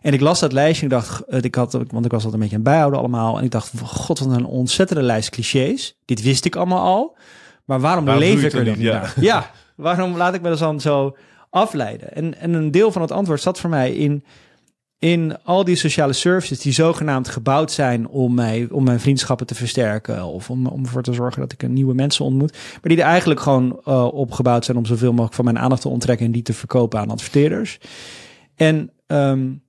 En 0.00 0.12
ik 0.12 0.20
las 0.20 0.40
dat 0.40 0.52
lijstje 0.52 0.86
en 0.86 0.92
ik 0.92 0.98
dacht, 0.98 1.44
ik 1.44 1.54
had, 1.54 1.72
want 1.72 2.04
ik 2.04 2.10
was 2.10 2.22
dat 2.22 2.32
een 2.32 2.38
beetje 2.38 2.56
aan 2.56 2.60
het 2.60 2.70
bijhouden 2.70 3.00
allemaal. 3.00 3.38
En 3.38 3.44
ik 3.44 3.50
dacht, 3.50 3.72
god, 3.82 4.18
wat 4.18 4.36
een 4.36 4.44
ontzettende 4.44 5.02
lijst 5.02 5.30
clichés. 5.30 5.96
Dit 6.04 6.22
wist 6.22 6.44
ik 6.44 6.56
allemaal 6.56 6.84
al. 6.84 7.16
Maar 7.64 7.80
waarom, 7.80 8.04
waarom 8.04 8.22
leef 8.22 8.42
ik 8.42 8.52
er 8.52 8.64
dan 8.64 8.74
niet 8.74 8.82
ja. 8.82 9.12
ja, 9.20 9.50
waarom 9.76 10.16
laat 10.16 10.34
ik 10.34 10.42
me 10.42 10.54
dan 10.54 10.80
zo 10.80 11.16
afleiden? 11.58 12.14
En, 12.14 12.38
en 12.40 12.52
een 12.54 12.70
deel 12.70 12.92
van 12.92 13.02
het 13.02 13.12
antwoord 13.12 13.40
zat 13.40 13.60
voor 13.60 13.70
mij 13.70 13.92
in, 13.94 14.24
in 14.98 15.36
al 15.44 15.64
die 15.64 15.76
sociale 15.76 16.12
services 16.12 16.58
die 16.60 16.72
zogenaamd 16.72 17.28
gebouwd 17.28 17.72
zijn 17.72 18.08
om, 18.08 18.34
mij, 18.34 18.68
om 18.70 18.84
mijn 18.84 19.00
vriendschappen 19.00 19.46
te 19.46 19.54
versterken. 19.54 20.24
Of 20.24 20.50
om, 20.50 20.66
om 20.66 20.84
ervoor 20.84 21.02
te 21.02 21.12
zorgen 21.12 21.40
dat 21.40 21.52
ik 21.52 21.62
een 21.62 21.72
nieuwe 21.72 21.94
mensen 21.94 22.24
ontmoet. 22.24 22.52
Maar 22.52 22.80
die 22.82 22.96
er 22.96 23.04
eigenlijk 23.08 23.40
gewoon 23.40 23.80
uh, 23.88 24.04
opgebouwd 24.04 24.64
zijn 24.64 24.76
om 24.76 24.86
zoveel 24.86 25.10
mogelijk 25.10 25.34
van 25.34 25.44
mijn 25.44 25.58
aandacht 25.58 25.82
te 25.82 25.88
onttrekken 25.88 26.26
en 26.26 26.32
die 26.32 26.42
te 26.42 26.52
verkopen 26.52 26.98
aan 27.00 27.10
adverteerders. 27.10 27.78
En 28.54 28.90
um, 29.06 29.62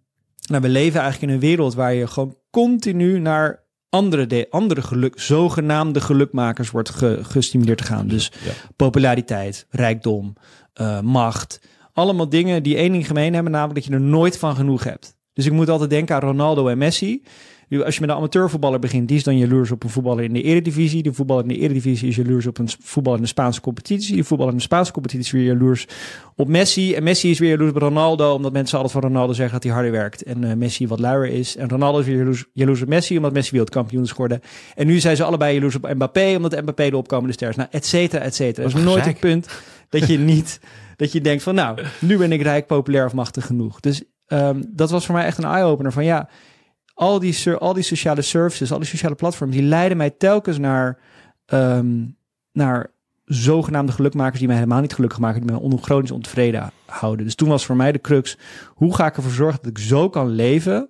Nou, 0.49 0.61
we 0.61 0.69
leven 0.69 0.99
eigenlijk 1.01 1.31
in 1.31 1.37
een 1.37 1.43
wereld 1.49 1.73
waar 1.73 1.93
je 1.93 2.07
gewoon 2.07 2.35
continu 2.51 3.19
naar 3.19 3.63
andere, 3.89 4.27
de, 4.27 4.47
andere 4.49 4.81
geluk, 4.81 5.19
zogenaamde 5.19 6.01
gelukmakers 6.01 6.71
wordt 6.71 6.89
ge- 6.89 7.19
gestimuleerd 7.21 7.77
te 7.77 7.83
gaan. 7.83 8.07
Dus 8.07 8.31
Ja. 8.45 8.51
populariteit, 8.75 9.65
rijkdom, 9.69 10.33
eh, 10.73 10.99
macht. 11.01 11.59
Allemaal 11.99 12.29
dingen 12.29 12.63
die 12.63 12.75
één 12.75 12.91
ding 12.91 13.07
gemeen 13.07 13.33
hebben, 13.33 13.51
namelijk 13.51 13.75
dat 13.75 13.85
je 13.85 13.93
er 13.93 14.01
nooit 14.01 14.37
van 14.37 14.55
genoeg 14.55 14.83
hebt. 14.83 15.17
Dus 15.33 15.45
ik 15.45 15.51
moet 15.51 15.69
altijd 15.69 15.89
denken 15.89 16.15
aan 16.15 16.21
Ronaldo 16.21 16.67
en 16.67 16.77
Messi. 16.77 17.23
Als 17.83 17.95
je 17.95 18.01
met 18.01 18.09
een 18.09 18.15
amateurvoetballer 18.15 18.79
begint, 18.79 19.07
die 19.07 19.17
is 19.17 19.23
dan 19.23 19.37
jaloers 19.37 19.71
op 19.71 19.83
een 19.83 19.89
voetballer 19.89 20.23
in 20.23 20.33
de 20.33 20.41
eredivisie. 20.41 21.03
De 21.03 21.13
voetballer 21.13 21.43
in 21.43 21.49
de 21.49 21.57
eredivisie 21.57 22.07
is 22.07 22.15
jaloers 22.15 22.45
op 22.45 22.57
een 22.57 22.69
voetballer 22.79 23.17
in 23.17 23.23
de 23.23 23.29
Spaanse 23.29 23.61
competitie. 23.61 24.15
De 24.15 24.23
voetballer 24.23 24.51
in 24.51 24.57
de 24.57 24.63
Spaanse 24.63 24.91
competitie 24.91 25.25
is 25.25 25.31
weer 25.31 25.43
jaloers 25.43 25.87
op 26.35 26.47
Messi. 26.47 26.93
En 26.93 27.03
Messi 27.03 27.29
is 27.29 27.39
weer 27.39 27.49
jaloers 27.49 27.71
op 27.71 27.77
Ronaldo, 27.77 28.33
omdat 28.33 28.51
mensen 28.51 28.77
altijd 28.77 28.93
van 28.93 29.11
Ronaldo 29.11 29.33
zeggen 29.33 29.53
dat 29.53 29.63
hij 29.63 29.73
harder 29.73 29.91
werkt. 29.91 30.23
En 30.23 30.43
eh, 30.43 30.55
Messi 30.55 30.87
wat 30.87 30.99
luier 30.99 31.33
is. 31.33 31.55
En 31.55 31.69
Ronaldo 31.69 31.99
is 31.99 32.05
weer 32.05 32.17
jaloers, 32.17 32.45
jaloers 32.53 32.81
op 32.81 32.87
Messi, 32.87 33.17
omdat 33.17 33.33
Messi 33.33 33.51
wereldkampioen 33.51 34.03
is 34.03 34.11
geworden. 34.11 34.41
En 34.75 34.87
nu 34.87 34.99
zijn 34.99 35.15
ze 35.15 35.23
allebei 35.23 35.53
jaloers 35.53 35.75
op 35.75 35.93
Mbappé, 35.93 36.35
omdat 36.35 36.61
Mbappé 36.61 36.89
de 36.89 36.97
opkomende 36.97 37.33
ster 37.33 37.49
is. 37.49 37.55
Nou, 37.55 37.69
et 37.71 37.85
cetera, 37.85 38.23
et 38.23 38.35
cetera. 38.35 38.67
Er 38.67 38.71
Wat 38.71 38.79
is 38.79 38.85
nooit 38.85 39.05
een 39.05 39.19
punt 39.19 39.47
dat 39.89 40.07
je 40.07 40.17
niet, 40.17 40.59
dat 40.99 41.11
je 41.11 41.21
denkt 41.21 41.43
van 41.43 41.55
nou, 41.55 41.79
nu 41.99 42.17
ben 42.17 42.31
ik 42.31 42.41
rijk, 42.41 42.67
populair 42.67 43.05
of 43.05 43.13
machtig 43.13 43.45
genoeg. 43.45 43.79
Dus 43.79 44.03
ehm, 44.25 44.63
dat 44.67 44.89
was 44.89 45.05
voor 45.05 45.15
mij 45.15 45.25
echt 45.25 45.37
een 45.37 45.43
eye-opener 45.43 45.91
van 45.91 46.03
ja, 46.03 46.29
al 46.93 47.19
die, 47.19 47.53
al 47.57 47.73
die 47.73 47.83
sociale 47.83 48.21
services, 48.21 48.71
al 48.71 48.79
die 48.79 48.87
sociale 48.87 49.15
platforms, 49.15 49.53
die 49.55 49.63
leiden 49.63 49.97
mij 49.97 50.09
telkens 50.09 50.57
naar, 50.57 50.99
ehm, 51.45 52.05
naar 52.51 52.91
zogenaamde 53.25 53.91
gelukmakers 53.91 54.39
die 54.39 54.47
mij 54.47 54.57
helemaal 54.57 54.81
niet 54.81 54.93
gelukkig 54.93 55.19
maken, 55.19 55.41
die 55.41 55.51
mij 55.51 55.59
on- 55.59 55.83
chronisch 55.83 56.11
ontevreden 56.11 56.71
houden. 56.85 57.25
Dus 57.25 57.35
toen 57.35 57.49
was 57.49 57.65
voor 57.65 57.75
mij 57.75 57.91
de 57.91 58.01
crux, 58.01 58.37
hoe 58.67 58.95
ga 58.95 59.05
ik 59.05 59.15
ervoor 59.17 59.31
zorgen 59.31 59.59
dat 59.61 59.71
ik 59.71 59.77
zo 59.77 60.09
kan 60.09 60.27
leven, 60.29 60.89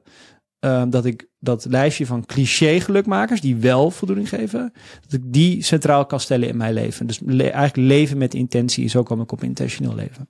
ehm, 0.59 0.89
dat 0.89 1.05
ik 1.05 1.27
dat 1.39 1.65
lijstje 1.69 2.05
van 2.05 2.25
cliché 2.25 2.79
gelukmakers, 2.79 3.41
die 3.41 3.55
wel 3.55 3.91
voldoening 3.91 4.29
geven, 4.29 4.73
dat 5.01 5.13
ik 5.13 5.21
die 5.25 5.63
centraal 5.63 6.05
kan 6.05 6.19
stellen 6.19 6.47
in 6.47 6.57
mijn 6.57 6.73
leven. 6.73 7.07
Dus 7.07 7.21
eigenlijk 7.25 7.75
leven 7.75 8.17
met 8.17 8.33
intentie, 8.33 8.87
zo 8.87 9.03
kom 9.03 9.21
ik 9.21 9.31
op 9.31 9.43
intentioneel 9.43 9.95
leven. 9.95 10.29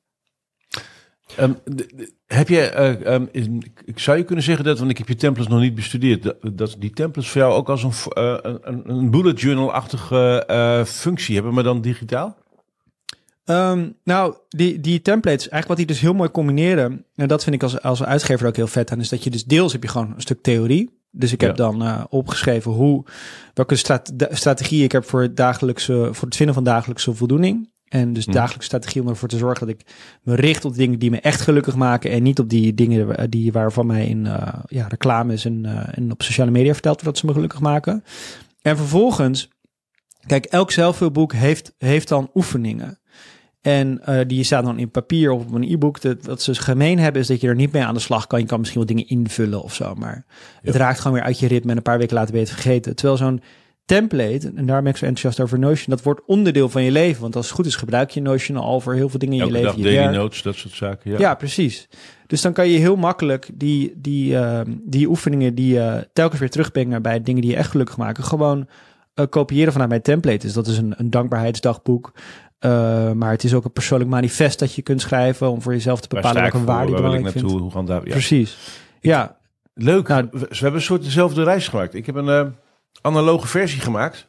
Ehm, 1.38 1.54
heb 2.26 2.48
je, 2.50 2.60
eh, 2.62 3.14
ehm, 3.14 3.26
ik 3.86 4.00
zou 4.00 4.18
je 4.18 4.24
kunnen 4.24 4.44
zeggen 4.44 4.66
dat, 4.66 4.80
want 4.80 4.92
ik 4.92 4.98
heb 4.98 5.08
je 5.08 5.16
templates 5.16 5.52
nog 5.52 5.62
niet 5.62 5.76
bestudeerd, 5.76 6.34
dat, 6.54 6.76
die 6.80 6.90
templates 6.92 7.32
voor 7.32 7.42
jou 7.42 7.54
ook 7.54 7.70
als 7.70 7.84
een, 7.84 7.92
eh, 8.14 8.38
een- 8.42 8.90
een 8.90 9.12
bullet 9.12 9.42
journal-achtige 9.42 10.46
eh, 10.48 10.84
functie 10.84 11.36
hebben, 11.36 11.54
maar 11.54 11.64
dan 11.64 11.82
digitaal? 11.82 12.38
Ehm, 13.50 13.90
nou, 14.04 14.36
die, 14.50 14.80
die 14.80 15.02
templates, 15.02 15.40
eigenlijk 15.50 15.68
wat 15.68 15.78
die 15.78 15.86
dus 15.86 16.00
heel 16.00 16.14
mooi 16.14 16.30
combineren, 16.32 17.06
en 17.16 17.28
dat 17.28 17.44
vind 17.44 17.56
ik 17.56 17.64
als, 17.64 17.82
als 17.82 18.04
uitgever 18.04 18.48
ook 18.48 18.56
heel 18.56 18.68
vet 18.68 18.92
aan, 18.92 19.00
is 19.00 19.10
dat 19.10 19.24
je 19.24 19.30
dus 19.30 19.46
deels 19.46 19.72
heb 19.72 19.84
je 19.84 19.90
gewoon 19.90 20.14
een 20.16 20.22
stuk 20.22 20.42
theorie. 20.42 20.98
Dus 21.12 21.32
ik 21.32 21.42
heb 21.42 21.50
Ja. 21.50 21.56
dan 21.56 21.82
eh, 21.84 22.04
opgeschreven 22.10 22.72
hoe, 22.72 23.04
welke 23.54 23.76
strate- 23.76 24.30
strategie 24.32 24.84
ik 24.84 24.92
heb 24.92 25.06
voor 25.06 25.22
het, 25.22 25.38
dagelijkse, 25.38 26.10
voor 26.12 26.28
het 26.28 26.36
vinden 26.36 26.56
van 26.56 26.64
dagelijkse 26.64 27.14
voldoening. 27.14 27.70
En 27.88 28.14
dus 28.14 28.26
Hm. 28.26 28.32
dagelijkse 28.32 28.68
strategie 28.68 29.02
om 29.02 29.08
ervoor 29.08 29.28
te 29.30 29.38
zorgen 29.38 29.68
dat 29.68 29.76
ik 29.80 29.86
me 30.24 30.36
richt 30.36 30.66
op 30.66 30.76
dingen 30.76 31.00
die 31.00 31.10
me 31.10 31.20
echt 31.20 31.42
gelukkig 31.42 31.76
maken. 31.76 32.12
En 32.12 32.24
niet 32.24 32.40
op 32.40 32.50
die 32.50 32.74
dingen 32.74 33.18
eh, 33.18 33.26
die 33.30 33.52
waarvan 33.52 33.86
mij 33.86 34.08
in 34.08 34.26
eh, 34.26 34.54
ja, 34.68 34.88
reclames 34.88 35.46
en, 35.46 35.66
en 35.96 36.12
op 36.12 36.22
sociale 36.22 36.52
media 36.52 36.74
verteld 36.74 37.02
wordt 37.02 37.10
dat 37.10 37.18
ze 37.18 37.26
me 37.26 37.34
gelukkig 37.34 37.60
maken. 37.60 38.04
En 38.62 38.78
vervolgens, 38.78 39.50
kijk, 40.28 40.46
elk 40.46 40.72
zelfhulpboek 40.72 41.34
heeft, 41.34 41.74
heeft 41.78 42.08
dan 42.08 42.30
oefeningen. 42.34 43.00
En 43.62 44.06
eh, 44.06 44.28
die 44.28 44.44
staan 44.44 44.64
dan 44.64 44.80
in 44.80 44.92
papier 44.92 45.32
of 45.32 45.42
op 45.42 45.54
een 45.54 45.72
e-book. 45.72 46.02
Dat, 46.02 46.26
wat 46.26 46.42
ze 46.42 46.56
gemeen 46.56 47.00
hebben 47.00 47.22
is 47.22 47.28
dat 47.28 47.42
je 47.42 47.48
er 47.48 47.56
niet 47.56 47.72
mee 47.72 47.84
aan 47.84 47.94
de 47.94 48.00
slag 48.00 48.28
kan. 48.28 48.40
Je 48.40 48.46
kan 48.46 48.60
misschien 48.60 48.80
wat 48.80 48.90
dingen 48.90 49.08
invullen 49.08 49.64
of 49.64 49.74
zo. 49.74 49.96
Maar 49.96 50.26
het 50.62 50.76
raakt 50.76 51.00
gewoon 51.00 51.18
weer 51.18 51.26
uit 51.26 51.40
je 51.40 51.48
ritme. 51.48 51.72
En 51.72 51.78
een 51.78 51.84
paar 51.84 51.98
weken 51.98 52.16
later 52.16 52.32
ben 52.32 52.42
je 52.42 52.46
het 52.48 52.56
vergeten. 52.56 52.96
Terwijl 52.96 53.18
zo'n 53.18 53.42
template, 53.86 54.52
en 54.56 54.66
daar 54.66 54.82
ben 54.82 54.92
ik 54.92 54.98
zo 54.98 55.06
enthousiast 55.06 55.40
over 55.40 55.60
Notion, 55.60 55.96
dat 55.96 56.04
wordt 56.04 56.22
onderdeel 56.26 56.70
van 56.70 56.84
je 56.84 56.92
leven. 56.92 57.22
Want 57.22 57.36
als 57.36 57.46
het 57.46 57.56
goed 57.56 57.66
is, 57.66 57.76
gebruik 57.76 58.10
je 58.10 58.22
Notion 58.22 58.58
al 58.58 58.80
voor 58.80 58.94
heel 58.94 59.10
veel 59.10 59.20
dingen 59.20 59.36
in 59.36 59.42
Elke 59.42 59.58
je 59.58 59.64
dag 59.64 59.76
leven. 59.76 59.92
je 59.92 59.98
daily 59.98 60.16
notes, 60.16 60.42
dat 60.42 60.56
soort 60.56 60.74
zaken. 60.74 61.12
Ja. 61.12 61.18
Ja. 61.20 61.36
precies. 61.36 61.88
Dus 62.28 62.42
dan 62.42 62.54
kan 62.54 62.70
je 62.70 62.78
heel 62.78 62.96
makkelijk 62.96 63.50
die, 63.54 63.94
die, 63.96 64.38
eh, 64.38 64.62
die 64.82 65.08
oefeningen 65.08 65.56
die 65.56 65.74
je 65.74 66.10
telkens 66.14 66.40
weer 66.40 66.50
terugbrengen 66.50 67.02
bij 67.02 67.22
dingen 67.22 67.42
die 67.42 67.52
je 67.52 67.58
echt 67.58 67.72
gelukkig 67.72 67.98
maken, 67.98 68.24
gewoon 68.24 68.68
eh, 69.14 69.26
kopiëren 69.30 69.72
vanuit 69.72 69.90
mijn 69.90 70.02
template. 70.02 70.46
Dus 70.46 70.54
dat 70.54 70.68
is 70.68 70.78
een, 70.78 70.94
een 70.98 71.10
dankbaarheidsdagboek. 71.10 72.14
Eh, 72.60 73.12
maar 73.12 73.32
het 73.32 73.44
is 73.44 73.54
ook 73.54 73.66
een 73.66 73.72
persoonlijk 73.72 74.10
manifest 74.10 74.60
dat 74.60 74.74
je 74.74 74.82
kunt 74.82 75.02
schrijven 75.02 75.50
om 75.52 75.62
voor 75.62 75.72
jezelf 75.74 76.02
te 76.02 76.08
bepalen 76.08 76.42
welke 76.42 76.64
waarde 76.64 76.90
je 76.90 76.96
belangrijk 76.96 77.24
naartoe? 77.24 77.42
vindt. 77.50 77.62
Hoe 77.64 77.72
gaan 77.72 77.86
daar? 77.86 78.06
Ja. 78.06 78.12
Precies. 78.12 78.58
Ja, 79.00 79.38
Leuk. 79.74 80.08
Nou, 80.08 80.28
We, 80.32 80.40
we 80.40 80.48
hebben 80.50 80.74
een 80.74 80.82
soort 80.82 81.04
dezelfde 81.04 81.44
reis 81.44 81.68
gemaakt. 81.68 81.94
Ik 81.94 82.06
heb 82.06 82.16
een 82.16 82.30
eh, 82.30 82.46
analoge 83.02 83.48
versie 83.48 83.82
gemaakt. 83.82 84.28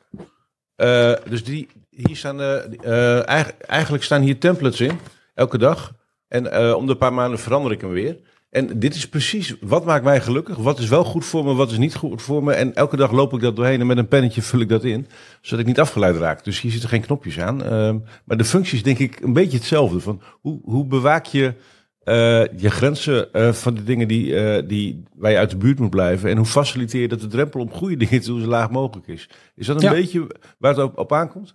Eh, 0.76 1.12
dus 1.28 1.44
die, 1.44 1.68
hier 1.90 2.16
staan, 2.16 2.40
eigen- 2.40 3.60
eigenlijk 3.66 4.04
staan 4.04 4.22
hier 4.22 4.38
templates 4.38 4.80
in, 4.80 4.98
elke 5.34 5.58
dag. 5.58 5.92
En 6.28 6.74
om 6.74 6.86
de 6.86 6.94
paar 6.96 7.12
maanden 7.12 7.38
verander 7.38 7.72
ik 7.72 7.80
hem 7.80 7.90
weer. 7.90 8.16
En 8.50 8.78
dit 8.78 8.94
is 8.94 9.08
precies, 9.08 9.54
wat 9.60 9.84
maakt 9.84 10.04
mij 10.04 10.20
gelukkig? 10.20 10.56
Wat 10.56 10.78
is 10.78 10.88
wel 10.88 11.04
goed 11.04 11.24
voor 11.24 11.44
me, 11.44 11.54
wat 11.54 11.70
is 11.70 11.78
niet 11.78 11.94
goed 11.94 12.22
voor 12.22 12.44
me? 12.44 12.52
En 12.52 12.74
elke 12.74 12.96
dag 12.96 13.10
loop 13.10 13.32
ik 13.32 13.40
dat 13.40 13.56
doorheen 13.56 13.80
en 13.80 13.86
met 13.86 13.98
een 13.98 14.08
pennetje 14.08 14.42
vul 14.42 14.60
ik 14.60 14.68
dat 14.68 14.84
in. 14.84 15.06
Zodat 15.40 15.60
ik 15.60 15.66
niet 15.66 15.80
afgeleid 15.80 16.16
raak. 16.16 16.44
Dus 16.44 16.60
hier 16.60 16.70
zitten 16.70 16.88
geen 16.88 17.00
knopjes 17.00 17.40
aan. 17.40 17.64
Ehm, 17.64 17.98
maar 18.24 18.36
de 18.36 18.44
functie 18.44 18.76
is 18.76 18.82
denk 18.82 18.98
ik 18.98 19.20
een 19.20 19.32
beetje 19.32 19.56
hetzelfde. 19.56 20.00
Van 20.00 20.22
hoe, 20.40 20.60
hoe 20.62 20.86
bewaak 20.86 21.26
je 21.26 21.54
eh, 22.00 22.14
je 22.56 22.70
grenzen 22.70 23.32
eh, 23.32 23.52
van 23.52 23.74
de 23.74 23.84
dingen 23.84 24.08
die, 24.08 24.36
eh, 24.36 24.68
die, 24.68 25.02
waar 25.14 25.30
je 25.30 25.38
uit 25.38 25.50
de 25.50 25.56
buurt 25.56 25.78
moet 25.78 25.90
blijven. 25.90 26.30
En 26.30 26.36
hoe 26.36 26.46
faciliteer 26.46 27.00
je 27.00 27.08
dat 27.08 27.20
de 27.20 27.26
drempel 27.26 27.60
om 27.60 27.70
goede 27.70 27.96
dingen 27.96 28.20
te 28.20 28.26
doen 28.26 28.40
zo 28.40 28.46
laag 28.46 28.70
mogelijk 28.70 29.06
is. 29.06 29.28
Is 29.54 29.66
dat 29.66 29.76
een 29.76 29.82
Ja. 29.82 29.90
beetje 29.90 30.26
waar 30.58 30.74
het 30.74 30.82
op, 30.84 30.98
op 30.98 31.12
aankomt? 31.12 31.54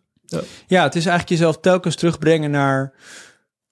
ja, 0.67 0.84
het 0.84 0.95
is 0.95 1.05
eigenlijk 1.05 1.29
jezelf 1.29 1.58
telkens 1.60 1.95
terugbrengen 1.95 2.51
naar 2.51 2.93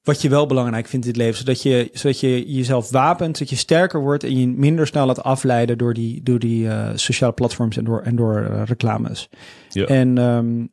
wat 0.04 0.22
je 0.22 0.30
wel 0.30 0.46
belangrijk 0.46 0.88
vindt 0.88 1.06
in 1.06 1.12
het 1.12 1.22
leven. 1.22 1.38
Zodat 1.38 1.62
je, 1.62 1.90
zodat 1.94 2.20
je 2.20 2.54
jezelf 2.54 2.90
wapent, 2.90 3.38
zodat 3.38 3.50
je 3.54 3.60
sterker 3.60 4.00
wordt 4.00 4.24
en 4.24 4.40
je 4.40 4.48
minder 4.48 4.88
snel 4.88 5.06
laat 5.06 5.24
afleiden 5.24 5.78
door 5.78 5.94
die, 5.94 6.24
door 6.24 6.40
die 6.40 6.70
eh, 6.70 6.90
sociale 6.96 7.34
platforms 7.34 7.78
en 7.78 7.84
door, 7.84 8.02
en 8.02 8.16
door 8.16 8.38
eh, 8.38 8.62
reclames. 8.66 9.30
Ja. 9.70 9.86
En 9.86 10.18
ehm, 10.18 10.66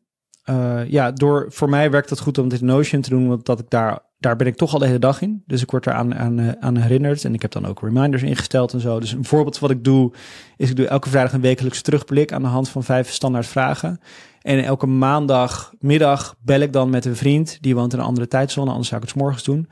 eh, 0.44 0.90
ja, 0.90 1.12
door, 1.12 1.46
voor 1.48 1.68
mij 1.68 1.90
werkt 1.90 2.10
het 2.10 2.20
goed 2.20 2.38
om 2.38 2.48
dit 2.48 2.60
Notion 2.60 3.00
te 3.00 3.10
doen, 3.10 3.28
want 3.28 3.46
dat 3.46 3.58
ik 3.58 3.70
daar, 3.70 3.98
daar 4.18 4.36
ben 4.36 4.46
ik 4.46 4.56
toch 4.56 4.72
al 4.72 4.78
de 4.78 4.86
hele 4.86 4.98
dag 4.98 5.22
in. 5.22 5.42
Dus 5.46 5.62
ik 5.62 5.70
word 5.70 5.86
er 5.86 5.92
aan, 5.92 6.14
aan, 6.14 6.62
aan 6.62 6.76
herinnerd 6.76 7.24
en 7.24 7.34
ik 7.34 7.42
heb 7.42 7.52
dan 7.52 7.66
ook 7.66 7.80
reminders 7.80 8.22
ingesteld 8.22 8.72
en 8.72 8.80
zo. 8.80 9.00
Dus 9.00 9.12
een 9.12 9.24
voorbeeld 9.24 9.58
wat 9.58 9.70
ik 9.70 9.84
doe, 9.84 10.12
is 10.56 10.70
ik 10.70 10.76
doe 10.76 10.86
elke 10.86 11.08
vrijdag 11.08 11.32
een 11.32 11.40
wekelijks 11.40 11.82
terugblik 11.82 12.32
aan 12.32 12.42
de 12.42 12.48
hand 12.48 12.68
van 12.68 12.84
vijf 12.84 13.10
standaard 13.10 13.46
vragen. 13.46 14.00
En 14.40 14.64
elke 14.64 14.86
maandagmiddag 14.86 16.34
bel 16.40 16.60
ik 16.60 16.72
dan 16.72 16.90
met 16.90 17.04
een 17.04 17.16
vriend, 17.16 17.58
die 17.60 17.74
woont 17.74 17.92
in 17.92 17.98
een 17.98 18.04
andere 18.04 18.28
tijdzone, 18.28 18.70
anders 18.70 18.88
zou 18.88 19.00
ik 19.00 19.08
het 19.08 19.16
's 19.16 19.22
morgens 19.22 19.44
doen, 19.44 19.68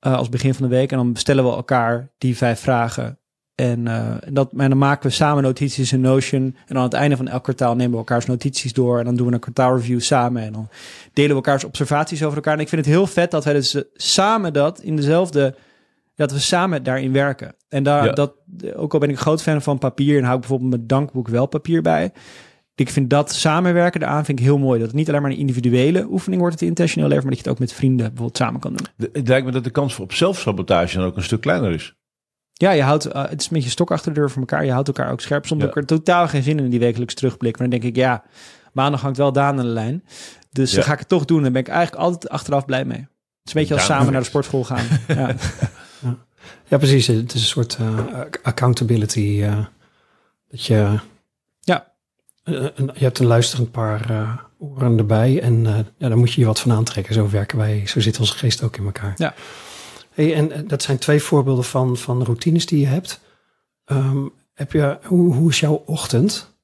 eh, 0.00 0.16
als 0.16 0.28
begin 0.28 0.54
van 0.54 0.68
de 0.68 0.74
week. 0.76 0.92
En 0.92 0.98
dan 0.98 1.16
stellen 1.16 1.44
we 1.44 1.50
elkaar 1.50 2.10
die 2.18 2.36
vijf 2.36 2.60
vragen. 2.60 3.18
En, 3.54 3.88
eh, 3.88 4.14
dat, 4.30 4.52
en 4.56 4.68
dan 4.68 4.78
maken 4.78 5.08
we 5.08 5.14
samen 5.14 5.42
notities 5.42 5.92
in 5.92 6.00
Notion. 6.00 6.56
En 6.66 6.76
aan 6.76 6.82
het 6.82 6.92
einde 6.92 7.16
van 7.16 7.28
elk 7.28 7.42
kwartaal 7.42 7.74
nemen 7.76 7.92
we 7.92 7.98
elkaars 7.98 8.26
notities 8.26 8.72
door. 8.72 8.98
En 8.98 9.04
dan 9.04 9.16
doen 9.16 9.26
we 9.26 9.32
een 9.32 9.40
kwartaalreview 9.40 10.00
samen. 10.00 10.42
En 10.42 10.52
dan 10.52 10.68
delen 11.12 11.30
we 11.30 11.36
elkaars 11.36 11.64
observaties 11.64 12.22
over 12.22 12.36
elkaar. 12.36 12.54
En 12.54 12.60
ik 12.60 12.68
vind 12.68 12.84
het 12.84 12.94
heel 12.94 13.06
vet 13.06 13.30
dat 13.30 13.44
wij 13.44 13.52
dus 13.52 13.74
eh, 13.74 13.82
samen 13.94 14.52
dat 14.52 14.80
in 14.80 14.96
dezelfde... 14.96 15.54
Dat 16.14 16.32
we 16.32 16.38
samen 16.38 16.82
daarin 16.82 17.12
werken. 17.12 17.54
En 17.68 17.82
daar, 17.82 18.04
Ja. 18.04 18.12
dat, 18.12 18.32
ook 18.76 18.92
al 18.92 18.98
ben 18.98 19.08
ik 19.08 19.14
een 19.14 19.20
groot 19.20 19.42
fan 19.42 19.62
van 19.62 19.78
papier... 19.78 20.16
en 20.18 20.22
hou 20.22 20.34
ik 20.34 20.40
bijvoorbeeld 20.40 20.70
mijn 20.70 20.86
dankboek 20.86 21.28
wel 21.28 21.46
papier 21.46 21.82
bij... 21.82 22.12
Ik 22.78 22.90
vind 22.90 23.10
dat 23.10 23.32
samenwerken 23.32 24.00
daaraan 24.00 24.24
vind 24.24 24.38
ik 24.38 24.44
heel 24.44 24.58
mooi. 24.58 24.78
Dat 24.78 24.88
het 24.88 24.96
niet 24.96 25.08
alleen 25.08 25.22
maar 25.22 25.30
een 25.30 25.36
individuele 25.36 26.06
oefening 26.10 26.40
wordt, 26.40 26.60
het 26.60 26.68
intentioneel 26.68 27.08
leven, 27.08 27.24
maar 27.24 27.34
dat 27.34 27.42
je 27.44 27.48
het 27.50 27.58
ook 27.60 27.66
met 27.66 27.76
vrienden 27.76 28.06
bijvoorbeeld 28.06 28.36
samen 28.36 28.60
kan 28.60 28.74
doen. 28.76 28.86
De- 28.96 29.10
Het 29.12 29.28
lijkt 29.28 29.46
me 29.46 29.52
dat 29.52 29.64
de 29.64 29.70
kans 29.70 29.94
voor 29.94 30.04
op 30.04 30.12
zelfsabotage 30.12 30.96
dan 30.96 31.06
ook 31.06 31.16
een 31.16 31.22
stuk 31.22 31.40
kleiner 31.40 31.72
is. 31.72 31.94
Ja, 32.52 32.70
je 32.70 32.82
houdt, 32.82 33.04
eh, 33.04 33.24
het 33.28 33.40
is 33.40 33.48
met 33.48 33.64
je 33.64 33.70
stok 33.70 33.90
achter 33.90 34.12
de 34.14 34.20
deur 34.20 34.30
voor 34.30 34.40
elkaar. 34.40 34.64
Je 34.64 34.72
houdt 34.72 34.88
elkaar 34.88 35.12
ook 35.12 35.20
scherp. 35.20 35.46
Soms 35.46 35.60
Ja. 35.60 35.66
heb 35.66 35.76
ik 35.76 35.82
er 35.82 35.88
totaal 35.88 36.28
geen 36.28 36.42
zin 36.42 36.58
in, 36.58 36.64
in 36.64 36.70
die 36.70 36.78
wekelijks 36.78 37.14
terugblik. 37.14 37.58
Maar 37.58 37.68
dan 37.68 37.78
denk 37.80 37.92
ik, 37.92 38.02
ja, 38.02 38.24
maandag 38.72 39.00
hangt 39.00 39.16
wel 39.16 39.32
Daan 39.32 39.58
aan 39.58 39.64
de 39.64 39.70
lijn. 39.72 40.04
Dus 40.50 40.70
Ja. 40.70 40.76
dan 40.76 40.84
ga 40.84 40.92
ik 40.92 40.98
het 40.98 41.08
toch 41.08 41.24
doen. 41.24 41.42
Dan 41.42 41.52
ben 41.52 41.60
ik 41.60 41.68
eigenlijk 41.68 42.02
altijd 42.02 42.28
achteraf 42.28 42.64
blij 42.64 42.84
mee. 42.84 42.98
Het 42.98 43.06
is 43.44 43.54
een 43.54 43.60
beetje 43.60 43.74
als 43.74 43.86
Daan 43.86 43.96
samen 43.96 44.12
naar 44.12 44.22
de 44.22 44.28
sportschool 44.28 44.64
gaan. 44.64 44.84
ja. 45.08 45.34
Ja, 46.68 46.76
precies. 46.78 47.06
Het 47.06 47.34
is 47.34 47.40
een 47.40 47.46
soort 47.46 47.76
eh, 47.80 47.98
accountability. 48.42 49.40
eh, 49.42 49.58
dat 50.50 50.64
je... 50.64 50.98
Eh, 52.48 52.64
een- 52.74 52.90
je 52.94 53.04
hebt 53.04 53.18
een 53.18 53.26
luisterend 53.26 53.70
paar 53.70 54.10
eh, 54.10 54.38
oren 54.58 54.98
erbij. 54.98 55.40
En 55.42 55.66
eh, 55.66 55.74
ja, 55.98 56.08
daar 56.08 56.18
moet 56.18 56.32
je 56.32 56.40
je 56.40 56.46
wat 56.46 56.60
van 56.60 56.72
aantrekken. 56.72 57.14
Zo 57.14 57.30
werken 57.30 57.58
wij. 57.58 57.82
Zo 57.86 58.00
zit 58.00 58.18
onze 58.20 58.36
geest 58.36 58.62
ook 58.62 58.76
in 58.76 58.84
elkaar. 58.84 59.14
Ja. 59.16 59.34
Hey, 60.10 60.34
en 60.34 60.66
dat 60.66 60.82
zijn 60.82 60.98
twee 60.98 61.22
voorbeelden 61.22 61.64
van, 61.64 61.96
van 61.96 62.22
routines 62.24 62.66
die 62.66 62.80
je 62.80 62.86
hebt. 62.86 63.20
Ehm, 63.84 64.18
heb 64.54 64.72
je, 64.72 64.98
hoe, 65.04 65.34
hoe 65.34 65.50
is 65.50 65.60
jouw 65.60 65.82
ochtend? 65.86 66.56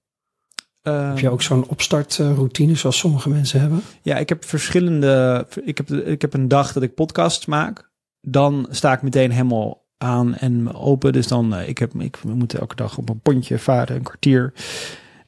Ehm, 0.83 1.09
Heb 1.09 1.19
je 1.19 1.31
ook 1.31 1.43
zo'n 1.43 1.69
opstartroutine 1.69 2.75
zoals 2.75 2.99
sommige 2.99 3.29
mensen 3.29 3.61
hebben? 3.61 3.83
Ja, 4.03 4.17
ik 4.17 4.29
heb 4.29 4.45
verschillende. 4.45 5.47
Ik 5.65 5.77
heb, 5.77 5.91
ik 5.91 6.21
heb 6.21 6.35
een 6.35 6.49
dag 6.49 6.73
dat 6.73 6.83
ik 6.83 6.95
podcasts 6.95 7.47
maak. 7.47 7.91
Dan 8.21 8.67
sta 8.71 8.93
ik 8.93 9.03
meteen 9.03 9.31
helemaal 9.31 9.83
aan 9.99 10.35
en 10.35 10.75
open. 10.75 11.13
Dus 11.13 11.27
dan, 11.29 11.55
uh, 11.55 11.69
ik, 11.69 11.79
heb, 11.79 11.95
ik 11.95 12.25
moet 12.25 12.55
elke 12.55 12.75
dag 12.75 12.99
op 12.99 13.09
een 13.09 13.21
pontje 13.21 13.59
varen, 13.59 13.97
een 13.97 14.03
kwartier. 14.03 14.53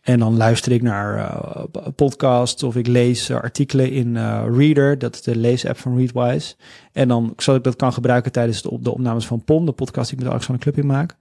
En 0.06 0.18
dan 0.18 0.36
luister 0.36 0.72
ik 0.72 0.82
naar 0.82 1.16
uh, 1.16 1.64
podcasts 1.94 2.62
of 2.62 2.76
ik 2.76 2.86
lees 2.86 3.30
artikelen 3.30 3.90
in 3.90 4.16
Reader. 4.56 4.98
Dat 4.98 5.14
is 5.14 5.22
de 5.22 5.36
leesapp 5.36 5.78
van 5.78 5.96
Readwise. 5.96 6.54
En 6.92 7.08
dan, 7.08 7.32
zodat 7.36 7.58
ik 7.58 7.64
dat 7.64 7.76
kan 7.76 7.92
gebruiken 7.92 8.32
tijdens 8.32 8.62
de, 8.62 8.78
de 8.80 8.92
opnames 8.92 9.26
van 9.26 9.44
POM, 9.44 9.66
de 9.66 9.72
podcast 9.72 10.08
die 10.08 10.18
ik 10.18 10.24
met 10.24 10.32
Alexander 10.32 10.62
Clubbing 10.62 10.86
maak. 10.86 11.16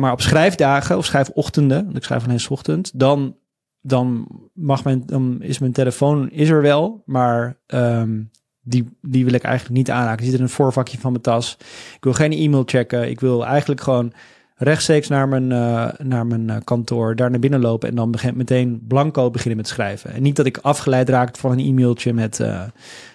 maar 0.00 0.12
op 0.12 0.20
schrijfdagen 0.20 0.96
of 0.96 1.04
schrijfochtenden, 1.04 1.84
want 1.84 1.96
ik 1.96 2.04
schrijf 2.04 2.24
alleen 2.24 2.48
ochtend, 2.48 2.98
dan 2.98 3.36
dan 3.80 4.28
mag 4.52 4.84
mijn, 4.84 5.02
dan 5.06 5.36
is 5.40 5.58
mijn 5.58 5.72
telefoon 5.72 6.30
is 6.30 6.48
er 6.48 6.62
wel, 6.62 7.02
maar 7.06 7.58
um, 7.66 8.30
die, 8.68 8.96
die 9.00 9.24
wil 9.24 9.34
ik 9.34 9.42
eigenlijk 9.42 9.76
niet 9.76 9.90
aanraken. 9.90 10.22
Die 10.22 10.30
zit 10.30 10.38
in 10.38 10.44
een 10.44 10.50
voorvakje 10.50 10.98
van 10.98 11.10
mijn 11.10 11.22
tas. 11.22 11.56
Ik 11.94 12.04
wil 12.04 12.12
geen 12.12 12.32
e-mail 12.32 12.62
checken. 12.66 13.08
Ik 13.08 13.20
wil 13.20 13.46
eigenlijk 13.46 13.80
gewoon 13.80 14.12
rechtstreeks 14.58 15.08
naar 15.08 15.28
mijn, 15.28 15.50
uh, 15.50 15.88
naar 15.98 16.26
mijn 16.26 16.48
uh, 16.48 16.56
kantoor, 16.64 17.16
daar 17.16 17.30
naar 17.30 17.40
binnen 17.40 17.60
lopen 17.60 17.88
en 17.88 17.94
dan 17.94 18.10
begin, 18.10 18.36
meteen 18.36 18.84
blanco 18.88 19.30
beginnen 19.30 19.56
met 19.56 19.68
schrijven. 19.68 20.12
En 20.12 20.22
niet 20.22 20.36
dat 20.36 20.46
ik 20.46 20.58
afgeleid 20.58 21.08
raak 21.08 21.36
van 21.36 21.50
een 21.50 21.66
e-mailtje 21.66 22.12
met, 22.12 22.38
uh, 22.38 22.62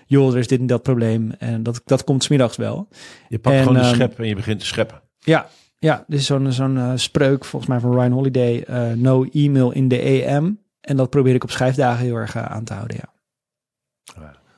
joh, 0.06 0.32
er 0.32 0.38
is 0.38 0.48
dit 0.48 0.60
en 0.60 0.68
dat 0.68 0.84
probleem. 0.84 1.32
En 1.32 1.64
dat, 1.64 1.82
dat 1.86 2.04
komt 2.04 2.24
smiddags 2.24 2.58
wel. 2.58 2.88
Je 3.28 3.40
pakt 3.40 3.58
gewoon 3.58 3.74
de 3.74 3.80
um, 3.80 3.86
schep 3.86 4.20
en 4.20 4.28
je 4.28 4.36
begint 4.36 4.60
te 4.60 4.66
scheppen. 4.66 5.02
Ja, 5.20 5.48
ja, 5.80 6.04
dit 6.08 6.20
is 6.20 6.26
zo'n 6.26 6.52
zo'n 6.52 6.76
uh, 6.76 6.92
spreuk 6.96 7.46
volgens 7.46 7.72
mij 7.72 7.80
van 7.80 7.92
Ryan 7.92 8.12
Holiday. 8.12 8.66
Uh, 8.70 8.92
no 8.92 9.26
email 9.32 9.72
in 9.72 9.88
the 9.88 10.26
AM. 10.28 10.60
En 10.82 10.98
dat 10.98 11.10
probeer 11.10 11.36
ik 11.36 11.44
op 11.44 11.52
schrijfdagen 11.52 12.06
heel 12.06 12.16
erg 12.16 12.36
uh, 12.36 12.46
aan 12.46 12.64
te 12.64 12.74
houden, 12.74 12.98
ja. 12.98 13.12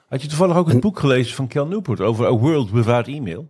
Had 0.08 0.22
je 0.22 0.28
toevallig 0.28 0.56
ook 0.56 0.70
een 0.70 0.80
boek 0.80 1.00
gelezen 1.00 1.36
van 1.36 1.48
Cal 1.48 1.68
Newport 1.68 2.02
over 2.02 2.26
A 2.26 2.32
World 2.32 2.72
Without 2.72 3.08
Email? 3.08 3.50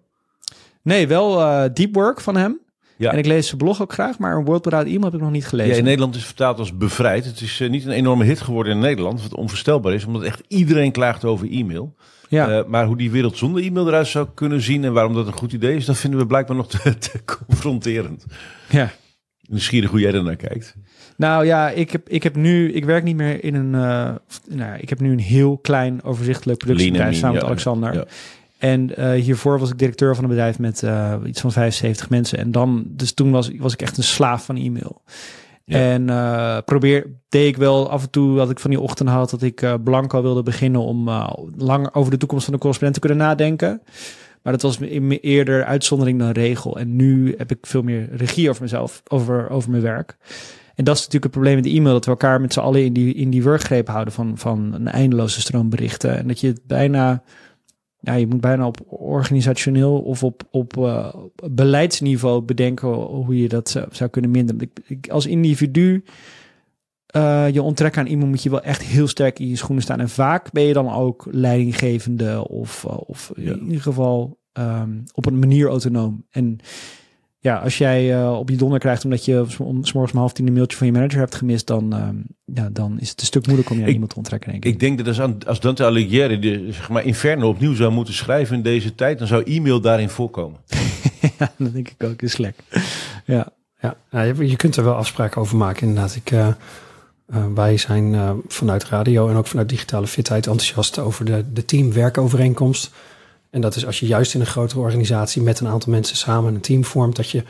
Nee, 0.81 1.07
wel 1.07 1.37
Deep 1.73 1.95
Work 1.95 2.21
van 2.21 2.35
hem. 2.35 2.59
Ja. 2.97 3.11
En 3.11 3.17
ik 3.17 3.25
lees 3.25 3.47
zijn 3.47 3.57
blog 3.57 3.81
ook 3.81 3.93
graag, 3.93 4.19
maar 4.19 4.35
een 4.35 4.45
World 4.45 4.65
Without 4.65 4.85
Email 4.85 5.03
heb 5.03 5.13
ik 5.13 5.19
nog 5.19 5.31
niet 5.31 5.47
gelezen. 5.47 5.71
Ja, 5.71 5.77
in 5.77 5.83
Nederland 5.83 6.13
is 6.13 6.19
het 6.19 6.27
vertaald 6.27 6.59
als 6.59 6.77
bevrijd. 6.77 7.25
Het 7.25 7.41
is 7.41 7.63
niet 7.69 7.85
een 7.85 7.91
enorme 7.91 8.25
hit 8.25 8.41
geworden 8.41 8.73
in 8.73 8.79
Nederland, 8.79 9.21
wat 9.21 9.35
onvoorstelbaar 9.35 9.93
is, 9.93 10.05
omdat 10.05 10.23
echt 10.23 10.41
iedereen 10.47 10.91
klaagt 10.91 11.25
over 11.25 11.51
e-mail. 11.51 11.95
Ja. 12.29 12.49
Uh, 12.49 12.65
maar 12.67 12.85
hoe 12.85 12.97
die 12.97 13.11
wereld 13.11 13.37
zonder 13.37 13.63
e-mail 13.63 13.87
eruit 13.87 14.07
zou 14.07 14.27
kunnen 14.33 14.61
zien 14.61 14.83
en 14.83 14.93
waarom 14.93 15.13
dat 15.13 15.27
een 15.27 15.33
goed 15.33 15.53
idee 15.53 15.75
is, 15.75 15.85
dat 15.85 15.97
vinden 15.97 16.19
we 16.19 16.25
blijkbaar 16.25 16.55
nog 16.55 16.69
te, 16.79 16.97
te 16.97 17.23
confronterend. 17.25 18.25
Ja. 18.69 18.91
Nieuwsgierig 19.41 19.89
hoe 19.89 19.99
jij 19.99 20.13
er 20.13 20.23
naar 20.23 20.35
kijkt. 20.35 20.75
Nou 21.17 21.45
ja, 21.45 21.69
ik 21.69 21.91
heb, 21.91 22.09
ik 22.09 22.23
heb 22.23 22.35
nu, 22.35 22.73
ik 22.73 22.85
werk 22.85 23.03
niet 23.03 23.15
meer 23.15 23.43
in 23.43 23.55
een, 23.55 23.73
uh, 23.73 24.15
nou, 24.49 24.77
ik 24.79 24.89
heb 24.89 24.99
nu 24.99 25.11
een 25.11 25.19
heel 25.19 25.57
klein 25.57 26.03
overzichtelijk 26.03 26.59
productiebedrijf 26.59 27.15
samen 27.15 27.35
met 27.35 27.43
Alexander. 27.43 27.93
Ja. 27.93 28.05
En 28.65 28.91
uh, 28.99 29.11
hiervoor 29.11 29.59
was 29.59 29.69
ik 29.69 29.77
directeur 29.77 30.15
van 30.15 30.23
een 30.23 30.29
bedrijf 30.29 30.59
met 30.59 30.81
uh, 30.81 31.13
iets 31.25 31.41
van 31.41 31.51
75 31.51 32.09
mensen. 32.09 32.37
En 32.37 32.51
dan, 32.51 32.83
dus 32.87 33.13
toen 33.13 33.31
was, 33.31 33.51
was 33.57 33.73
ik 33.73 33.81
echt 33.81 33.97
een 33.97 34.03
slaaf 34.03 34.45
van 34.45 34.55
e-mail. 34.55 35.01
Ja. 35.65 35.77
En 35.77 36.07
uh, 36.07 36.57
probeer, 36.65 37.07
deed 37.29 37.47
ik 37.47 37.57
wel 37.57 37.89
af 37.89 38.03
en 38.03 38.09
toe 38.09 38.35
dat 38.35 38.49
ik 38.49 38.59
van 38.59 38.69
die 38.69 38.79
ochtend 38.79 39.09
had 39.09 39.29
dat 39.29 39.41
ik 39.41 39.77
blanco 39.83 40.21
wilde 40.21 40.43
beginnen 40.43 40.81
om 40.81 41.09
langer 41.57 41.93
over 41.93 42.11
de 42.11 42.17
toekomst 42.17 42.45
van 42.45 42.53
de 42.53 42.59
correspondent 42.59 43.01
te 43.01 43.07
kunnen 43.07 43.27
nadenken. 43.27 43.81
Maar 44.41 44.53
dat 44.53 44.61
was 44.61 44.79
eerder 44.79 45.63
uitzondering 45.63 46.19
dan 46.19 46.29
regel. 46.29 46.79
En 46.79 46.95
nu 46.95 47.33
heb 47.37 47.51
ik 47.51 47.57
veel 47.61 47.81
meer 47.81 48.09
regie 48.15 48.49
over 48.49 48.61
mezelf, 48.61 49.01
over, 49.07 49.49
over 49.49 49.69
mijn 49.69 49.83
werk. 49.83 50.17
En 50.75 50.83
dat 50.83 50.95
is 50.95 51.01
natuurlijk 51.01 51.23
het 51.23 51.31
probleem 51.31 51.55
met 51.55 51.63
de 51.63 51.69
e-mail, 51.69 51.93
dat 51.93 52.05
we 52.05 52.11
elkaar 52.11 52.41
met 52.41 52.53
z'n 52.53 52.59
allen 52.59 52.83
in 52.83 52.93
die, 52.93 53.13
in 53.13 53.29
die 53.29 53.43
werkgreep 53.43 53.87
houden 53.87 54.13
van, 54.13 54.37
van 54.37 54.73
een 54.73 54.87
eindeloze 54.87 55.41
stroom 55.41 55.69
berichten. 55.69 56.17
En 56.17 56.27
dat 56.27 56.39
je 56.39 56.47
het 56.47 56.61
bijna 56.67 57.23
ja, 58.05 58.13
je 58.13 58.27
moet 58.27 58.41
bijna 58.41 58.67
op 58.67 58.77
organisationeel 58.87 59.99
of 59.99 60.23
op, 60.23 60.43
op 60.51 60.77
uh, 60.77 61.13
beleidsniveau 61.51 62.41
bedenken 62.41 62.89
hoe 62.89 63.41
je 63.41 63.47
dat 63.47 63.69
zou, 63.69 63.85
zou 63.91 64.09
kunnen 64.09 64.31
minderen. 64.31 64.61
Ik, 64.61 64.79
ik, 64.87 65.09
als 65.09 65.25
individu 65.25 66.03
uh, 67.15 67.49
je 67.51 67.61
onttrekken 67.61 68.01
aan 68.01 68.07
iemand 68.07 68.29
moet 68.29 68.43
je 68.43 68.49
wel 68.49 68.61
echt 68.61 68.81
heel 68.81 69.07
sterk 69.07 69.39
in 69.39 69.47
je 69.47 69.55
schoenen 69.55 69.83
staan. 69.83 69.99
En 69.99 70.09
vaak 70.09 70.51
ben 70.51 70.63
je 70.63 70.73
dan 70.73 70.93
ook 70.93 71.27
leidinggevende 71.31 72.47
of, 72.47 72.83
uh, 72.87 72.97
of 73.05 73.31
ja. 73.35 73.51
in 73.51 73.65
ieder 73.65 73.81
geval 73.81 74.37
um, 74.53 75.03
op 75.13 75.25
een 75.25 75.39
manier 75.39 75.67
autonoom. 75.67 76.25
En 76.29 76.59
ja, 77.45 77.57
als 77.57 77.77
jij 77.77 78.19
uh, 78.19 78.37
op 78.39 78.49
je 78.49 78.55
donder 78.55 78.79
krijgt 78.79 79.03
omdat 79.03 79.25
je 79.25 79.45
om 79.57 79.75
morgens 79.75 80.11
om 80.11 80.19
half 80.19 80.33
tien 80.33 80.47
een 80.47 80.53
mailtje 80.53 80.77
van 80.77 80.87
je 80.87 80.93
manager 80.93 81.19
hebt 81.19 81.35
gemist, 81.35 81.67
dan, 81.67 81.93
uh, 81.93 82.07
ja, 82.55 82.69
dan 82.71 82.99
is 82.99 83.09
het 83.09 83.19
een 83.19 83.25
stuk 83.25 83.45
moeilijker 83.45 83.73
om 83.75 83.79
je 83.79 83.85
aan 83.87 83.93
iemand 83.93 84.09
te 84.09 84.15
onttrekken. 84.15 84.51
Denk 84.51 84.65
ik. 84.65 84.73
ik 84.73 84.79
denk 84.79 85.05
dat 85.05 85.19
als, 85.19 85.45
als 85.45 85.59
Dante 85.59 85.85
Alighieri 85.85 86.39
de, 86.39 86.67
zeg 86.71 86.89
maar 86.89 87.03
Inferno 87.03 87.47
opnieuw 87.47 87.73
zou 87.73 87.91
moeten 87.91 88.13
schrijven 88.13 88.55
in 88.55 88.61
deze 88.61 88.95
tijd, 88.95 89.17
dan 89.19 89.27
zou 89.27 89.43
e-mail 89.43 89.81
daarin 89.81 90.09
voorkomen. 90.09 90.59
ja, 91.39 91.51
dat 91.57 91.73
denk 91.73 91.89
ik 91.89 92.03
ook. 92.03 92.21
Is 92.21 92.37
lek. 92.37 92.55
Ja. 93.25 93.53
Ja, 93.81 93.95
nou, 94.11 94.27
je, 94.27 94.49
je 94.49 94.55
kunt 94.55 94.75
er 94.75 94.83
wel 94.83 94.95
afspraken 94.95 95.41
over 95.41 95.57
maken. 95.57 95.87
Inderdaad, 95.87 96.15
ik, 96.15 96.31
uh, 96.31 96.47
wij 97.55 97.77
zijn 97.77 98.41
vanuit 98.47 98.83
radio 98.83 99.29
en 99.29 99.35
ook 99.35 99.47
vanuit 99.47 99.69
digitale 99.69 100.07
fitheid 100.07 100.47
enthousiast 100.47 100.99
over 100.99 101.25
de, 101.25 101.43
de 101.53 101.65
teamwerkovereenkomst. 101.65 102.91
En 103.55 103.61
dat 103.61 103.75
is 103.75 103.85
als 103.85 103.99
je 103.99 104.05
juist 104.05 104.33
in 104.33 104.39
een 104.39 104.45
grotere 104.45 104.79
organisatie 104.79 105.41
met 105.41 105.59
een 105.59 105.67
aantal 105.67 105.91
mensen 105.91 106.17
samen 106.17 106.55
een 106.55 106.61
team 106.61 106.85
vormt, 106.85 107.15
dat 107.15 107.29
je 107.29 107.43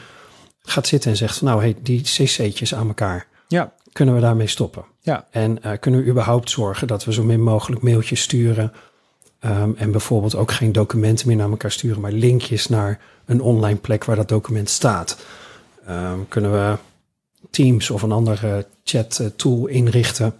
gaat 0.62 0.88
zitten 0.88 1.12
en 1.12 1.18
zegt 1.18 1.38
van 1.38 1.48
nou, 1.48 1.62
hey, 1.62 1.76
die 1.82 2.02
cc'tjes 2.02 2.76
aan 2.76 2.88
elkaar. 2.88 3.28
Ja. 3.48 3.74
Kunnen 3.92 4.16
we 4.16 4.22
daarmee 4.22 4.48
stoppen? 4.48 4.86
Ja. 5.02 5.28
En 5.32 5.60
uh, 5.66 5.72
kunnen 5.80 6.04
we 6.04 6.10
überhaupt 6.10 6.50
zorgen 6.50 6.88
dat 6.88 7.06
we 7.06 7.14
zo 7.14 7.24
min 7.24 7.42
mogelijk 7.42 7.82
mailtjes 7.82 8.22
sturen 8.22 8.74
um, 9.46 9.76
en 9.78 9.92
bijvoorbeeld 9.92 10.36
ook 10.36 10.52
geen 10.52 10.72
documenten 10.72 11.28
meer 11.28 11.36
naar 11.36 11.50
elkaar 11.50 11.72
sturen, 11.72 12.02
maar 12.02 12.12
linkjes 12.12 12.68
naar 12.68 13.00
een 13.26 13.42
online 13.42 13.80
plek 13.80 14.04
waar 14.04 14.16
dat 14.16 14.30
document 14.30 14.70
staat. 14.70 15.18
Um, 15.90 16.28
kunnen 16.28 16.52
we 16.52 16.78
Teams 17.50 17.90
of 17.90 18.02
een 18.02 18.12
andere 18.12 18.68
chat 18.84 19.32
tool 19.36 19.68
inrichten 19.68 20.34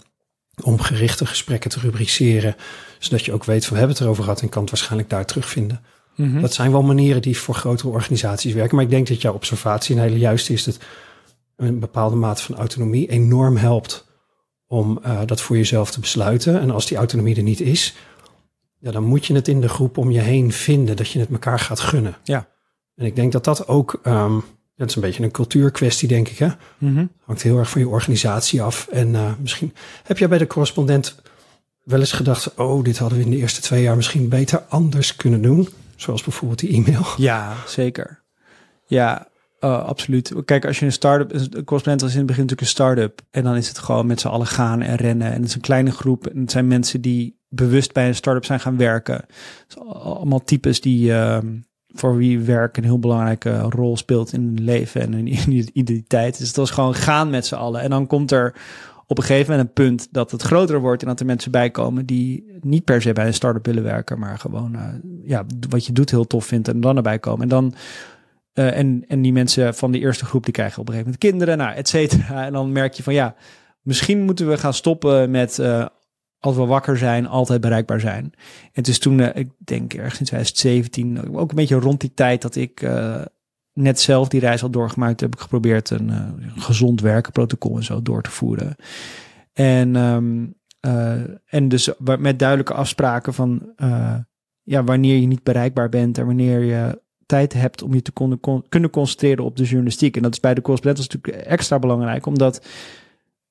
om 0.64 0.80
gerichte 0.80 1.26
gesprekken 1.26 1.70
te 1.70 1.80
rubriceren, 1.80 2.56
zodat 3.06 3.26
je 3.26 3.34
ook 3.34 3.44
weet 3.44 3.66
van 3.66 3.74
we 3.74 3.78
hebben 3.78 3.96
het 3.96 4.06
erover 4.06 4.24
gehad 4.24 4.42
en 4.42 4.50
kan 4.50 4.62
het 4.62 4.72
waarschijnlijk 4.72 5.10
daar 5.10 5.26
terugvinden. 5.26 5.82
Mm 6.16 6.32
-hmm. 6.32 6.42
Dat 6.42 6.54
zijn 6.54 6.72
wel 6.72 6.84
manieren 6.84 7.22
die 7.22 7.38
voor 7.38 7.56
grotere 7.56 7.90
organisaties 7.90 8.54
werken, 8.54 8.76
maar 8.76 8.86
ik 8.86 8.92
denk 8.92 9.08
dat 9.08 9.22
jouw 9.22 9.34
observatie 9.34 9.96
een 9.96 10.02
hele 10.02 10.18
juiste 10.18 10.54
is 10.54 10.64
dat 10.64 10.78
een 11.56 11.80
bepaalde 11.80 12.16
mate 12.16 12.44
van 12.44 12.56
autonomie 12.56 13.10
enorm 13.10 13.58
helpt 13.58 14.06
om 14.68 15.00
uh, 15.06 15.22
dat 15.26 15.42
voor 15.42 15.58
jezelf 15.58 15.92
te 15.92 16.00
besluiten. 16.00 16.60
En 16.60 16.72
als 16.72 16.86
die 16.86 16.98
autonomie 16.98 17.36
er 17.36 17.44
niet 17.44 17.62
is, 17.62 17.96
ja, 18.80 18.92
dan 18.92 19.04
moet 19.04 19.26
je 19.26 19.34
het 19.34 19.48
in 19.48 19.62
de 19.62 19.70
groep 19.70 19.98
om 19.98 20.12
je 20.12 20.20
heen 20.20 20.52
vinden, 20.52 20.96
dat 20.96 21.10
je 21.10 21.20
het 21.20 21.30
elkaar 21.30 21.60
gaat 21.60 21.80
gunnen. 21.80 22.18
Ja. 22.24 22.48
En 22.96 23.06
ik 23.06 23.16
denk 23.16 23.32
dat 23.32 23.44
dat 23.44 23.68
ook 23.68 24.00
um, 24.04 24.44
dat 24.76 24.90
is 24.90 24.96
een 24.96 25.02
beetje 25.02 25.24
een 25.24 25.32
cultuurkwestie, 25.32 26.08
denk 26.08 26.28
ik. 26.28 26.38
Hè? 26.38 26.48
Mm 26.78 26.96
-hmm. 26.96 27.12
Hangt 27.26 27.42
heel 27.42 27.58
erg 27.58 27.70
van 27.70 27.82
je 27.82 27.88
organisatie 27.88 28.62
af. 28.62 28.88
En 28.92 29.10
uh, 29.10 29.32
misschien 29.40 29.74
heb 30.04 30.18
jij 30.18 30.28
bij 30.28 30.38
de 30.38 30.48
correspondent 30.48 31.16
wel 31.86 32.00
eens 32.00 32.12
gedacht: 32.12 32.56
oh, 32.56 32.84
dit 32.84 32.98
hadden 32.98 33.18
we 33.18 33.24
in 33.24 33.32
de 33.32 33.38
eerste 33.38 33.62
twee 33.62 33.82
jaar 33.82 33.96
misschien 33.96 34.30
beter 34.30 34.62
anders 34.70 35.16
kunnen 35.16 35.42
doen. 35.42 35.70
Zoals 35.96 36.24
bijvoorbeeld 36.24 36.60
die 36.60 36.74
e-mail. 36.74 37.06
Ja, 37.18 37.54
zeker. 37.68 38.22
Ja, 38.86 39.28
uh, 39.60 39.84
absoluut. 39.86 40.34
Kijk, 40.46 40.66
als 40.66 40.80
je 40.80 40.86
een 40.86 40.92
start-up, 40.92 41.34
een 41.34 41.64
correspondent 41.64 42.02
was 42.02 42.12
in 42.12 42.18
het 42.18 42.26
begin 42.26 42.42
natuurlijk 42.42 42.62
een 42.62 42.68
start-up. 42.68 43.22
En 43.32 43.44
dan 43.44 43.56
is 43.56 43.68
het 43.68 43.80
gewoon 43.80 44.06
met 44.06 44.20
z'n 44.20 44.28
allen 44.28 44.48
gaan 44.48 44.82
en 44.82 44.96
rennen. 44.96 45.28
En 45.28 45.40
het 45.40 45.50
is 45.50 45.56
een 45.56 45.62
kleine 45.62 45.92
groep. 45.92 46.28
En 46.28 46.42
het 46.42 46.52
zijn 46.52 46.68
mensen 46.68 47.02
die 47.02 47.40
bewust 47.50 47.94
bij 47.94 48.08
een 48.08 48.16
start-up 48.16 48.46
zijn 48.46 48.60
gaan 48.60 48.78
werken. 48.78 49.26
allemaal 49.88 50.44
types 50.44 50.82
die. 50.82 51.10
Uh, 51.10 51.38
voor 51.98 52.18
wie 52.18 52.40
werk 52.40 52.78
een 52.78 52.84
heel 52.84 53.00
belangrijke 53.00 53.60
rol 53.60 53.98
speelt 53.98 54.34
in 54.34 54.42
hun 54.42 54.64
leven 54.64 55.02
en 55.02 55.14
hun 55.14 55.28
identiteit. 55.74 56.38
Dus 56.38 56.48
het 56.48 56.56
was 56.56 56.72
gewoon 56.72 56.96
gaan 56.96 57.30
met 57.30 57.46
z'n 57.46 57.56
allen. 57.56 57.82
En 57.82 57.90
dan 57.90 58.08
komt 58.08 58.32
er 58.32 58.54
op 59.08 59.18
een 59.18 59.24
gegeven 59.24 59.52
moment 59.52 59.68
een 59.68 59.74
punt 59.74 60.08
dat 60.12 60.32
het 60.32 60.42
groter 60.42 60.80
wordt 60.80 61.02
en 61.02 61.08
dat 61.08 61.20
er 61.20 61.26
mensen 61.26 61.52
bij 61.52 61.70
komen 61.70 62.06
die 62.06 62.46
niet 62.62 62.84
per 62.84 63.02
se 63.02 63.14
bij 63.14 63.28
een 63.28 63.34
start-up 63.34 63.66
willen 63.66 63.84
werken, 63.84 64.20
maar 64.20 64.40
gewoon 64.40 64.76
uh, 64.76 64.84
ja, 65.24 65.46
wat 65.70 65.86
je 65.86 65.94
doet 65.94 66.12
heel 66.12 66.28
tof 66.28 66.46
vindt 66.46 66.68
en 66.68 66.82
dan 66.82 66.96
erbij 66.96 67.20
komen. 67.20 67.42
En 67.42 67.50
dan 67.50 67.74
uh, 68.54 68.78
en, 68.78 69.06
en 69.08 69.22
die 69.22 69.34
mensen 69.34 69.76
van 69.76 69.92
de 69.92 70.00
eerste 70.00 70.26
groep 70.26 70.44
die 70.44 70.54
krijgen 70.54 70.80
op 70.82 70.88
een 70.88 70.94
gegeven 70.94 71.12
moment 71.14 71.32
kinderen, 71.32 71.58
nou, 71.58 71.76
et 71.76 71.88
cetera. 71.88 72.46
En 72.46 72.54
dan 72.54 72.72
merk 72.72 72.94
je 72.94 73.04
van 73.04 73.14
ja, 73.14 73.36
misschien 73.82 74.22
moeten 74.22 74.48
we 74.50 74.58
gaan 74.58 74.74
stoppen 74.74 75.32
met 75.32 75.58
uh, 75.58 75.86
als 76.40 76.56
we 76.56 76.66
wakker 76.66 76.98
zijn, 76.98 77.28
altijd 77.28 77.62
bereikbaar 77.62 78.00
zijn. 78.00 78.34
En 78.74 78.84
dus 78.84 79.00
toen, 79.00 79.20
uh, 79.20 79.30
ik 79.34 79.50
denk 79.58 79.94
ergens 79.94 80.20
in 80.20 80.26
2017, 80.26 81.36
ook 81.36 81.50
een 81.50 81.56
beetje 81.56 81.80
rond 81.80 82.02
die 82.02 82.14
tijd 82.14 82.42
dat 82.42 82.56
ik 82.56 82.82
net 83.76 84.00
zelf 84.00 84.28
die 84.28 84.40
reis 84.40 84.64
al 84.64 84.70
doorgemaakt 84.70 85.20
heb, 85.20 85.34
ik 85.34 85.40
geprobeerd 85.40 85.90
een 85.90 86.10
uh, 86.10 86.28
gezond 86.56 87.02
werkenprotocol 87.02 87.76
en 87.76 87.84
zo 87.84 88.02
door 88.02 88.22
te 88.22 88.32
voeren. 88.32 88.76
En, 89.54 89.96
um, 89.96 90.56
en 91.46 91.68
dus 91.68 91.90
met 92.20 92.40
duidelijke 92.40 92.74
afspraken 92.74 93.34
van 93.34 93.74
ja, 94.62 94.84
wanneer 94.84 95.18
je 95.18 95.28
niet 95.28 95.44
bereikbaar 95.44 95.90
bent 95.90 96.18
en 96.18 96.26
wanneer 96.26 96.64
je 96.64 97.02
tijd 97.26 97.54
hebt 97.54 97.82
om 97.82 97.94
je 97.94 98.02
te 98.02 98.12
kon, 98.12 98.66
kunnen 98.70 98.90
concentreren 98.90 99.46
op 99.46 99.56
de 99.56 99.64
journalistiek. 99.64 100.16
En 100.16 100.22
dat 100.22 100.34
is 100.34 100.40
bij 100.40 100.54
de 100.54 100.62
correspondent 100.62 101.12
natuurlijk 101.12 101.46
extra 101.46 101.80
belangrijk, 101.80 102.26
omdat 102.26 102.68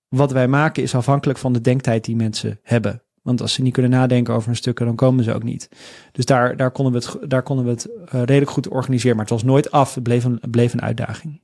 wat 0.09 0.33
wij 0.33 0.49
maken 0.49 0.83
is 0.83 0.95
afhankelijk 0.95 1.39
van 1.39 1.53
de 1.53 1.61
denktijd 1.61 2.05
die 2.05 2.17
mensen 2.17 2.61
hebben. 2.63 3.04
Want 3.25 3.41
als 3.41 3.53
ze 3.53 3.63
niet 3.63 3.73
kunnen 3.73 3.91
nadenken 3.91 4.35
over 4.35 4.49
een 4.49 4.57
stuk, 4.57 4.79
dan 4.79 4.95
komen 4.95 5.25
ze 5.25 5.35
ook 5.35 5.43
niet. 5.43 5.69
Dus 6.13 6.25
daar, 6.25 6.57
daar 6.57 6.71
konden 6.71 6.93
we 6.93 6.99
het, 6.99 7.31
daar 7.31 7.43
konden 7.43 7.65
we 7.65 7.71
het 7.71 7.87
uh, 7.87 8.11
redelijk 8.11 8.51
goed 8.51 8.69
organiseren. 8.69 9.17
Maar 9.17 9.25
het 9.25 9.35
was 9.35 9.43
nooit 9.43 9.71
af. 9.71 9.95
Het 9.95 10.03
bleef 10.03 10.25
een, 10.25 10.39
het 10.41 10.51
bleef 10.51 10.73
een 10.73 10.83
uitdaging. 10.83 11.41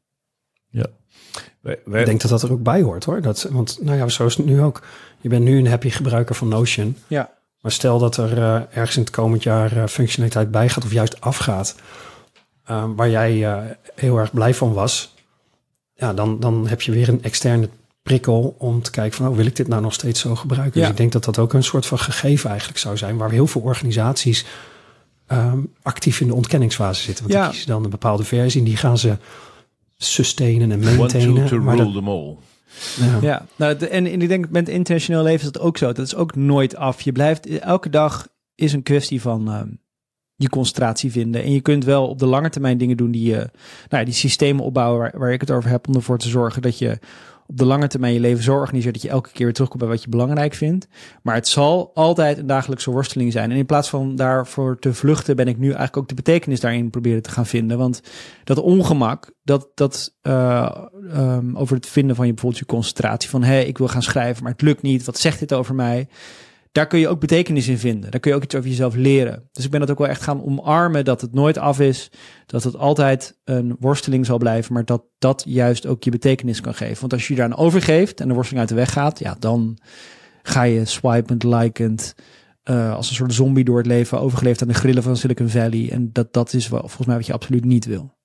Ja. 0.68 0.86
Wij, 1.60 1.78
wij... 1.84 2.00
Ik 2.00 2.06
denk 2.06 2.20
dat 2.20 2.30
dat 2.30 2.42
er 2.42 2.52
ook 2.52 2.62
bij 2.62 2.82
hoort 2.82 3.04
hoor. 3.04 3.20
Dat, 3.20 3.42
want 3.50 3.78
nou 3.82 3.96
ja, 3.96 4.08
zo 4.08 4.26
is 4.26 4.36
het 4.36 4.46
nu 4.46 4.62
ook. 4.62 4.82
Je 5.20 5.28
bent 5.28 5.44
nu 5.44 5.58
een 5.58 5.66
happy 5.66 5.90
gebruiker 5.90 6.34
van 6.34 6.48
Notion. 6.48 6.96
Ja. 7.06 7.30
Maar 7.60 7.72
stel 7.72 7.98
dat 7.98 8.16
er 8.16 8.38
uh, 8.38 8.54
ergens 8.54 8.96
in 8.96 9.02
het 9.02 9.10
komend 9.10 9.42
jaar 9.42 9.76
uh, 9.76 9.86
functionaliteit 9.86 10.50
bij 10.50 10.68
gaat 10.68 10.84
of 10.84 10.92
juist 10.92 11.20
afgaat. 11.20 11.74
Uh, 12.70 12.84
waar 12.96 13.10
jij 13.10 13.66
heel 13.94 14.18
erg 14.18 14.32
blij 14.32 14.54
van 14.54 14.72
was. 14.72 15.14
Ja, 15.94 16.14
dan, 16.14 16.40
dan 16.40 16.68
heb 16.68 16.82
je 16.82 16.92
weer 16.92 17.08
een 17.08 17.22
externe 17.22 17.68
prikkel 18.02 18.54
om 18.58 18.82
te 18.82 18.90
kijken 18.90 19.16
van, 19.16 19.28
oh, 19.28 19.36
wil 19.36 19.46
ik 19.46 19.56
dit 19.56 19.68
nou 19.68 19.82
nog 19.82 19.92
steeds 19.92 20.20
zo 20.20 20.36
gebruiken? 20.36 20.80
Ja. 20.80 20.86
Dus 20.86 20.90
ik 20.90 20.96
denk 20.96 21.12
dat 21.12 21.24
dat 21.24 21.38
ook 21.38 21.52
een 21.52 21.64
soort 21.64 21.86
van 21.86 21.98
gegeven 21.98 22.50
eigenlijk 22.50 22.78
zou 22.78 22.96
zijn, 22.96 23.16
waar 23.16 23.30
heel 23.30 23.46
veel 23.46 23.60
organisaties 23.60 24.44
um, 25.32 25.72
actief 25.82 26.20
in 26.20 26.26
de 26.26 26.34
ontkenningsfase 26.34 27.02
zitten. 27.02 27.24
Want 27.24 27.36
ja. 27.36 27.42
die 27.42 27.50
kiezen 27.50 27.68
dan 27.68 27.84
een 27.84 27.90
bepaalde 27.90 28.24
versie 28.24 28.60
en 28.60 28.66
die 28.66 28.76
gaan 28.76 28.98
ze 28.98 29.16
sustainen 29.96 30.72
en 30.72 30.80
maintainen. 30.80 31.34
Want 31.34 31.48
to, 31.48 31.56
to 31.56 31.62
maar 31.62 31.76
rule 31.76 31.84
dat, 31.84 31.94
them 31.94 32.08
all. 32.08 32.36
Ja, 33.00 33.18
ja 33.20 33.46
nou, 33.56 33.76
de, 33.76 33.88
en, 33.88 34.06
en 34.06 34.22
ik 34.22 34.28
denk 34.28 34.50
met 34.50 34.68
intentioneel 34.68 35.22
leven 35.22 35.46
is 35.46 35.52
dat 35.52 35.62
ook 35.62 35.78
zo. 35.78 35.92
Dat 35.92 36.06
is 36.06 36.14
ook 36.14 36.36
nooit 36.36 36.76
af. 36.76 37.00
Je 37.00 37.12
blijft, 37.12 37.46
elke 37.58 37.90
dag 37.90 38.28
is 38.54 38.72
een 38.72 38.82
kwestie 38.82 39.20
van 39.20 39.54
um, 39.54 39.80
je 40.34 40.48
concentratie 40.48 41.10
vinden. 41.10 41.42
En 41.42 41.52
je 41.52 41.60
kunt 41.60 41.84
wel 41.84 42.08
op 42.08 42.18
de 42.18 42.26
lange 42.26 42.50
termijn 42.50 42.78
dingen 42.78 42.96
doen 42.96 43.10
die 43.10 43.28
je, 43.28 43.36
nou 43.36 43.50
ja, 43.88 44.04
die 44.04 44.14
systemen 44.14 44.64
opbouwen 44.64 45.00
waar, 45.00 45.18
waar 45.18 45.32
ik 45.32 45.40
het 45.40 45.50
over 45.50 45.70
heb, 45.70 45.88
om 45.88 45.94
ervoor 45.94 46.18
te 46.18 46.28
zorgen 46.28 46.62
dat 46.62 46.78
je 46.78 46.98
op 47.50 47.56
de 47.56 47.64
lange 47.64 47.86
termijn 47.86 48.12
je 48.12 48.20
leven 48.20 48.42
zo 48.42 48.54
organiseert 48.54 48.94
dat 48.94 49.02
je 49.02 49.08
elke 49.08 49.30
keer 49.32 49.44
weer 49.44 49.54
terugkomt 49.54 49.80
bij 49.80 49.90
wat 49.90 50.02
je 50.02 50.08
belangrijk 50.08 50.54
vindt. 50.54 50.88
Maar 51.22 51.34
het 51.34 51.48
zal 51.48 51.90
altijd 51.94 52.38
een 52.38 52.46
dagelijkse 52.46 52.90
worsteling 52.90 53.32
zijn. 53.32 53.50
En 53.50 53.56
in 53.56 53.66
plaats 53.66 53.88
van 53.88 54.16
daarvoor 54.16 54.78
te 54.78 54.94
vluchten, 54.94 55.36
ben 55.36 55.48
ik 55.48 55.58
nu 55.58 55.66
eigenlijk 55.66 55.96
ook 55.96 56.08
de 56.08 56.14
betekenis 56.14 56.60
daarin 56.60 56.90
proberen 56.90 57.22
te 57.22 57.30
gaan 57.30 57.46
vinden. 57.46 57.78
Want 57.78 58.02
dat 58.44 58.58
ongemak, 58.58 59.32
dat, 59.42 59.68
dat 59.74 60.14
uh, 60.22 60.76
um, 61.16 61.56
over 61.56 61.76
het 61.76 61.86
vinden 61.86 62.16
van 62.16 62.26
je 62.26 62.32
bijvoorbeeld 62.32 62.62
je 62.62 62.72
concentratie, 62.72 63.30
van 63.30 63.42
hé, 63.42 63.52
hey, 63.52 63.66
ik 63.66 63.78
wil 63.78 63.88
gaan 63.88 64.02
schrijven, 64.02 64.42
maar 64.42 64.52
het 64.52 64.62
lukt 64.62 64.82
niet. 64.82 65.04
Wat 65.04 65.18
zegt 65.18 65.38
dit 65.38 65.52
over 65.52 65.74
mij? 65.74 66.08
Daar 66.72 66.86
kun 66.86 66.98
je 66.98 67.08
ook 67.08 67.20
betekenis 67.20 67.68
in 67.68 67.78
vinden. 67.78 68.10
Daar 68.10 68.20
kun 68.20 68.30
je 68.30 68.36
ook 68.36 68.42
iets 68.42 68.54
over 68.54 68.68
jezelf 68.68 68.94
leren. 68.94 69.48
Dus 69.52 69.64
ik 69.64 69.70
ben 69.70 69.80
dat 69.80 69.90
ook 69.90 69.98
wel 69.98 70.08
echt 70.08 70.22
gaan 70.22 70.44
omarmen 70.44 71.04
dat 71.04 71.20
het 71.20 71.32
nooit 71.32 71.58
af 71.58 71.80
is. 71.80 72.10
Dat 72.46 72.64
het 72.64 72.76
altijd 72.76 73.38
een 73.44 73.76
worsteling 73.80 74.26
zal 74.26 74.38
blijven. 74.38 74.72
Maar 74.72 74.84
dat 74.84 75.02
dat 75.18 75.42
juist 75.46 75.86
ook 75.86 76.04
je 76.04 76.10
betekenis 76.10 76.60
kan 76.60 76.74
geven. 76.74 77.00
Want 77.00 77.12
als 77.12 77.26
je 77.26 77.34
je 77.34 77.40
daar 77.40 77.50
aan 77.50 77.56
overgeeft 77.56 78.20
en 78.20 78.28
de 78.28 78.34
worsteling 78.34 78.60
uit 78.60 78.68
de 78.68 78.80
weg 78.80 78.92
gaat. 78.92 79.18
Ja, 79.18 79.36
dan 79.38 79.78
ga 80.42 80.62
je 80.62 80.84
swipend, 80.84 81.42
likend. 81.42 82.14
Uh, 82.64 82.94
als 82.94 83.08
een 83.08 83.14
soort 83.14 83.34
zombie 83.34 83.64
door 83.64 83.78
het 83.78 83.86
leven. 83.86 84.20
Overgeleefd 84.20 84.62
aan 84.62 84.68
de 84.68 84.74
grillen 84.74 85.02
van 85.02 85.16
Silicon 85.16 85.48
Valley. 85.48 85.90
En 85.90 86.12
dat, 86.12 86.32
dat 86.32 86.52
is 86.52 86.68
wel, 86.68 86.80
volgens 86.80 87.06
mij 87.06 87.16
wat 87.16 87.26
je 87.26 87.32
absoluut 87.32 87.64
niet 87.64 87.84
wil. 87.84 88.18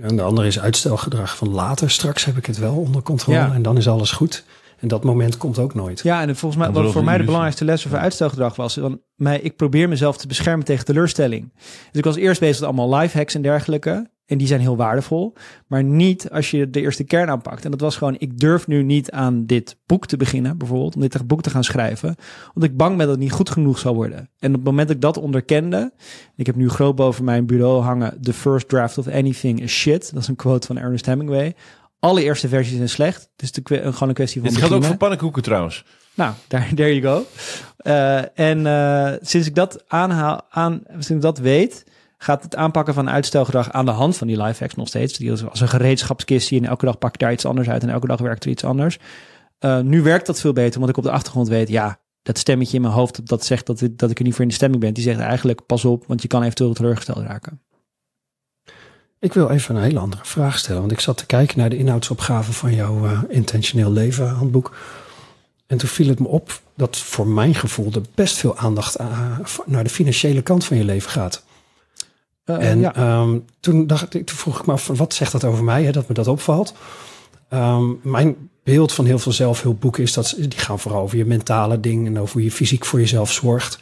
En 0.00 0.16
de 0.16 0.22
andere 0.22 0.46
is 0.46 0.60
uitstelgedrag 0.60 1.36
van 1.36 1.48
later. 1.48 1.90
Straks 1.90 2.24
heb 2.24 2.36
ik 2.36 2.46
het 2.46 2.58
wel 2.58 2.76
onder 2.76 3.02
controle 3.02 3.38
ja. 3.38 3.52
en 3.52 3.62
dan 3.62 3.76
is 3.76 3.88
alles 3.88 4.10
goed. 4.10 4.44
En 4.76 4.88
dat 4.88 5.04
moment 5.04 5.36
komt 5.36 5.58
ook 5.58 5.74
nooit. 5.74 6.00
Ja, 6.00 6.20
en 6.20 6.36
volgens 6.36 6.62
mij, 6.62 6.72
wat 6.72 6.92
voor 6.92 7.04
mij 7.04 7.18
de 7.18 7.24
belangrijkste 7.24 7.64
les 7.64 7.86
over 7.86 7.98
uitstelgedrag 7.98 8.56
was, 8.56 8.74
dan 8.74 9.00
mij, 9.14 9.40
ik 9.40 9.56
probeer 9.56 9.88
mezelf 9.88 10.16
te 10.16 10.26
beschermen 10.26 10.64
tegen 10.64 10.84
teleurstelling. 10.84 11.52
Dus 11.56 11.98
ik 11.98 12.04
was 12.04 12.16
eerst 12.16 12.40
bezig 12.40 12.60
met 12.60 12.68
allemaal 12.68 12.98
life 12.98 13.16
hacks 13.16 13.34
en 13.34 13.42
dergelijke. 13.42 14.14
En 14.26 14.38
die 14.38 14.46
zijn 14.46 14.60
heel 14.60 14.76
waardevol. 14.76 15.34
Maar 15.66 15.84
niet 15.84 16.30
als 16.30 16.50
je 16.50 16.70
de 16.70 16.80
eerste 16.80 17.04
kern 17.04 17.30
aanpakt. 17.30 17.64
En 17.64 17.70
dat 17.70 17.80
was 17.80 17.96
gewoon, 17.96 18.16
ik 18.18 18.38
durf 18.38 18.66
nu 18.66 18.82
niet 18.82 19.10
aan 19.10 19.46
dit 19.46 19.76
boek 19.86 20.06
te 20.06 20.16
beginnen, 20.16 20.58
bijvoorbeeld. 20.58 20.94
Om 20.94 21.00
dit 21.00 21.26
boek 21.26 21.42
te 21.42 21.50
gaan 21.50 21.64
schrijven. 21.64 22.14
Omdat 22.54 22.70
ik 22.70 22.76
bang 22.76 22.96
ben 22.96 23.06
dat 23.06 23.14
het 23.14 23.24
niet 23.24 23.32
goed 23.32 23.50
genoeg 23.50 23.78
zal 23.78 23.94
worden. 23.94 24.30
En 24.38 24.48
op 24.48 24.56
het 24.56 24.64
moment 24.64 24.86
dat 24.86 24.96
ik 24.96 25.02
dat 25.02 25.18
onderkende. 25.18 25.92
Ik 26.36 26.46
heb 26.46 26.56
nu 26.56 26.68
groot 26.68 26.96
boven 26.96 27.24
mijn 27.24 27.46
bureau 27.46 27.82
hangen. 27.82 28.20
The 28.22 28.32
first 28.32 28.68
draft 28.68 28.98
of 28.98 29.08
anything 29.08 29.60
is 29.60 29.72
shit. 29.72 30.12
Dat 30.12 30.22
is 30.22 30.28
een 30.28 30.36
quote 30.36 30.66
van 30.66 30.78
Ernest 30.78 31.06
Hemingway. 31.06 31.54
Alle 32.06 32.22
eerste 32.22 32.48
versies 32.48 32.76
zijn 32.76 32.88
slecht. 32.88 33.30
Dus 33.36 33.52
de, 33.52 33.60
gewoon 33.64 34.08
een 34.08 34.14
kwestie 34.14 34.40
van 34.40 34.50
Dit 34.50 34.58
geldt 34.58 34.74
ook 34.74 34.84
voor 34.84 34.96
pannenkoeken 34.96 35.42
trouwens. 35.42 35.84
Nou, 36.14 36.32
daar 36.48 36.68
there 36.74 37.00
you 37.00 37.14
go. 37.14 37.26
Uh, 37.82 38.38
en 38.38 38.58
uh, 38.58 39.12
sinds 39.20 39.46
ik 39.46 39.54
dat 39.54 39.84
aanhaal, 39.88 40.46
aan, 40.50 40.82
sinds 40.90 41.10
ik 41.10 41.20
dat 41.20 41.38
weet, 41.38 41.84
gaat 42.18 42.42
het 42.42 42.56
aanpakken 42.56 42.94
van 42.94 43.10
uitstelgedrag 43.10 43.72
aan 43.72 43.84
de 43.84 43.90
hand 43.90 44.16
van 44.16 44.26
die 44.26 44.42
life 44.42 44.62
hacks 44.62 44.74
nog 44.74 44.88
steeds. 44.88 45.18
Die 45.18 45.30
als 45.30 45.60
een 45.60 45.68
gereedschapskist 45.68 46.52
en 46.52 46.64
elke 46.64 46.84
dag 46.84 46.98
pak 46.98 47.14
ik 47.14 47.20
daar 47.20 47.32
iets 47.32 47.44
anders 47.44 47.68
uit 47.68 47.82
en 47.82 47.90
elke 47.90 48.06
dag 48.06 48.20
werkt 48.20 48.44
er 48.44 48.50
iets 48.50 48.64
anders. 48.64 48.98
Uh, 49.60 49.80
nu 49.80 50.02
werkt 50.02 50.26
dat 50.26 50.40
veel 50.40 50.52
beter, 50.52 50.74
omdat 50.74 50.90
ik 50.90 50.96
op 50.96 51.04
de 51.04 51.10
achtergrond 51.10 51.48
weet, 51.48 51.68
ja, 51.68 51.98
dat 52.22 52.38
stemmetje 52.38 52.76
in 52.76 52.82
mijn 52.82 52.94
hoofd 52.94 53.26
dat 53.26 53.44
zegt 53.44 53.66
dat, 53.66 53.88
dat 53.90 54.10
ik 54.10 54.18
er 54.18 54.24
niet 54.24 54.34
voor 54.34 54.42
in 54.42 54.48
de 54.48 54.54
stemming 54.54 54.80
ben, 54.80 54.94
die 54.94 55.02
zegt 55.02 55.20
eigenlijk 55.20 55.66
pas 55.66 55.84
op, 55.84 56.04
want 56.06 56.22
je 56.22 56.28
kan 56.28 56.42
eventueel 56.42 56.74
teleurgesteld 56.74 57.18
raken. 57.18 57.60
Ik 59.18 59.32
wil 59.32 59.50
even 59.50 59.76
een 59.76 59.82
hele 59.82 59.98
andere 59.98 60.24
vraag 60.24 60.58
stellen. 60.58 60.80
Want 60.80 60.92
ik 60.92 61.00
zat 61.00 61.16
te 61.16 61.26
kijken 61.26 61.58
naar 61.58 61.70
de 61.70 61.76
inhoudsopgave 61.76 62.52
van 62.52 62.74
jouw 62.74 63.04
uh, 63.04 63.22
intentioneel 63.28 63.92
leven 63.92 64.28
handboek. 64.28 64.76
En 65.66 65.78
toen 65.78 65.88
viel 65.88 66.08
het 66.08 66.20
me 66.20 66.28
op 66.28 66.60
dat 66.74 66.96
voor 66.96 67.26
mijn 67.26 67.54
gevoel 67.54 67.92
er 67.92 68.02
best 68.14 68.36
veel 68.36 68.56
aandacht 68.56 69.00
uh, 69.00 69.38
naar 69.66 69.84
de 69.84 69.90
financiële 69.90 70.42
kant 70.42 70.64
van 70.64 70.76
je 70.76 70.84
leven 70.84 71.10
gaat. 71.10 71.44
Uh, 72.44 72.70
en 72.70 72.80
ja. 72.80 73.20
um, 73.20 73.44
toen, 73.60 73.86
dacht 73.86 74.14
ik, 74.14 74.26
toen 74.26 74.36
vroeg 74.36 74.58
ik 74.58 74.66
me 74.66 74.72
af, 74.72 74.86
wat 74.86 75.14
zegt 75.14 75.32
dat 75.32 75.44
over 75.44 75.64
mij, 75.64 75.84
hè, 75.84 75.92
dat 75.92 76.08
me 76.08 76.14
dat 76.14 76.26
opvalt? 76.26 76.74
Um, 77.50 78.00
mijn 78.02 78.36
beeld 78.64 78.92
van 78.92 79.04
heel 79.04 79.18
veel 79.18 79.32
zelfhulpboeken 79.32 80.02
is 80.02 80.12
dat 80.12 80.34
die 80.38 80.58
gaan 80.58 80.78
vooral 80.78 81.02
over 81.02 81.16
je 81.16 81.24
mentale 81.24 81.80
dingen 81.80 82.06
en 82.06 82.20
over 82.20 82.34
hoe 82.34 82.44
je 82.44 82.50
fysiek 82.50 82.84
voor 82.84 83.00
jezelf 83.00 83.32
zorgt. 83.32 83.78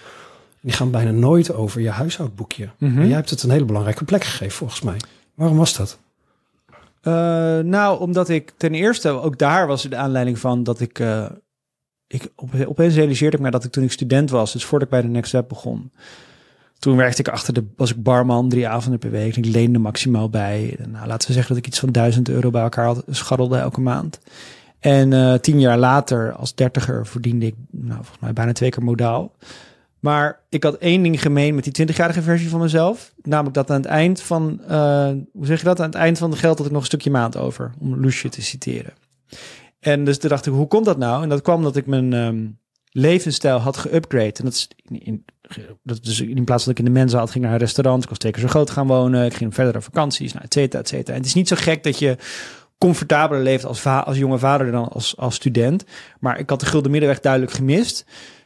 Die 0.61 0.72
gaan 0.72 0.91
bijna 0.91 1.11
nooit 1.11 1.55
over 1.55 1.80
je 1.80 1.91
huishoudboekje. 1.91 2.70
Mm 2.78 2.89
-hmm. 2.89 3.01
En 3.01 3.07
jij 3.07 3.16
hebt 3.16 3.30
het 3.30 3.43
een 3.43 3.51
hele 3.51 3.64
belangrijke 3.64 4.05
plek 4.05 4.24
gegeven, 4.24 4.57
volgens 4.57 4.80
mij. 4.80 4.97
Waarom 5.35 5.57
was 5.57 5.76
dat? 5.76 5.99
Uh, 7.03 7.14
nou, 7.59 8.01
omdat 8.01 8.28
ik 8.28 8.53
ten 8.57 8.74
eerste, 8.74 9.09
ook 9.09 9.39
daar 9.39 9.66
was 9.66 9.82
de 9.82 9.97
aanleiding 9.97 10.39
van 10.39 10.62
dat 10.62 10.80
ik, 10.80 10.99
uh, 10.99 11.26
ik 12.07 12.32
op, 12.37 12.51
opeens 12.66 12.95
realiseerde 12.95 13.37
ik 13.37 13.43
me 13.43 13.51
dat 13.51 13.64
ik 13.64 13.72
toen 13.72 13.85
ik 13.85 13.93
student 13.93 14.30
was, 14.30 14.53
dus 14.53 14.64
voordat 14.64 14.89
ik 14.89 14.95
bij 14.95 15.03
de 15.03 15.09
Next 15.09 15.32
Web 15.32 15.49
begon, 15.49 15.93
toen 16.85 16.97
werkte 16.97 17.20
ik 17.20 17.28
achter 17.28 17.55
de, 17.55 17.64
was 17.76 17.91
ik 17.91 18.03
barman 18.03 18.49
drie 18.49 18.68
avonden 18.68 18.99
per 18.99 19.11
week. 19.11 19.37
En 19.37 19.43
ik 19.43 19.55
leende 19.55 19.78
maximaal 19.78 20.30
bij. 20.30 20.78
Nou, 20.89 21.07
laten 21.07 21.28
we 21.28 21.35
zeggen 21.35 21.55
dat 21.55 21.64
ik 21.64 21.70
iets 21.70 21.78
van 21.78 21.93
duizend 21.93 22.28
euro 22.28 22.51
bij 22.51 22.62
elkaar 22.62 22.85
had, 22.85 23.05
scharrelde 23.09 23.57
elke 23.57 23.80
maand. 23.80 24.18
En 24.78 25.12
uh, 25.12 25.35
tien 25.35 25.61
jaar 25.61 25.78
later, 25.78 26.32
als 26.32 26.55
dertiger, 26.55 27.07
verdiende 27.07 27.47
ik 27.47 27.55
nou, 27.70 27.95
volgens 27.95 28.18
mij 28.20 28.32
bijna 28.32 28.53
twee 28.53 28.70
keer 28.70 28.82
modaal. 28.82 29.32
Maar 30.05 30.40
ik 30.48 30.62
had 30.62 30.74
één 30.74 31.02
ding 31.02 31.22
gemeen 31.22 31.55
met 31.55 31.64
die 31.64 31.86
20-jarige 31.86 32.22
versie 32.22 32.48
van 32.48 32.61
mezelf. 32.61 33.14
Namelijk 33.22 33.55
dat 33.55 33.70
aan 33.70 33.76
het 33.76 33.86
eind 33.86 34.20
van, 34.20 34.61
uh, 34.70 35.11
hoe 35.32 35.46
zeg 35.46 35.59
je 35.59 35.64
dat? 35.64 35.80
Aan 35.80 35.86
het 35.86 35.94
eind 35.94 36.18
van 36.18 36.30
de 36.30 36.36
geld 36.36 36.57
had 36.59 36.66
ik 36.66 36.72
nog 36.72 36.80
een 36.80 36.86
stukje 36.86 37.11
maand 37.11 37.36
over. 37.36 37.72
Om 37.78 38.00
Loesje 38.00 38.28
te 38.28 38.42
citeren. 38.42 38.92
En 39.80 40.05
dus 40.05 40.18
toen 40.18 40.30
dacht 40.30 40.46
ik, 40.46 40.52
hoe 40.52 40.66
komt 40.66 40.84
dat 40.84 40.98
nou? 40.98 41.22
En 41.22 41.28
dat 41.28 41.42
kwam 41.42 41.62
dat 41.62 41.76
ik 41.76 41.86
mijn 41.86 42.12
um, 42.12 42.59
levensstijl 42.90 43.59
had 43.59 43.76
geupgrade. 43.76 44.32
En 44.32 44.44
dat 44.44 44.52
is 44.52 44.68
in, 44.76 45.02
in, 45.02 45.24
dat 45.82 46.05
dus 46.05 46.20
in 46.20 46.44
plaats 46.44 46.64
dat 46.64 46.72
ik 46.72 46.78
in 46.78 46.84
de 46.84 46.98
mensen 46.98 47.18
had, 47.18 47.30
ging 47.30 47.44
naar 47.44 47.52
een 47.52 47.59
restaurant. 47.59 48.02
Ik 48.02 48.09
was 48.09 48.18
twee 48.18 48.32
zo 48.38 48.48
groot 48.48 48.70
gaan 48.70 48.86
wonen. 48.86 49.24
Ik 49.24 49.34
ging 49.34 49.55
verder 49.55 49.76
op 49.76 49.82
vakanties, 49.82 50.32
nou, 50.32 50.44
et 50.44 50.52
cetera, 50.52 50.82
et 50.82 50.88
cetera. 50.88 51.12
En 51.12 51.18
het 51.18 51.26
is 51.28 51.34
niet 51.34 51.48
zo 51.48 51.57
gek 51.59 51.82
dat 51.82 51.98
je 51.98 52.16
comfortabeler 52.78 53.42
leeft 53.42 53.64
als, 53.64 53.86
als 53.86 54.16
jonge 54.16 54.38
vader 54.38 54.70
dan 54.70 54.88
als, 54.88 55.16
als 55.16 55.34
student. 55.34 55.84
Maar 56.20 56.38
ik 56.38 56.50
had 56.50 56.61
de 56.61 56.66
gulden 56.66 56.90
middenweg 56.90 57.20
duidelijk 57.20 57.52
gemist. 57.52 58.05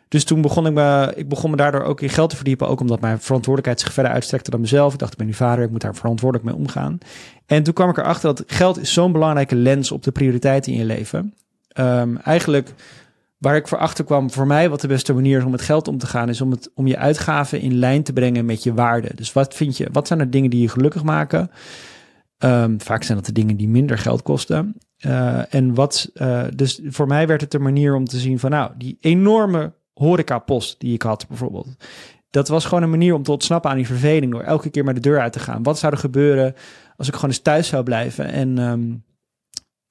Dus 0.08 0.24
toen 0.24 0.40
begon 0.40 0.66
ik 0.66 0.72
me, 0.72 1.12
ik 1.16 1.28
begon 1.28 1.50
me 1.50 1.56
daardoor 1.56 1.82
ook 1.82 2.00
in 2.00 2.08
geld 2.08 2.30
te 2.30 2.36
verdiepen. 2.36 2.68
Ook 2.68 2.80
omdat 2.80 3.00
mijn 3.00 3.20
verantwoordelijkheid 3.20 3.80
zich 3.80 3.92
verder 3.92 4.12
uitstrekte 4.12 4.50
dan 4.50 4.60
mezelf. 4.60 4.92
Ik 4.92 4.98
dacht, 4.98 5.12
ik 5.12 5.18
ben 5.18 5.26
nu 5.26 5.34
vader, 5.34 5.64
ik 5.64 5.70
moet 5.70 5.80
daar 5.80 5.94
verantwoordelijk 5.94 6.50
mee 6.50 6.58
omgaan. 6.58 6.98
En 7.46 7.62
toen 7.62 7.74
kwam 7.74 7.90
ik 7.90 7.96
erachter 7.96 8.34
dat 8.34 8.44
geld 8.46 8.80
is 8.80 8.92
zo'n 8.92 9.12
belangrijke 9.12 9.56
lens 9.56 9.92
op 9.92 10.02
de 10.02 10.10
prioriteiten 10.10 10.72
in 10.72 10.78
je 10.78 10.84
leven. 10.84 11.34
Um, 11.78 12.16
eigenlijk 12.16 12.74
waar 13.38 13.56
ik 13.56 13.68
voor 13.68 13.78
achter 13.78 14.04
kwam, 14.04 14.30
voor 14.30 14.46
mij 14.46 14.70
wat 14.70 14.80
de 14.80 14.88
beste 14.88 15.12
manier 15.12 15.38
is 15.38 15.44
om 15.44 15.50
met 15.50 15.62
geld 15.62 15.88
om 15.88 15.98
te 15.98 16.06
gaan, 16.06 16.28
is 16.28 16.40
om, 16.40 16.50
het, 16.50 16.70
om 16.74 16.86
je 16.86 16.98
uitgaven 16.98 17.60
in 17.60 17.74
lijn 17.74 18.02
te 18.02 18.12
brengen 18.12 18.44
met 18.44 18.62
je 18.62 18.74
waarde. 18.74 19.10
Dus 19.14 19.32
wat 19.32 19.54
vind 19.54 19.76
je, 19.76 19.88
wat 19.92 20.06
zijn 20.06 20.20
er 20.20 20.30
dingen 20.30 20.50
die 20.50 20.60
je 20.60 20.68
gelukkig 20.68 21.02
maken? 21.02 21.50
Um, 22.38 22.80
vaak 22.80 23.02
zijn 23.02 23.18
dat 23.18 23.26
de 23.26 23.32
dingen 23.32 23.56
die 23.56 23.68
minder 23.68 23.98
geld 23.98 24.22
kosten. 24.22 24.76
Uh, 25.06 25.54
en 25.54 25.74
wat, 25.74 26.10
uh, 26.14 26.42
dus 26.54 26.80
voor 26.84 27.06
mij 27.06 27.26
werd 27.26 27.40
het 27.40 27.54
een 27.54 27.62
manier 27.62 27.94
om 27.94 28.04
te 28.04 28.18
zien 28.18 28.38
van, 28.38 28.50
nou, 28.50 28.70
die 28.76 28.96
enorme 29.00 29.72
horecapost 29.98 30.80
die 30.80 30.94
ik 30.94 31.02
had 31.02 31.28
bijvoorbeeld. 31.28 31.68
Dat 32.30 32.48
was 32.48 32.64
gewoon 32.64 32.82
een 32.82 32.90
manier 32.90 33.14
om 33.14 33.22
te 33.22 33.32
ontsnappen 33.32 33.70
aan 33.70 33.76
die 33.76 33.86
verveling 33.86 34.32
door 34.32 34.42
elke 34.42 34.70
keer 34.70 34.84
maar 34.84 34.94
de 34.94 35.00
deur 35.00 35.20
uit 35.20 35.32
te 35.32 35.38
gaan. 35.38 35.62
Wat 35.62 35.78
zou 35.78 35.92
er 35.92 35.98
gebeuren 35.98 36.54
als 36.96 37.08
ik 37.08 37.14
gewoon 37.14 37.30
eens 37.30 37.42
thuis 37.42 37.68
zou 37.68 37.82
blijven 37.82 38.24
en 38.24 38.58
um, 38.58 39.04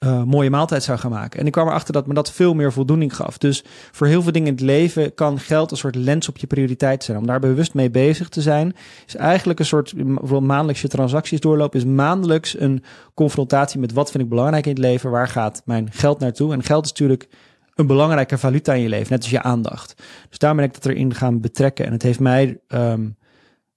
uh, 0.05 0.23
mooie 0.23 0.49
maaltijd 0.49 0.83
zou 0.83 0.99
gaan 0.99 1.11
maken? 1.11 1.39
En 1.39 1.45
ik 1.45 1.51
kwam 1.51 1.67
erachter 1.67 1.93
dat 1.93 2.07
me 2.07 2.13
dat 2.13 2.31
veel 2.31 2.53
meer 2.53 2.73
voldoening 2.73 3.15
gaf. 3.15 3.37
Dus 3.37 3.63
voor 3.91 4.07
heel 4.07 4.21
veel 4.21 4.31
dingen 4.31 4.47
in 4.47 4.53
het 4.53 4.63
leven 4.63 5.13
kan 5.13 5.39
geld 5.39 5.71
een 5.71 5.77
soort 5.77 5.95
lens 5.95 6.29
op 6.29 6.37
je 6.37 6.47
prioriteit 6.47 7.03
zijn. 7.03 7.17
Om 7.17 7.27
daar 7.27 7.39
bewust 7.39 7.73
mee 7.73 7.89
bezig 7.89 8.29
te 8.29 8.41
zijn, 8.41 8.75
is 9.05 9.15
eigenlijk 9.15 9.59
een 9.59 9.65
soort 9.65 9.93
bijvoorbeeld 9.95 10.41
maandelijkse 10.41 10.87
transacties 10.87 11.39
doorlopen, 11.39 11.79
is 11.79 11.85
maandelijks 11.85 12.59
een 12.59 12.83
confrontatie 13.13 13.79
met 13.79 13.93
wat 13.93 14.11
vind 14.11 14.23
ik 14.23 14.29
belangrijk 14.29 14.65
in 14.65 14.71
het 14.71 14.81
leven, 14.81 15.11
waar 15.11 15.27
gaat 15.27 15.61
mijn 15.65 15.91
geld 15.91 16.19
naartoe? 16.19 16.53
En 16.53 16.63
geld 16.63 16.85
is 16.85 16.89
natuurlijk 16.89 17.29
een 17.77 17.87
belangrijke 17.87 18.37
valuta 18.37 18.73
in 18.73 18.81
je 18.81 18.89
leven, 18.89 19.11
net 19.11 19.21
als 19.21 19.31
je 19.31 19.41
aandacht. 19.41 20.03
Dus 20.29 20.37
daar 20.37 20.55
ben 20.55 20.63
ik 20.63 20.73
dat 20.73 20.85
erin 20.85 21.13
gaan 21.13 21.39
betrekken. 21.39 21.85
En 21.85 21.91
het 21.91 22.01
heeft 22.01 22.19
mij 22.19 22.59
ehm, 22.67 23.09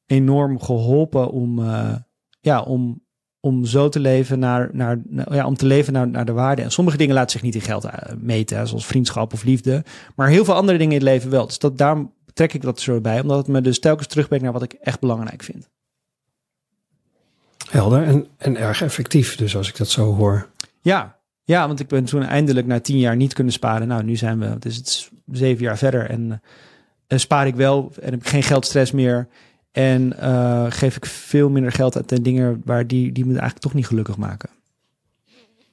enorm 0.06 0.60
geholpen 0.60 1.30
om, 1.30 1.58
uh, 1.58 1.94
ja, 2.40 2.62
om, 2.62 3.02
om 3.40 3.64
zo 3.64 3.88
te 3.88 4.00
leven 4.00 4.38
naar, 4.38 4.68
naar, 4.72 4.98
ja, 5.30 5.46
om 5.46 5.56
te 5.56 5.66
leven 5.66 5.92
naar, 5.92 6.08
naar 6.08 6.24
de 6.24 6.32
waarde. 6.32 6.62
En 6.62 6.70
sommige 6.70 6.96
dingen 6.96 7.14
laten 7.14 7.30
zich 7.30 7.42
niet 7.42 7.54
in 7.54 7.60
geld 7.60 7.84
eh, 7.84 8.12
meten, 8.18 8.68
zoals 8.68 8.86
vriendschap 8.86 9.32
of 9.32 9.42
liefde. 9.42 9.84
Maar 10.16 10.28
heel 10.28 10.44
veel 10.44 10.54
andere 10.54 10.78
dingen 10.78 10.92
in 10.92 11.00
het 11.00 11.08
leven 11.08 11.30
wel. 11.30 11.46
Dus 11.46 11.58
dat, 11.58 11.78
daarom 11.78 12.12
trek 12.32 12.52
ik 12.52 12.62
dat 12.62 12.80
zo 12.80 13.00
bij, 13.00 13.20
omdat 13.20 13.38
het 13.38 13.46
me 13.46 13.60
dus 13.60 13.80
telkens 13.80 14.06
terugbrengt 14.06 14.44
naar 14.44 14.52
wat 14.52 14.62
ik 14.62 14.72
echt 14.72 15.00
belangrijk 15.00 15.42
vind. 15.42 15.68
Helder 17.70 18.02
en, 18.02 18.26
en 18.36 18.56
erg 18.56 18.82
effectief, 18.82 19.36
dus 19.36 19.56
als 19.56 19.68
ik 19.68 19.76
dat 19.76 19.88
zo 19.88 20.14
hoor. 20.14 20.48
Ja, 20.80 21.19
ja, 21.50 21.66
want 21.66 21.80
ik 21.80 21.88
ben 21.88 22.04
toen 22.04 22.22
eindelijk 22.22 22.66
na 22.66 22.80
tien 22.80 22.98
jaar 22.98 23.16
niet 23.16 23.32
kunnen 23.32 23.52
sparen. 23.52 23.88
Nou, 23.88 24.02
nu 24.02 24.16
zijn 24.16 24.38
we, 24.38 24.44
het 24.44 24.64
is 24.64 24.76
het 24.76 25.10
zeven 25.32 25.64
jaar 25.64 25.78
verder 25.78 26.10
en 26.10 26.42
uh, 27.08 27.18
spaar 27.18 27.46
ik 27.46 27.54
wel 27.54 27.92
en 28.00 28.10
heb 28.10 28.20
ik 28.20 28.28
geen 28.28 28.42
geldstress 28.42 28.92
meer. 28.92 29.28
En 29.72 30.12
uh, 30.20 30.66
geef 30.68 30.96
ik 30.96 31.06
veel 31.06 31.50
minder 31.50 31.72
geld 31.72 31.96
uit 31.96 32.08
de 32.08 32.22
dingen 32.22 32.62
waar 32.64 32.86
die, 32.86 33.12
die 33.12 33.24
me 33.24 33.30
eigenlijk 33.30 33.60
toch 33.60 33.74
niet 33.74 33.86
gelukkig 33.86 34.16
maken. 34.16 34.48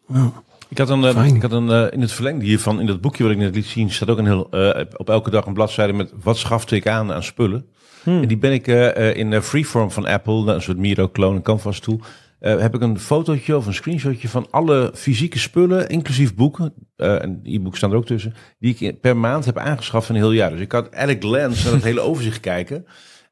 Wow. 0.06 0.36
Ik 0.70 0.78
had, 0.78 0.90
een, 0.90 1.02
uh, 1.02 1.26
ik 1.26 1.42
had 1.42 1.52
een, 1.52 1.70
uh, 1.70 1.86
in 1.90 2.02
het 2.02 2.12
verlengde 2.12 2.46
hiervan, 2.46 2.80
in 2.80 2.86
dat 2.86 3.02
boekje 3.02 3.24
wat 3.24 3.32
ik 3.32 3.38
net 3.38 3.56
liet 3.56 3.66
zien, 3.66 3.92
staat 3.92 4.10
ook 4.10 4.18
een 4.18 4.26
heel, 4.26 4.50
op 4.98 5.10
elke 5.10 5.30
dag 5.30 5.46
een 5.46 5.54
bladzijde 5.54 5.94
met 5.94 6.12
wat 6.24 6.38
schafte 6.38 6.76
ik 6.76 6.88
aan 6.88 7.12
aan 7.12 7.24
spullen. 7.24 7.66
Hmm. 8.04 8.22
En 8.22 8.28
die 8.28 8.38
ben 8.38 8.52
ik 8.52 8.68
in 9.16 9.42
Freeform 9.42 9.92
van 9.92 10.06
Apple, 10.06 10.54
een 10.54 10.62
soort 10.62 10.78
Miro-clone, 10.78 11.36
een 11.36 11.42
canvas 11.42 11.80
tool, 11.80 12.00
uh, 12.40 12.60
heb 12.60 12.76
ik 12.76 12.82
een 12.82 13.00
fotootje 13.00 13.58
of 13.58 13.66
een 13.66 13.74
screenshotje 13.74 14.30
van 14.30 14.48
alle 14.50 14.92
fysieke 14.94 15.40
spullen, 15.40 15.90
inclusief 15.90 16.36
boeken, 16.36 16.74
uh, 16.98 17.24
en 17.24 17.40
e-books 17.44 17.78
staan 17.78 17.92
er 17.92 17.98
ook 17.98 18.06
tussen, 18.06 18.34
die 18.60 18.76
ik 18.80 19.02
per 19.02 19.18
maand 19.18 19.46
heb 19.46 19.58
aangeschaft 19.58 20.10
in 20.10 20.16
een 20.16 20.22
heel 20.22 20.32
jaar. 20.32 20.52
Dus 20.52 20.60
ik 20.60 20.68
kan 20.68 20.88
a 20.96 21.16
glance 21.20 21.66
naar 21.66 21.74
het 21.74 21.84
hele 21.84 22.00
overzicht 22.10 22.40
kijken. 22.40 22.86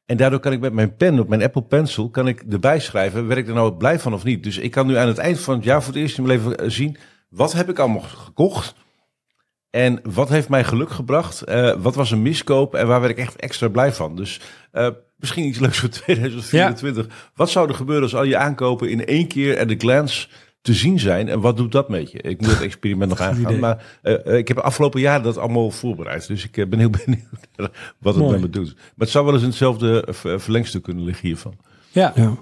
En 0.06 0.16
daardoor 0.16 0.40
kan 0.40 0.52
ik 0.52 0.60
met 0.60 0.72
mijn 0.72 0.96
pen 0.96 1.18
op 1.18 1.28
mijn 1.28 1.42
Apple 1.42 1.62
Pencil 1.62 2.10
kan 2.10 2.28
ik 2.28 2.44
erbij 2.50 2.80
schrijven, 2.80 3.26
werk 3.26 3.40
ik 3.40 3.48
er 3.48 3.54
nou 3.54 3.72
blij 3.72 3.98
van 3.98 4.14
of 4.14 4.24
niet. 4.24 4.42
Dus 4.42 4.58
ik 4.58 4.70
kan 4.70 4.86
nu 4.86 4.96
aan 4.96 5.08
het 5.08 5.18
eind 5.18 5.40
van 5.40 5.54
het 5.54 5.64
jaar 5.64 5.82
voor 5.82 5.92
het 5.92 6.02
eerst 6.02 6.18
in 6.18 6.24
mijn 6.26 6.38
leven 6.38 6.58
eh, 6.58 6.70
zien, 6.70 6.96
wat 7.28 7.52
heb 7.52 7.68
ik 7.68 7.78
allemaal 7.78 8.00
gekocht? 8.00 8.74
En 9.70 10.00
wat 10.02 10.28
heeft 10.28 10.48
mij 10.48 10.64
geluk 10.64 10.90
gebracht? 10.90 11.44
Wat 11.78 11.94
was 11.94 12.10
een 12.10 12.22
miskoop 12.22 12.74
en 12.74 12.86
waar 12.86 13.00
werd 13.00 13.12
ik 13.12 13.18
echt 13.18 13.36
extra 13.36 13.68
blij 13.68 13.92
van? 13.92 14.16
Dus 14.16 14.40
misschien 15.16 15.44
iets 15.46 15.58
leuks 15.58 15.78
voor 15.78 15.88
2024. 16.04 17.06
Ja. 17.06 17.12
Wat 17.34 17.50
zou 17.50 17.68
er 17.68 17.74
gebeuren 17.74 18.04
als 18.04 18.14
al 18.14 18.24
je 18.24 18.36
aankopen 18.36 18.90
in 18.90 19.06
één 19.06 19.26
keer 19.26 19.58
at 19.58 19.70
a 19.70 19.74
glance 19.78 20.28
te 20.60 20.74
zien 20.74 20.98
zijn? 20.98 21.28
En 21.28 21.40
wat 21.40 21.56
doet 21.56 21.72
dat 21.72 21.88
met 21.88 22.10
je? 22.10 22.18
Ik 22.18 22.40
moet 22.40 22.50
het 22.50 22.60
experiment 22.60 23.10
nog 23.10 23.20
aangaan. 23.28 23.58
Maar 23.58 23.98
uh, 24.02 24.36
ik 24.36 24.48
heb 24.48 24.56
de 24.56 24.62
afgelopen 24.62 25.00
jaren 25.00 25.22
dat 25.22 25.38
allemaal 25.38 25.70
voorbereid. 25.70 26.26
Dus 26.26 26.44
ik 26.44 26.70
ben 26.70 26.78
heel 26.78 26.90
benieuwd 27.04 27.70
wat 27.98 28.14
het 28.14 28.30
met 28.30 28.40
me 28.40 28.50
doet. 28.50 28.74
Maar 28.74 28.84
het 28.96 29.10
zou 29.10 29.24
wel 29.24 29.34
eens 29.34 29.42
in 29.42 29.48
hetzelfde 29.48 30.04
verlengstuk 30.38 30.82
kunnen 30.82 31.04
liggen 31.04 31.26
hiervan. 31.26 31.56
Ja. 31.90 32.12
ja. 32.14 32.36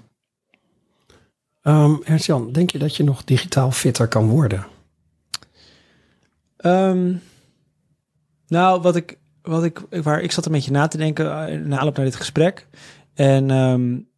Um, 1.66 2.00
Ernst-Jan, 2.04 2.52
denk 2.52 2.70
je 2.70 2.78
dat 2.78 2.96
je 2.96 3.04
nog 3.04 3.24
digitaal 3.24 3.70
fitter 3.70 4.08
kan 4.08 4.28
worden? 4.28 4.66
Um, 6.64 7.22
nou, 8.48 8.80
wat 8.80 8.96
ik, 8.96 9.18
wat 9.44 9.64
ik, 9.64 9.80
waar 10.02 10.20
ik 10.20 10.32
zat 10.32 10.46
een 10.46 10.52
beetje 10.52 10.70
na 10.70 10.88
te 10.88 10.96
denken 10.96 11.24
uh, 11.24 11.66
na 11.66 11.78
aanloop 11.78 11.96
naar 11.96 12.04
dit 12.04 12.16
gesprek. 12.16 12.66
En 13.14 13.50
um, 13.50 14.08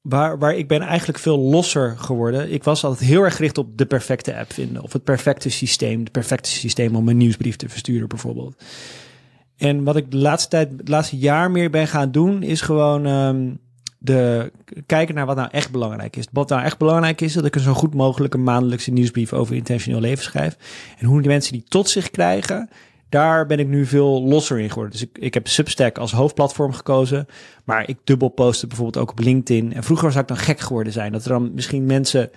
waar, 0.00 0.38
waar 0.38 0.54
ik 0.54 0.68
ben 0.68 0.80
eigenlijk 0.80 1.18
veel 1.18 1.38
losser 1.38 1.94
geworden. 1.98 2.52
Ik 2.52 2.64
was 2.64 2.84
altijd 2.84 3.08
heel 3.08 3.22
erg 3.22 3.36
gericht 3.36 3.58
op 3.58 3.78
de 3.78 3.86
perfecte 3.86 4.36
app 4.36 4.52
vinden. 4.52 4.82
Of 4.82 4.92
het 4.92 5.04
perfecte 5.04 5.50
systeem. 5.50 6.00
Het 6.00 6.12
perfecte 6.12 6.50
systeem 6.50 6.96
om 6.96 7.08
een 7.08 7.16
nieuwsbrief 7.16 7.56
te 7.56 7.68
versturen 7.68 8.08
bijvoorbeeld. 8.08 8.62
En 9.56 9.84
wat 9.84 9.96
ik 9.96 10.10
de 10.10 10.16
laatste 10.16 10.48
tijd, 10.48 10.70
het 10.76 10.88
laatste 10.88 11.18
jaar 11.18 11.50
meer 11.50 11.70
ben 11.70 11.86
gaan 11.86 12.10
doen, 12.10 12.42
is 12.42 12.60
gewoon 12.60 13.06
um, 13.06 13.58
de, 13.98 14.52
kijken 14.86 15.14
naar 15.14 15.26
wat 15.26 15.36
nou 15.36 15.48
echt 15.50 15.70
belangrijk 15.70 16.16
is. 16.16 16.26
Wat 16.32 16.48
nou 16.48 16.62
echt 16.62 16.78
belangrijk 16.78 17.20
is, 17.20 17.32
dat 17.32 17.44
ik 17.44 17.54
een 17.54 17.60
zo 17.60 17.74
goed 17.74 17.94
mogelijke 17.94 18.38
maandelijkse 18.38 18.90
nieuwsbrief 18.90 19.32
over 19.32 19.54
intentioneel 19.54 20.00
leven 20.00 20.24
schrijf. 20.24 20.56
En 20.98 21.06
hoe 21.06 21.20
die 21.20 21.30
mensen 21.30 21.52
die 21.52 21.64
tot 21.68 21.88
zich 21.88 22.10
krijgen, 22.10 22.68
daar 23.10 23.46
ben 23.46 23.58
ik 23.58 23.68
nu 23.68 23.86
veel 23.86 24.22
losser 24.22 24.58
in 24.58 24.68
geworden. 24.68 24.92
Dus 24.92 25.06
ik, 25.12 25.34
heb 25.34 25.48
Substack 25.48 25.98
als 25.98 26.12
hoofdplatform 26.12 26.72
gekozen. 26.72 27.26
Maar 27.64 27.88
ik 27.88 27.98
dubbel 28.04 28.28
posten 28.28 28.68
bijvoorbeeld 28.68 29.04
ook 29.04 29.10
op 29.10 29.18
LinkedIn. 29.18 29.72
En 29.72 29.82
vroeger 29.82 30.10
zou 30.10 30.22
ik 30.22 30.28
dan 30.28 30.36
gek 30.36 30.60
geworden 30.60 30.92
zijn. 30.92 31.12
Dat 31.12 31.24
er 31.24 31.30
dan 31.30 31.54
misschien 31.54 31.86
mensen 31.86 32.30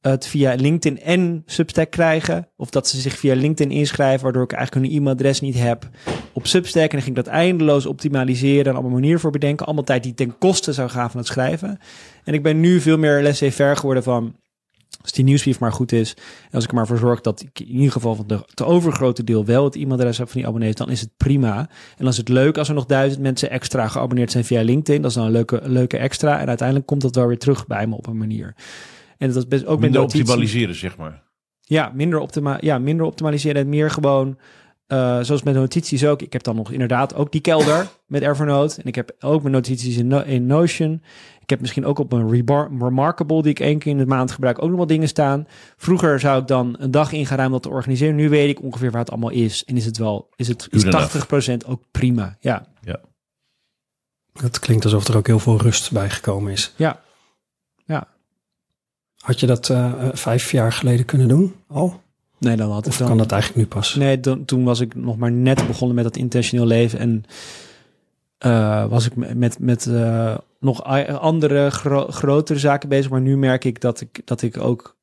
het 0.00 0.26
via 0.26 0.54
LinkedIn 0.54 1.02
en 1.02 1.42
Substack 1.46 1.90
krijgen. 1.90 2.48
Of 2.56 2.70
dat 2.70 2.88
ze 2.88 3.00
zich 3.00 3.18
via 3.18 3.34
LinkedIn 3.34 3.76
inschrijven, 3.76 4.22
waardoor 4.22 4.42
ik 4.42 4.52
eigenlijk 4.52 4.86
hun 4.86 4.96
e-mailadres 4.96 5.40
niet 5.40 5.58
heb 5.58 5.88
op 6.32 6.46
Substack. 6.46 6.82
En 6.82 6.90
dan 6.90 7.02
ging 7.02 7.16
ik 7.16 7.24
dat 7.24 7.34
eindeloos 7.34 7.86
optimaliseren 7.86 8.66
en 8.66 8.72
allemaal 8.72 8.92
manieren 8.92 9.20
voor 9.20 9.30
bedenken. 9.30 9.66
Allemaal 9.66 9.84
tijd 9.84 10.02
die 10.02 10.14
ten 10.14 10.38
koste 10.38 10.72
zou 10.72 10.88
gaan 10.88 11.10
van 11.10 11.20
het 11.20 11.28
schrijven. 11.28 11.78
En 12.24 12.34
ik 12.34 12.42
ben 12.42 12.60
nu 12.60 12.80
veel 12.80 12.98
meer 12.98 13.22
laissez-faire 13.22 13.76
geworden 13.76 14.02
van... 14.02 14.36
Als 15.02 15.12
die 15.12 15.24
nieuwsbrief 15.24 15.60
maar 15.60 15.72
goed 15.72 15.92
is. 15.92 16.14
En 16.44 16.52
als 16.52 16.64
ik 16.64 16.70
er 16.70 16.76
maar 16.76 16.86
voor 16.86 16.98
zorg 16.98 17.20
dat 17.20 17.40
ik 17.40 17.60
in 17.60 17.74
ieder 17.74 17.92
geval 17.92 18.14
van 18.14 18.26
de, 18.26 18.44
te 18.54 18.64
overgrote 18.64 19.24
deel 19.24 19.44
wel 19.44 19.64
het 19.64 19.76
e-mailadres 19.76 20.18
heb 20.18 20.28
van 20.28 20.40
die 20.40 20.48
abonnees, 20.48 20.74
dan 20.74 20.90
is 20.90 21.00
het 21.00 21.10
prima. 21.16 21.58
En 21.58 21.68
dan 21.98 22.08
is 22.08 22.16
het 22.16 22.28
leuk 22.28 22.58
als 22.58 22.68
er 22.68 22.74
nog 22.74 22.86
duizend 22.86 23.22
mensen 23.22 23.50
extra 23.50 23.88
geabonneerd 23.88 24.30
zijn 24.30 24.44
via 24.44 24.62
LinkedIn. 24.62 25.02
Dat 25.02 25.10
is 25.10 25.16
dan 25.16 25.26
een 25.26 25.32
leuke, 25.32 25.60
leuke 25.64 25.96
extra. 25.96 26.40
En 26.40 26.48
uiteindelijk 26.48 26.86
komt 26.86 27.02
dat 27.02 27.14
wel 27.14 27.26
weer 27.26 27.38
terug 27.38 27.66
bij 27.66 27.86
me 27.86 27.96
op 27.96 28.06
een 28.06 28.18
manier. 28.18 28.54
En 29.18 29.28
dat 29.28 29.36
is 29.36 29.48
best 29.48 29.66
ook 29.66 29.80
minder 29.80 30.00
optimaliseren, 30.00 30.74
zeg 30.74 30.96
maar. 30.96 31.22
Ja, 31.60 31.92
minder, 31.94 32.18
optima 32.18 32.58
ja, 32.60 32.78
minder 32.78 33.06
optimaliseren 33.06 33.62
en 33.62 33.68
meer 33.68 33.90
gewoon, 33.90 34.38
uh, 34.92 35.18
zoals 35.20 35.42
met 35.42 35.54
notities 35.54 36.04
ook. 36.04 36.22
Ik 36.22 36.32
heb 36.32 36.42
dan 36.42 36.56
nog 36.56 36.70
inderdaad 36.70 37.14
ook 37.14 37.32
die 37.32 37.40
kelder 37.40 37.88
met 38.06 38.22
Evernote. 38.22 38.80
En 38.80 38.86
ik 38.86 38.94
heb 38.94 39.14
ook 39.20 39.40
mijn 39.40 39.54
notities 39.54 39.96
in, 39.96 40.06
no 40.06 40.20
in 40.20 40.46
Notion. 40.46 41.02
Ik 41.40 41.50
heb 41.50 41.60
misschien 41.60 41.84
ook 41.84 41.98
op 41.98 42.12
een 42.12 42.28
Remarkable, 42.78 43.42
die 43.42 43.50
ik 43.50 43.60
één 43.60 43.78
keer 43.78 43.92
in 43.92 43.98
de 43.98 44.06
maand 44.06 44.30
gebruik, 44.30 44.62
ook 44.62 44.68
nog 44.68 44.78
wat 44.78 44.88
dingen 44.88 45.08
staan. 45.08 45.46
Vroeger 45.76 46.20
zou 46.20 46.40
ik 46.40 46.46
dan 46.46 46.76
een 46.78 46.90
dag 46.90 47.12
ingaan 47.12 47.46
om 47.46 47.52
dat 47.52 47.62
te 47.62 47.68
organiseren. 47.68 48.14
Nu 48.14 48.28
weet 48.28 48.48
ik 48.48 48.62
ongeveer 48.62 48.90
waar 48.90 49.00
het 49.00 49.10
allemaal 49.10 49.30
is. 49.30 49.64
En 49.64 49.76
is 49.76 49.84
het 49.84 49.98
wel, 49.98 50.28
is 50.36 50.48
het 50.48 50.68
is 50.70 50.84
80% 50.84 51.56
ook 51.66 51.82
prima. 51.90 52.36
Ja. 52.40 52.66
ja. 52.80 53.00
Dat 54.32 54.58
klinkt 54.58 54.84
alsof 54.84 55.08
er 55.08 55.16
ook 55.16 55.26
heel 55.26 55.38
veel 55.38 55.58
rust 55.58 55.92
bij 55.92 56.10
gekomen 56.10 56.52
is. 56.52 56.72
Ja. 56.76 57.00
Ja. 57.84 58.06
Had 59.16 59.40
je 59.40 59.46
dat 59.46 59.68
uh, 59.68 60.08
vijf 60.12 60.50
jaar 60.50 60.72
geleden 60.72 61.04
kunnen 61.04 61.28
doen 61.28 61.54
al? 61.66 62.01
Nee, 62.42 62.56
dan 62.56 62.70
had 62.70 62.86
of 62.86 62.96
dan, 62.96 63.08
kan 63.08 63.18
dat 63.18 63.32
eigenlijk 63.32 63.62
nu 63.62 63.66
pas? 63.66 63.94
Nee, 63.94 64.20
dan, 64.20 64.44
toen 64.44 64.64
was 64.64 64.80
ik 64.80 64.94
nog 64.94 65.16
maar 65.16 65.32
net 65.32 65.66
begonnen 65.66 65.94
met 65.94 66.04
dat 66.04 66.16
intentioneel 66.16 66.66
leven. 66.66 66.98
En 66.98 67.24
uh, 68.46 68.86
was 68.86 69.06
ik 69.06 69.34
met, 69.34 69.58
met 69.58 69.86
uh, 69.86 70.36
nog 70.60 70.84
andere 71.20 71.70
gro 71.70 72.06
grotere 72.06 72.58
zaken 72.58 72.88
bezig. 72.88 73.10
Maar 73.10 73.20
nu 73.20 73.36
merk 73.36 73.64
ik 73.64 73.80
dat 73.80 74.00
ik, 74.00 74.20
dat 74.24 74.42
ik 74.42 74.58
ook... 74.58 74.96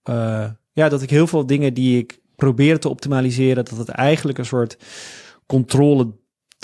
ja, 0.74 0.90
dat 0.90 1.02
ik 1.02 1.10
heel 1.10 1.28
veel 1.28 1.46
dingen 1.46 1.74
die 1.74 1.98
ik 1.98 2.20
probeer 2.36 2.80
te 2.80 2.90
optimaliseren... 2.90 3.66
dat 3.66 3.78
het 3.78 3.90
eigenlijk 3.90 4.38
een 4.38 4.46
soort 4.46 4.78
controle, 5.46 6.08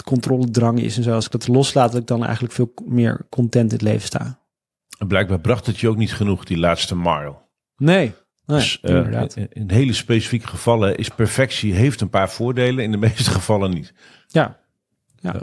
controledrang 0.04 0.80
is. 0.80 0.98
En 0.98 1.04
zo 1.04 1.14
als 1.14 1.26
ik 1.26 1.32
dat 1.32 1.48
loslaat, 1.48 1.92
dat 1.92 2.02
ik 2.02 2.08
dan 2.08 2.24
eigenlijk 2.24 2.54
veel 2.54 2.74
meer 2.86 3.26
content 3.30 3.72
in 3.72 3.78
het 3.78 3.88
leven 3.88 4.08
sta. 4.08 4.40
Blijkbaar 5.08 5.40
bracht 5.40 5.66
het 5.66 5.80
je 5.80 5.90
ook 5.90 5.98
niet 5.98 6.14
genoeg, 6.14 6.44
die 6.44 6.58
laatste 6.58 6.96
mile. 6.96 7.36
Nee. 7.78 8.14
Nee, 8.46 8.58
dus, 8.60 8.80
uh, 8.82 9.28
in 9.50 9.70
hele 9.72 9.94
specifieke 9.94 10.48
gevallen 10.48 10.98
is 10.98 11.10
perfectie 11.10 11.74
heeft 11.74 12.02
een 12.02 12.10
paar 12.10 12.30
voordelen, 12.30 12.84
in 12.84 12.92
de 12.92 12.98
meeste 13.08 13.32
gevallen 13.32 13.74
niet. 13.74 13.94
Ja, 14.28 14.60
ja. 15.20 15.36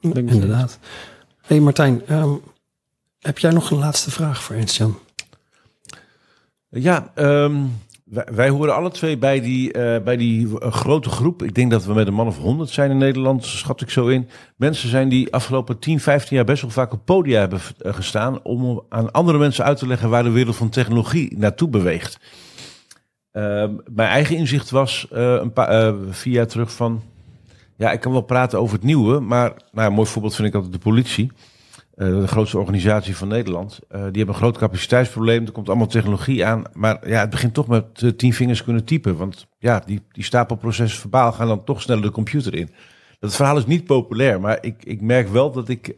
ja. 0.00 0.14
inderdaad. 0.14 0.78
hey 1.40 1.60
Martijn, 1.60 2.02
um, 2.14 2.42
heb 3.18 3.38
jij 3.38 3.50
nog 3.50 3.70
een 3.70 3.78
laatste 3.78 4.10
vraag 4.10 4.42
voor 4.42 4.56
Ernst-Jan? 4.56 4.98
Ja, 6.68 7.12
um, 7.14 7.78
wij, 8.10 8.48
horen 8.48 8.74
alle 8.74 8.90
twee 8.90 9.18
bij 9.18 9.40
die, 9.40 9.76
uh, 9.76 9.98
bij 9.98 10.16
die 10.16 10.46
uh, 10.46 10.72
grote 10.72 11.10
groep. 11.10 11.42
Ik 11.42 11.54
denk 11.54 11.70
dat 11.70 11.84
we 11.84 11.94
met 11.94 12.06
een 12.06 12.14
man 12.14 12.26
of 12.26 12.38
honderd 12.38 12.70
zijn 12.70 12.90
in 12.90 12.98
Nederland, 12.98 13.44
schat 13.44 13.80
ik 13.80 13.90
zo 13.90 14.06
in. 14.06 14.28
Mensen 14.56 14.88
zijn 14.88 15.08
die 15.08 15.32
afgelopen 15.32 15.78
10, 15.78 16.00
15 16.00 16.36
jaar 16.36 16.44
best 16.44 16.62
wel 16.62 16.70
vaak 16.70 16.92
op 16.92 17.04
podia 17.04 17.40
hebben 17.40 17.60
uh, 17.82 17.94
gestaan. 17.94 18.42
om 18.42 18.82
aan 18.88 19.10
andere 19.10 19.38
mensen 19.38 19.64
uit 19.64 19.78
te 19.78 19.86
leggen 19.86 20.10
waar 20.10 20.22
de 20.22 20.30
wereld 20.30 20.56
van 20.56 20.68
technologie 20.68 21.38
naartoe 21.38 21.68
beweegt. 21.68 22.18
Ehm, 23.32 23.74
mijn 23.94 24.08
eigen 24.08 24.36
inzicht 24.36 24.70
was 24.70 25.06
een 25.10 25.52
paar 25.52 25.94
vier 26.10 26.34
jaar 26.34 26.46
terug 26.46 26.72
van. 26.72 27.02
Ja, 27.76 27.92
ik 27.92 28.00
kan 28.00 28.12
wel 28.12 28.20
praten 28.20 28.60
over 28.60 28.74
het 28.74 28.84
nieuwe, 28.84 29.20
maar 29.20 29.52
nou, 29.72 29.88
een 29.88 29.94
mooi 29.94 30.08
voorbeeld 30.08 30.34
vind 30.34 30.48
ik 30.48 30.54
altijd 30.54 30.72
de 30.72 30.78
politie. 30.78 31.32
Uh, 32.00 32.20
de 32.20 32.28
grootste 32.28 32.58
organisatie 32.58 33.16
van 33.16 33.28
Nederland. 33.28 33.78
Uh, 33.82 33.90
die 33.90 34.00
hebben 34.00 34.28
een 34.28 34.34
groot 34.34 34.58
capaciteitsprobleem. 34.58 35.46
Er 35.46 35.52
komt 35.52 35.68
allemaal 35.68 35.86
technologie 35.86 36.46
aan. 36.46 36.62
Maar 36.72 37.08
ja, 37.08 37.20
het 37.20 37.30
begint 37.30 37.54
toch 37.54 37.66
met 37.66 38.02
uh, 38.02 38.10
tien 38.10 38.34
vingers 38.34 38.64
kunnen 38.64 38.84
typen. 38.84 39.16
Want 39.16 39.46
ja, 39.58 39.82
die, 39.86 40.02
die 40.12 40.24
stapelprocessen 40.24 41.00
verbaal 41.00 41.32
gaan 41.32 41.46
dan 41.46 41.64
toch 41.64 41.82
sneller 41.82 42.02
de 42.02 42.10
computer 42.10 42.54
in. 42.54 42.70
Dat 43.18 43.36
verhaal 43.36 43.56
is 43.56 43.66
niet 43.66 43.84
populair, 43.84 44.40
maar 44.40 44.58
ik, 44.60 44.84
ik 44.84 45.00
merk 45.00 45.28
wel 45.28 45.52
dat 45.52 45.68
ik 45.68 45.92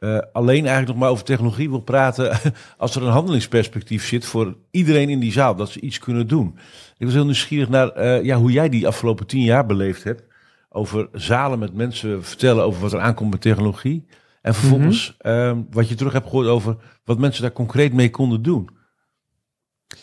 eh, 0.00 0.18
alleen 0.32 0.66
eigenlijk 0.66 0.88
nog 0.88 0.96
maar 0.96 1.10
over 1.10 1.24
technologie 1.24 1.70
wil 1.70 1.80
praten 1.80 2.38
als 2.78 2.96
er 2.96 3.02
een 3.02 3.12
handelingsperspectief 3.12 4.06
zit 4.06 4.24
voor 4.24 4.56
iedereen 4.70 5.08
in 5.08 5.18
die 5.18 5.32
zaal, 5.32 5.54
dat 5.54 5.70
ze 5.70 5.80
iets 5.80 5.98
kunnen 5.98 6.26
doen. 6.26 6.58
Ik 6.98 7.06
was 7.06 7.14
heel 7.14 7.24
nieuwsgierig 7.24 7.68
naar 7.68 7.88
eh, 7.88 8.24
ja, 8.24 8.36
hoe 8.36 8.52
jij 8.52 8.68
die 8.68 8.86
afgelopen 8.86 9.26
tien 9.26 9.42
jaar 9.42 9.66
beleefd 9.66 10.04
hebt. 10.04 10.22
Over 10.68 11.08
zalen 11.12 11.58
met 11.58 11.74
mensen 11.74 12.24
vertellen 12.24 12.64
over 12.64 12.80
wat 12.80 12.92
er 12.92 13.00
aankomt 13.00 13.30
met 13.30 13.40
technologie. 13.40 14.06
En 14.40 14.54
vervolgens 14.54 15.14
ehm, 15.18 15.62
wat 15.70 15.88
je 15.88 15.94
terug 15.94 16.12
hebt 16.12 16.26
gehoord 16.28 16.46
over 16.46 16.76
wat 17.04 17.18
mensen 17.18 17.42
daar 17.42 17.52
concreet 17.52 17.92
mee 17.92 18.10
konden 18.10 18.42
doen. 18.42 18.68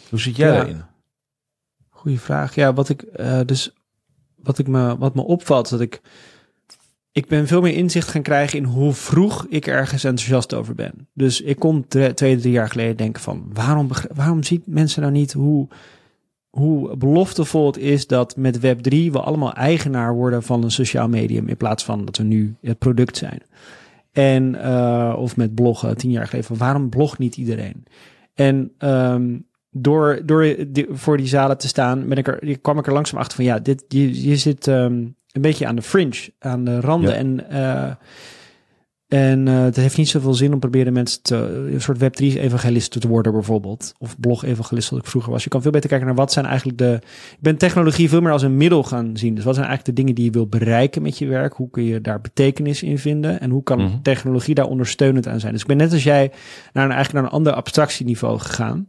Hoe 0.09 0.19
zit 0.19 0.35
jij 0.35 0.47
Ja. 0.47 0.53
daarin? 0.55 0.83
Goeie 1.89 2.19
vraag. 2.19 2.55
Ja, 2.55 2.73
wat 2.73 2.89
ik 2.89 3.01
eh, 3.01 3.39
dus 3.45 3.71
wat 4.35 4.59
ik 4.59 4.67
me 4.67 4.97
wat 4.97 5.15
me 5.15 5.21
opvalt 5.21 5.69
dat 5.69 5.81
ik 5.81 6.01
ik 7.11 7.27
ben 7.27 7.47
veel 7.47 7.61
meer 7.61 7.73
inzicht 7.73 8.07
gaan 8.07 8.21
krijgen 8.21 8.57
in 8.57 8.63
hoe 8.63 8.93
vroeg 8.93 9.45
ik 9.49 9.67
ergens 9.67 10.03
enthousiast 10.03 10.53
over 10.53 10.75
ben. 10.75 11.07
Dus 11.13 11.41
ik 11.41 11.59
kon 11.59 11.87
twee, 11.87 12.13
drie 12.13 12.51
jaar 12.51 12.69
geleden 12.69 12.97
denken 12.97 13.21
van 13.21 13.49
waarom 13.53 13.89
waarom 14.13 14.43
ziet 14.43 14.67
mensen 14.67 15.01
nou 15.01 15.13
niet 15.13 15.33
hoe 15.33 15.67
hoe 16.49 16.97
beloftevol 16.97 17.65
het 17.65 17.77
is 17.77 18.07
dat 18.07 18.35
met 18.35 18.59
Web 18.59 18.79
3 18.81 19.11
we 19.11 19.21
allemaal 19.21 19.53
eigenaar 19.53 20.13
worden 20.13 20.43
van 20.43 20.63
een 20.63 20.71
sociaal 20.71 21.07
medium 21.09 21.47
in 21.47 21.57
plaats 21.57 21.83
van 21.83 22.05
dat 22.05 22.17
we 22.17 22.23
nu 22.23 22.55
het 22.61 22.77
product 22.77 23.17
zijn. 23.17 23.41
En 24.17 24.55
uh, 24.55 25.15
of 25.17 25.37
met 25.37 25.55
bloggen 25.55 25.97
tien 25.97 26.11
jaar 26.11 26.27
geleden 26.27 26.57
waarom 26.57 26.89
blogt 26.89 27.17
niet 27.17 27.37
iedereen? 27.37 27.83
En 28.33 28.71
um, 28.79 29.47
door, 29.71 30.21
door 30.25 30.55
die, 30.67 30.85
voor 30.89 31.17
die 31.17 31.27
zalen 31.27 31.57
te 31.57 31.67
staan, 31.67 32.07
ben 32.07 32.17
ik 32.17 32.27
er, 32.27 32.59
kwam 32.59 32.79
ik 32.79 32.87
er 32.87 32.93
langzaam 32.93 33.19
achter 33.19 33.35
van 33.35 33.45
ja, 33.45 33.59
dit, 33.59 33.85
je, 33.87 34.27
je 34.29 34.35
zit 34.35 34.67
um, 34.67 35.15
een 35.31 35.41
beetje 35.41 35.67
aan 35.67 35.75
de 35.75 35.81
fringe, 35.81 36.33
aan 36.39 36.63
de 36.63 36.79
randen. 36.79 37.09
Ja. 37.09 37.15
En, 37.15 37.45
uh, 37.51 37.91
en 39.07 39.47
uh, 39.47 39.63
het 39.63 39.75
heeft 39.75 39.97
niet 39.97 40.09
zoveel 40.09 40.33
zin 40.33 40.53
om 40.53 40.59
proberen 40.59 40.93
mensen 40.93 41.21
te, 41.21 41.35
een 41.73 41.81
soort 41.81 41.97
Web3 41.97 42.25
evangelisten 42.25 43.01
te 43.01 43.07
worden 43.07 43.31
bijvoorbeeld. 43.31 43.93
Of 43.97 44.19
blog 44.19 44.43
evangelist 44.43 44.89
wat 44.89 44.99
ik 44.99 45.05
vroeger 45.05 45.31
was. 45.31 45.43
Je 45.43 45.49
kan 45.49 45.61
veel 45.61 45.71
beter 45.71 45.89
kijken 45.89 46.07
naar 46.07 46.15
wat 46.15 46.31
zijn 46.31 46.45
eigenlijk 46.45 46.77
de... 46.77 46.99
Ik 47.31 47.37
ben 47.39 47.57
technologie 47.57 48.09
veel 48.09 48.21
meer 48.21 48.31
als 48.31 48.41
een 48.41 48.57
middel 48.57 48.83
gaan 48.83 49.17
zien. 49.17 49.35
Dus 49.35 49.43
wat 49.43 49.55
zijn 49.55 49.67
eigenlijk 49.67 49.97
de 49.97 50.01
dingen 50.03 50.15
die 50.15 50.25
je 50.25 50.31
wil 50.31 50.47
bereiken 50.47 51.01
met 51.01 51.17
je 51.17 51.27
werk? 51.27 51.53
Hoe 51.53 51.69
kun 51.69 51.83
je 51.83 52.01
daar 52.01 52.21
betekenis 52.21 52.83
in 52.83 52.99
vinden? 52.99 53.39
En 53.39 53.49
hoe 53.49 53.63
kan 53.63 53.79
mm-hmm. 53.79 54.01
technologie 54.01 54.55
daar 54.55 54.67
ondersteunend 54.67 55.27
aan 55.27 55.39
zijn? 55.39 55.51
Dus 55.51 55.61
ik 55.61 55.67
ben 55.67 55.77
net 55.77 55.93
als 55.93 56.03
jij 56.03 56.31
naar 56.73 56.85
een, 56.85 56.91
eigenlijk 56.91 57.13
naar 57.13 57.23
een 57.23 57.37
ander 57.37 57.53
abstractieniveau 57.53 58.39
gegaan. 58.39 58.87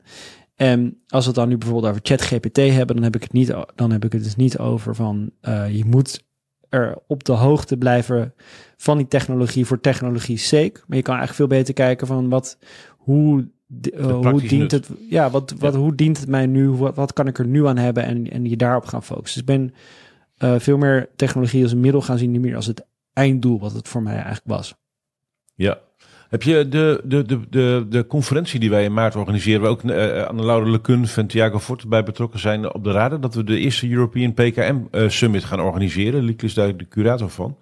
En 0.57 0.99
als 1.09 1.23
we 1.23 1.31
het 1.31 1.39
dan 1.39 1.49
nu 1.49 1.59
bijvoorbeeld 1.59 1.91
over 1.91 2.05
ChatGPT 2.05 2.57
hebben, 2.57 2.97
dan 2.97 3.05
heb 3.05 3.17
ik 3.17 3.23
het 3.23 3.33
niet, 3.33 3.55
dan 3.75 3.91
heb 3.91 4.05
ik 4.05 4.13
het 4.13 4.25
dus 4.25 4.37
niet 4.37 4.59
over 4.59 4.95
van 4.95 5.31
uh, 5.43 5.77
je 5.77 5.85
moet 5.85 6.27
er 6.69 6.99
op 7.07 7.25
de 7.25 7.33
hoogte 7.33 7.77
blijven 7.77 8.35
van 8.77 8.97
die 8.97 9.09
technologie 9.09 9.67
voor 9.67 9.81
technologie 9.81 10.39
sake. 10.39 10.81
Maar 10.87 10.97
je 10.97 11.03
kan 11.03 11.17
eigenlijk 11.17 11.35
veel 11.35 11.59
beter 11.59 11.75
kijken 11.75 12.07
van 12.07 12.29
wat, 12.29 12.59
hoe, 12.97 13.49
uh, 13.95 14.31
hoe 14.31 14.43
dient 14.43 14.71
het, 14.71 14.91
ja, 15.09 15.31
wat, 15.31 15.55
wat, 15.59 15.73
ja. 15.73 15.79
hoe 15.79 15.95
dient 15.95 16.19
het 16.19 16.29
mij 16.29 16.47
nu, 16.47 16.69
wat, 16.69 16.95
wat 16.95 17.13
kan 17.13 17.27
ik 17.27 17.39
er 17.39 17.47
nu 17.47 17.67
aan 17.67 17.77
hebben 17.77 18.05
en, 18.05 18.31
en 18.31 18.45
je 18.45 18.57
daarop 18.57 18.85
gaan 18.85 19.03
focussen. 19.03 19.47
Dus 19.47 19.57
ik 19.57 19.61
ben 19.61 19.75
uh, 20.51 20.59
veel 20.61 20.79
meer 20.79 21.09
technologie 21.17 21.63
als 21.63 21.73
een 21.73 21.81
middel 21.81 22.03
gaan 22.03 22.19
zien, 22.19 22.31
niet 22.31 22.41
meer 22.41 22.57
als 22.57 22.67
het 22.67 22.87
einddoel 23.13 23.61
wat 23.61 23.73
het 23.73 23.89
voor 23.89 24.03
mij 24.03 24.15
eigenlijk 24.15 24.47
was. 24.47 24.75
Ja, 25.55 25.79
heb 26.29 26.43
je 26.43 26.69
de, 26.69 27.01
de, 27.05 27.23
de, 27.23 27.41
de, 27.51 27.87
de 27.89 28.07
conferentie 28.07 28.61
die 28.61 28.71
wij 28.71 28.85
in 28.85 28.93
maart 28.93 29.17
organiseren, 29.17 29.61
waar 29.61 29.71
ook 29.71 29.83
uh, 29.83 30.23
Anne-Laure 30.23 30.71
Lecun 30.71 31.07
van 31.07 31.27
Thiago 31.27 31.59
Forte 31.59 31.89
bij 31.89 32.03
betrokken 32.03 32.41
zijn 32.41 32.75
op 32.75 32.85
de 32.85 32.91
radar, 32.91 33.21
dat 33.21 33.35
we 33.35 33.45
de 33.45 33.59
eerste 33.59 33.91
European 33.91 34.35
PKM 34.35 34.77
uh, 34.93 35.09
Summit 35.09 35.45
gaan 35.45 35.61
organiseren. 35.61 36.23
Lieke 36.23 36.45
is 36.45 36.55
daar 36.55 36.77
de 36.77 36.89
curator 36.89 37.31
van. 37.31 37.57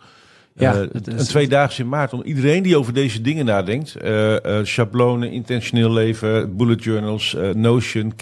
Ja, 0.54 0.74
uh, 0.74 0.80
het 0.92 1.06
is, 1.06 1.20
een 1.20 1.26
tweedaags 1.26 1.78
in 1.78 1.88
maart 1.88 2.12
om 2.12 2.22
iedereen 2.22 2.62
die 2.62 2.76
over 2.76 2.92
deze 2.92 3.20
dingen 3.20 3.44
nadenkt, 3.44 3.96
uh, 4.04 4.36
schablonen, 4.62 5.30
intentioneel 5.30 5.92
leven, 5.92 6.56
bullet 6.56 6.84
journals, 6.84 7.36
Notion, 7.54 8.12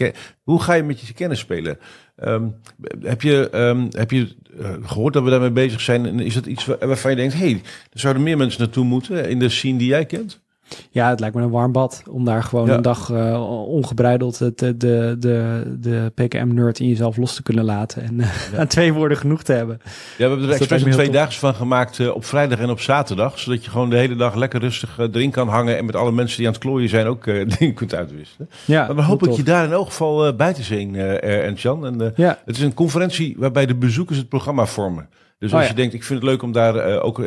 hoe 0.43 0.63
ga 0.63 0.73
je 0.73 0.83
met 0.83 1.01
je 1.01 1.15
kennis 1.15 1.39
spelen? 1.39 1.79
Um, 2.25 2.55
heb 3.01 3.23
je, 3.23 3.49
um, 3.55 3.89
heb 3.91 4.11
je 4.11 4.37
gehoord 4.83 5.13
dat 5.13 5.23
we 5.23 5.31
daarmee 5.31 5.51
bezig 5.51 5.81
zijn? 5.81 6.07
En 6.07 6.21
is 6.21 6.35
dat 6.35 6.47
iets 6.47 6.65
waarvan 6.65 7.11
je 7.11 7.17
denkt, 7.17 7.35
hé, 7.35 7.39
hey, 7.39 7.63
er 7.93 8.01
zouden 8.01 8.23
meer 8.23 8.37
mensen 8.37 8.61
naartoe 8.61 8.85
moeten 8.85 9.29
in 9.29 9.39
de 9.39 9.49
scene 9.49 9.79
die 9.79 9.89
jij 9.89 10.07
kent? 10.07 10.43
Ja, 10.91 11.09
het 11.09 11.21
lijkt 11.21 11.35
me 11.35 11.43
een 11.43 11.51
warm 11.51 11.73
bad 11.73 12.03
om 12.11 12.25
daar 12.25 12.43
gewoon 12.43 12.67
ja. 12.67 12.75
een 12.75 12.83
dag 12.83 13.11
uh, 13.11 13.67
ongebreideld 13.69 14.39
de, 14.39 14.77
de, 14.77 15.17
de, 15.19 15.63
de 15.81 16.13
PKM-nerd 16.15 16.79
in 16.79 16.89
jezelf 16.89 17.17
los 17.17 17.35
te 17.35 17.43
kunnen 17.43 17.65
laten. 17.65 18.03
En 18.03 18.15
uh, 18.15 18.27
ja. 18.53 18.59
aan 18.61 18.67
twee 18.67 18.93
woorden 18.93 19.17
genoeg 19.17 19.43
te 19.43 19.53
hebben. 19.53 19.81
Ja, 19.83 19.91
we 20.17 20.23
hebben 20.23 20.41
er 20.41 20.47
dus 20.47 20.57
expres 20.57 20.83
een 20.83 20.91
twee 20.91 21.11
dagen 21.11 21.33
van 21.33 21.55
gemaakt 21.55 21.99
uh, 21.99 22.15
op 22.15 22.25
vrijdag 22.25 22.59
en 22.59 22.71
op 22.71 22.81
zaterdag. 22.81 23.39
Zodat 23.39 23.65
je 23.65 23.71
gewoon 23.71 23.91
de 23.91 23.97
hele 23.97 24.17
dag 24.17 24.35
lekker 24.35 24.61
rustig 24.61 24.99
erin 24.99 25.31
kan 25.31 25.49
hangen. 25.49 25.77
En 25.77 25.85
met 25.85 25.97
alle 25.97 26.13
mensen 26.13 26.37
die 26.37 26.47
aan 26.47 26.53
het 26.53 26.63
klooien 26.63 26.89
zijn 26.89 27.07
ook 27.07 27.25
dingen 27.59 27.75
kunt 27.75 27.95
uitwisselen. 27.95 28.49
Ja, 28.65 28.87
maar 28.87 28.97
we 28.97 29.03
hopen 29.03 29.29
dat 29.29 29.37
je 29.37 29.43
daar 29.43 29.65
in 29.65 29.73
elk 29.73 29.87
geval 29.87 30.35
bij 30.35 30.53
te 30.53 30.63
zien, 30.63 30.95
en 31.21 31.55
Jan. 31.55 31.87
En 31.87 32.13
ja. 32.17 32.39
het 32.45 32.57
is 32.57 32.63
een 32.63 32.75
conferentie 32.75 33.35
waarbij 33.39 33.67
de 33.67 33.75
bezoekers 33.75 34.19
het 34.19 34.29
programma 34.29 34.67
vormen. 34.67 35.09
Dus 35.39 35.53
als 35.53 35.63
oh, 35.63 35.69
je 35.69 35.75
denkt, 35.75 35.95
ik 35.95 36.05
vind 36.05 36.21
het 36.21 36.29
leuk 36.29 36.43
om 36.43 36.53
daar 36.53 37.01
ook 37.01 37.23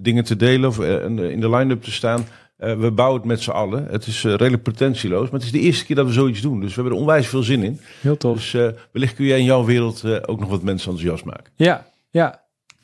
dingen 0.00 0.24
te 0.24 0.36
delen 0.36 0.68
of 0.68 0.80
in 0.80 1.40
de 1.40 1.50
line-up 1.50 1.82
te 1.82 1.92
staan... 1.92 2.26
Uh, 2.60 2.78
we 2.78 2.90
bouwen 2.90 3.18
het 3.18 3.28
met 3.28 3.40
z'n 3.40 3.50
allen. 3.50 3.86
Het 3.90 4.06
is 4.06 4.24
uh, 4.24 4.34
redelijk 4.34 4.62
pretentieloos, 4.62 5.22
maar 5.22 5.40
het 5.40 5.42
is 5.42 5.52
de 5.52 5.60
eerste 5.60 5.84
keer 5.84 5.96
dat 5.96 6.06
we 6.06 6.12
zoiets 6.12 6.40
doen. 6.40 6.60
Dus 6.60 6.68
we 6.68 6.74
hebben 6.74 6.92
er 6.92 6.98
onwijs 6.98 7.26
veel 7.28 7.42
zin 7.42 7.62
in. 7.62 7.80
Heel 8.00 8.16
tof. 8.16 8.36
Dus 8.36 8.52
uh, 8.52 8.68
wellicht 8.92 9.14
kun 9.14 9.24
jij 9.24 9.38
in 9.38 9.44
jouw 9.44 9.64
wereld 9.64 10.26
ook 10.26 10.40
nog 10.40 10.48
wat 10.48 10.62
mensen 10.62 10.90
enthousiast 10.90 11.24
maken. 11.24 11.52
Ja, 11.54 11.86
ja. 12.10 12.42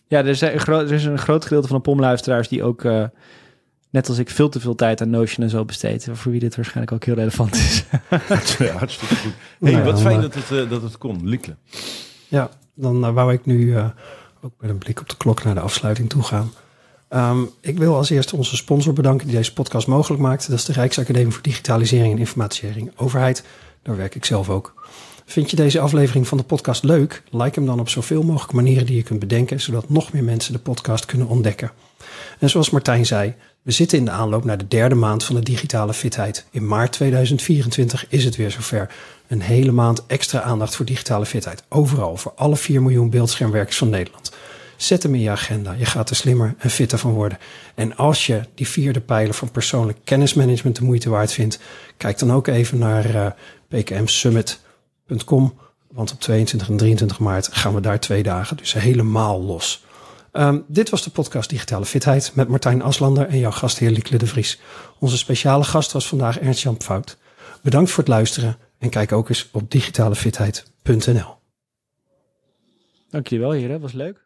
Ja, 0.08 0.18
er 0.18 0.26
is 0.26 0.40
een, 0.40 0.60
groot, 0.60 0.88
er 0.88 0.94
is 0.94 1.04
een 1.04 1.18
groot 1.18 1.42
gedeelte 1.42 1.68
van 1.68 1.76
de 1.76 1.82
pomluisteraars 1.82 2.48
die 2.48 2.62
ook, 2.62 2.82
net 3.90 4.08
als 4.08 4.18
ik, 4.18 4.30
veel 4.30 4.48
te 4.48 4.60
veel 4.60 4.74
tijd 4.74 5.00
aan 5.00 5.10
Notion 5.10 5.44
en 5.44 5.50
zo 5.50 5.64
besteedt. 5.64 6.08
Voor 6.12 6.30
wie 6.32 6.40
dit 6.40 6.56
waarschijnlijk 6.56 6.92
ook 6.92 7.04
heel 7.04 7.14
relevant 7.14 7.54
is. 7.54 7.84
ja, 8.58 8.72
hartstikke 8.72 9.14
goed. 9.14 9.32
Hey, 9.60 9.72
nou, 9.72 9.84
wat 9.84 10.00
fijn 10.00 10.20
dat 10.20 10.34
het, 10.34 10.70
dat 10.70 10.82
het 10.82 10.98
kon. 10.98 11.28
Likle. 11.28 11.56
Ja, 12.28 12.50
dan 12.74 13.14
wou 13.14 13.32
ik 13.32 13.46
nu 13.46 13.78
ook 14.40 14.52
met 14.58 14.70
een 14.70 14.78
blik 14.78 15.00
op 15.00 15.08
de 15.08 15.16
klok 15.16 15.44
naar 15.44 15.54
de 15.54 15.60
afsluiting 15.60 16.08
toe 16.08 16.22
gaan. 16.22 16.50
Um, 17.16 17.50
ik 17.60 17.78
wil 17.78 17.96
als 17.96 18.10
eerste 18.10 18.36
onze 18.36 18.56
sponsor 18.56 18.92
bedanken 18.92 19.26
die 19.26 19.36
deze 19.36 19.52
podcast 19.52 19.86
mogelijk 19.86 20.22
maakt. 20.22 20.48
Dat 20.48 20.58
is 20.58 20.64
de 20.64 20.72
Rijksacademie 20.72 21.32
voor 21.32 21.42
Digitalisering 21.42 22.12
en 22.12 22.18
Informatisering 22.18 22.92
Overheid. 22.96 23.44
Daar 23.82 23.96
werk 23.96 24.14
ik 24.14 24.24
zelf 24.24 24.50
ook. 24.50 24.74
Vind 25.26 25.50
je 25.50 25.56
deze 25.56 25.80
aflevering 25.80 26.28
van 26.28 26.38
de 26.38 26.44
podcast 26.44 26.84
leuk? 26.84 27.22
Like 27.30 27.54
hem 27.54 27.66
dan 27.66 27.80
op 27.80 27.88
zoveel 27.88 28.22
mogelijk 28.22 28.52
manieren 28.52 28.86
die 28.86 28.96
je 28.96 29.02
kunt 29.02 29.18
bedenken, 29.18 29.60
zodat 29.60 29.88
nog 29.88 30.12
meer 30.12 30.24
mensen 30.24 30.52
de 30.52 30.58
podcast 30.58 31.04
kunnen 31.04 31.26
ontdekken. 31.26 31.70
En 32.38 32.50
zoals 32.50 32.70
Martijn 32.70 33.06
zei, 33.06 33.34
we 33.62 33.70
zitten 33.72 33.98
in 33.98 34.04
de 34.04 34.10
aanloop 34.10 34.44
naar 34.44 34.58
de 34.58 34.68
derde 34.68 34.94
maand 34.94 35.24
van 35.24 35.34
de 35.34 35.42
digitale 35.42 35.94
fitheid. 35.94 36.46
In 36.50 36.66
maart 36.66 36.92
2024 36.92 38.06
is 38.08 38.24
het 38.24 38.36
weer 38.36 38.50
zover. 38.50 38.90
Een 39.26 39.40
hele 39.40 39.72
maand 39.72 40.06
extra 40.06 40.40
aandacht 40.40 40.76
voor 40.76 40.86
digitale 40.86 41.26
fitheid. 41.26 41.62
Overal, 41.68 42.16
voor 42.16 42.32
alle 42.36 42.56
4 42.56 42.82
miljoen 42.82 43.10
beeldschermwerkers 43.10 43.76
van 43.76 43.88
Nederland. 43.88 44.32
Zet 44.76 45.02
hem 45.02 45.14
in 45.14 45.20
je 45.20 45.30
agenda. 45.30 45.72
Je 45.72 45.86
gaat 45.86 46.10
er 46.10 46.16
slimmer 46.16 46.54
en 46.58 46.70
fitter 46.70 46.98
van 46.98 47.12
worden. 47.12 47.38
En 47.74 47.96
als 47.96 48.26
je 48.26 48.40
die 48.54 48.68
vierde 48.68 49.00
pijler 49.00 49.34
van 49.34 49.50
persoonlijk 49.50 49.98
kennismanagement 50.04 50.76
de 50.76 50.84
moeite 50.84 51.10
waard 51.10 51.32
vindt, 51.32 51.58
kijk 51.96 52.18
dan 52.18 52.32
ook 52.32 52.46
even 52.46 52.78
naar 52.78 53.14
uh, 53.14 53.26
pkmsummit.com. 53.68 55.58
Want 55.90 56.12
op 56.12 56.20
22 56.20 56.68
en 56.68 56.76
23 56.76 57.18
maart 57.18 57.48
gaan 57.52 57.74
we 57.74 57.80
daar 57.80 58.00
twee 58.00 58.22
dagen 58.22 58.56
dus 58.56 58.72
helemaal 58.72 59.42
los. 59.42 59.84
Um, 60.32 60.64
dit 60.68 60.90
was 60.90 61.02
de 61.02 61.10
podcast 61.10 61.50
Digitale 61.50 61.84
Fitheid 61.84 62.32
met 62.34 62.48
Martijn 62.48 62.82
Aslander 62.82 63.28
en 63.28 63.38
jouw 63.38 63.50
gastheer 63.50 63.90
Liekle 63.90 64.18
de 64.18 64.26
Vries. 64.26 64.60
Onze 64.98 65.16
speciale 65.16 65.64
gast 65.64 65.92
was 65.92 66.08
vandaag 66.08 66.38
Ernst-Jan 66.38 66.82
Fout. 66.82 67.18
Bedankt 67.62 67.90
voor 67.90 68.04
het 68.04 68.12
luisteren 68.12 68.56
en 68.78 68.90
kijk 68.90 69.12
ook 69.12 69.28
eens 69.28 69.48
op 69.52 69.70
digitalefitheid.nl. 69.70 71.34
Dank 73.10 73.26
je 73.26 73.38
wel, 73.38 73.50
heren. 73.50 73.80
Was 73.80 73.92
leuk. 73.92 74.25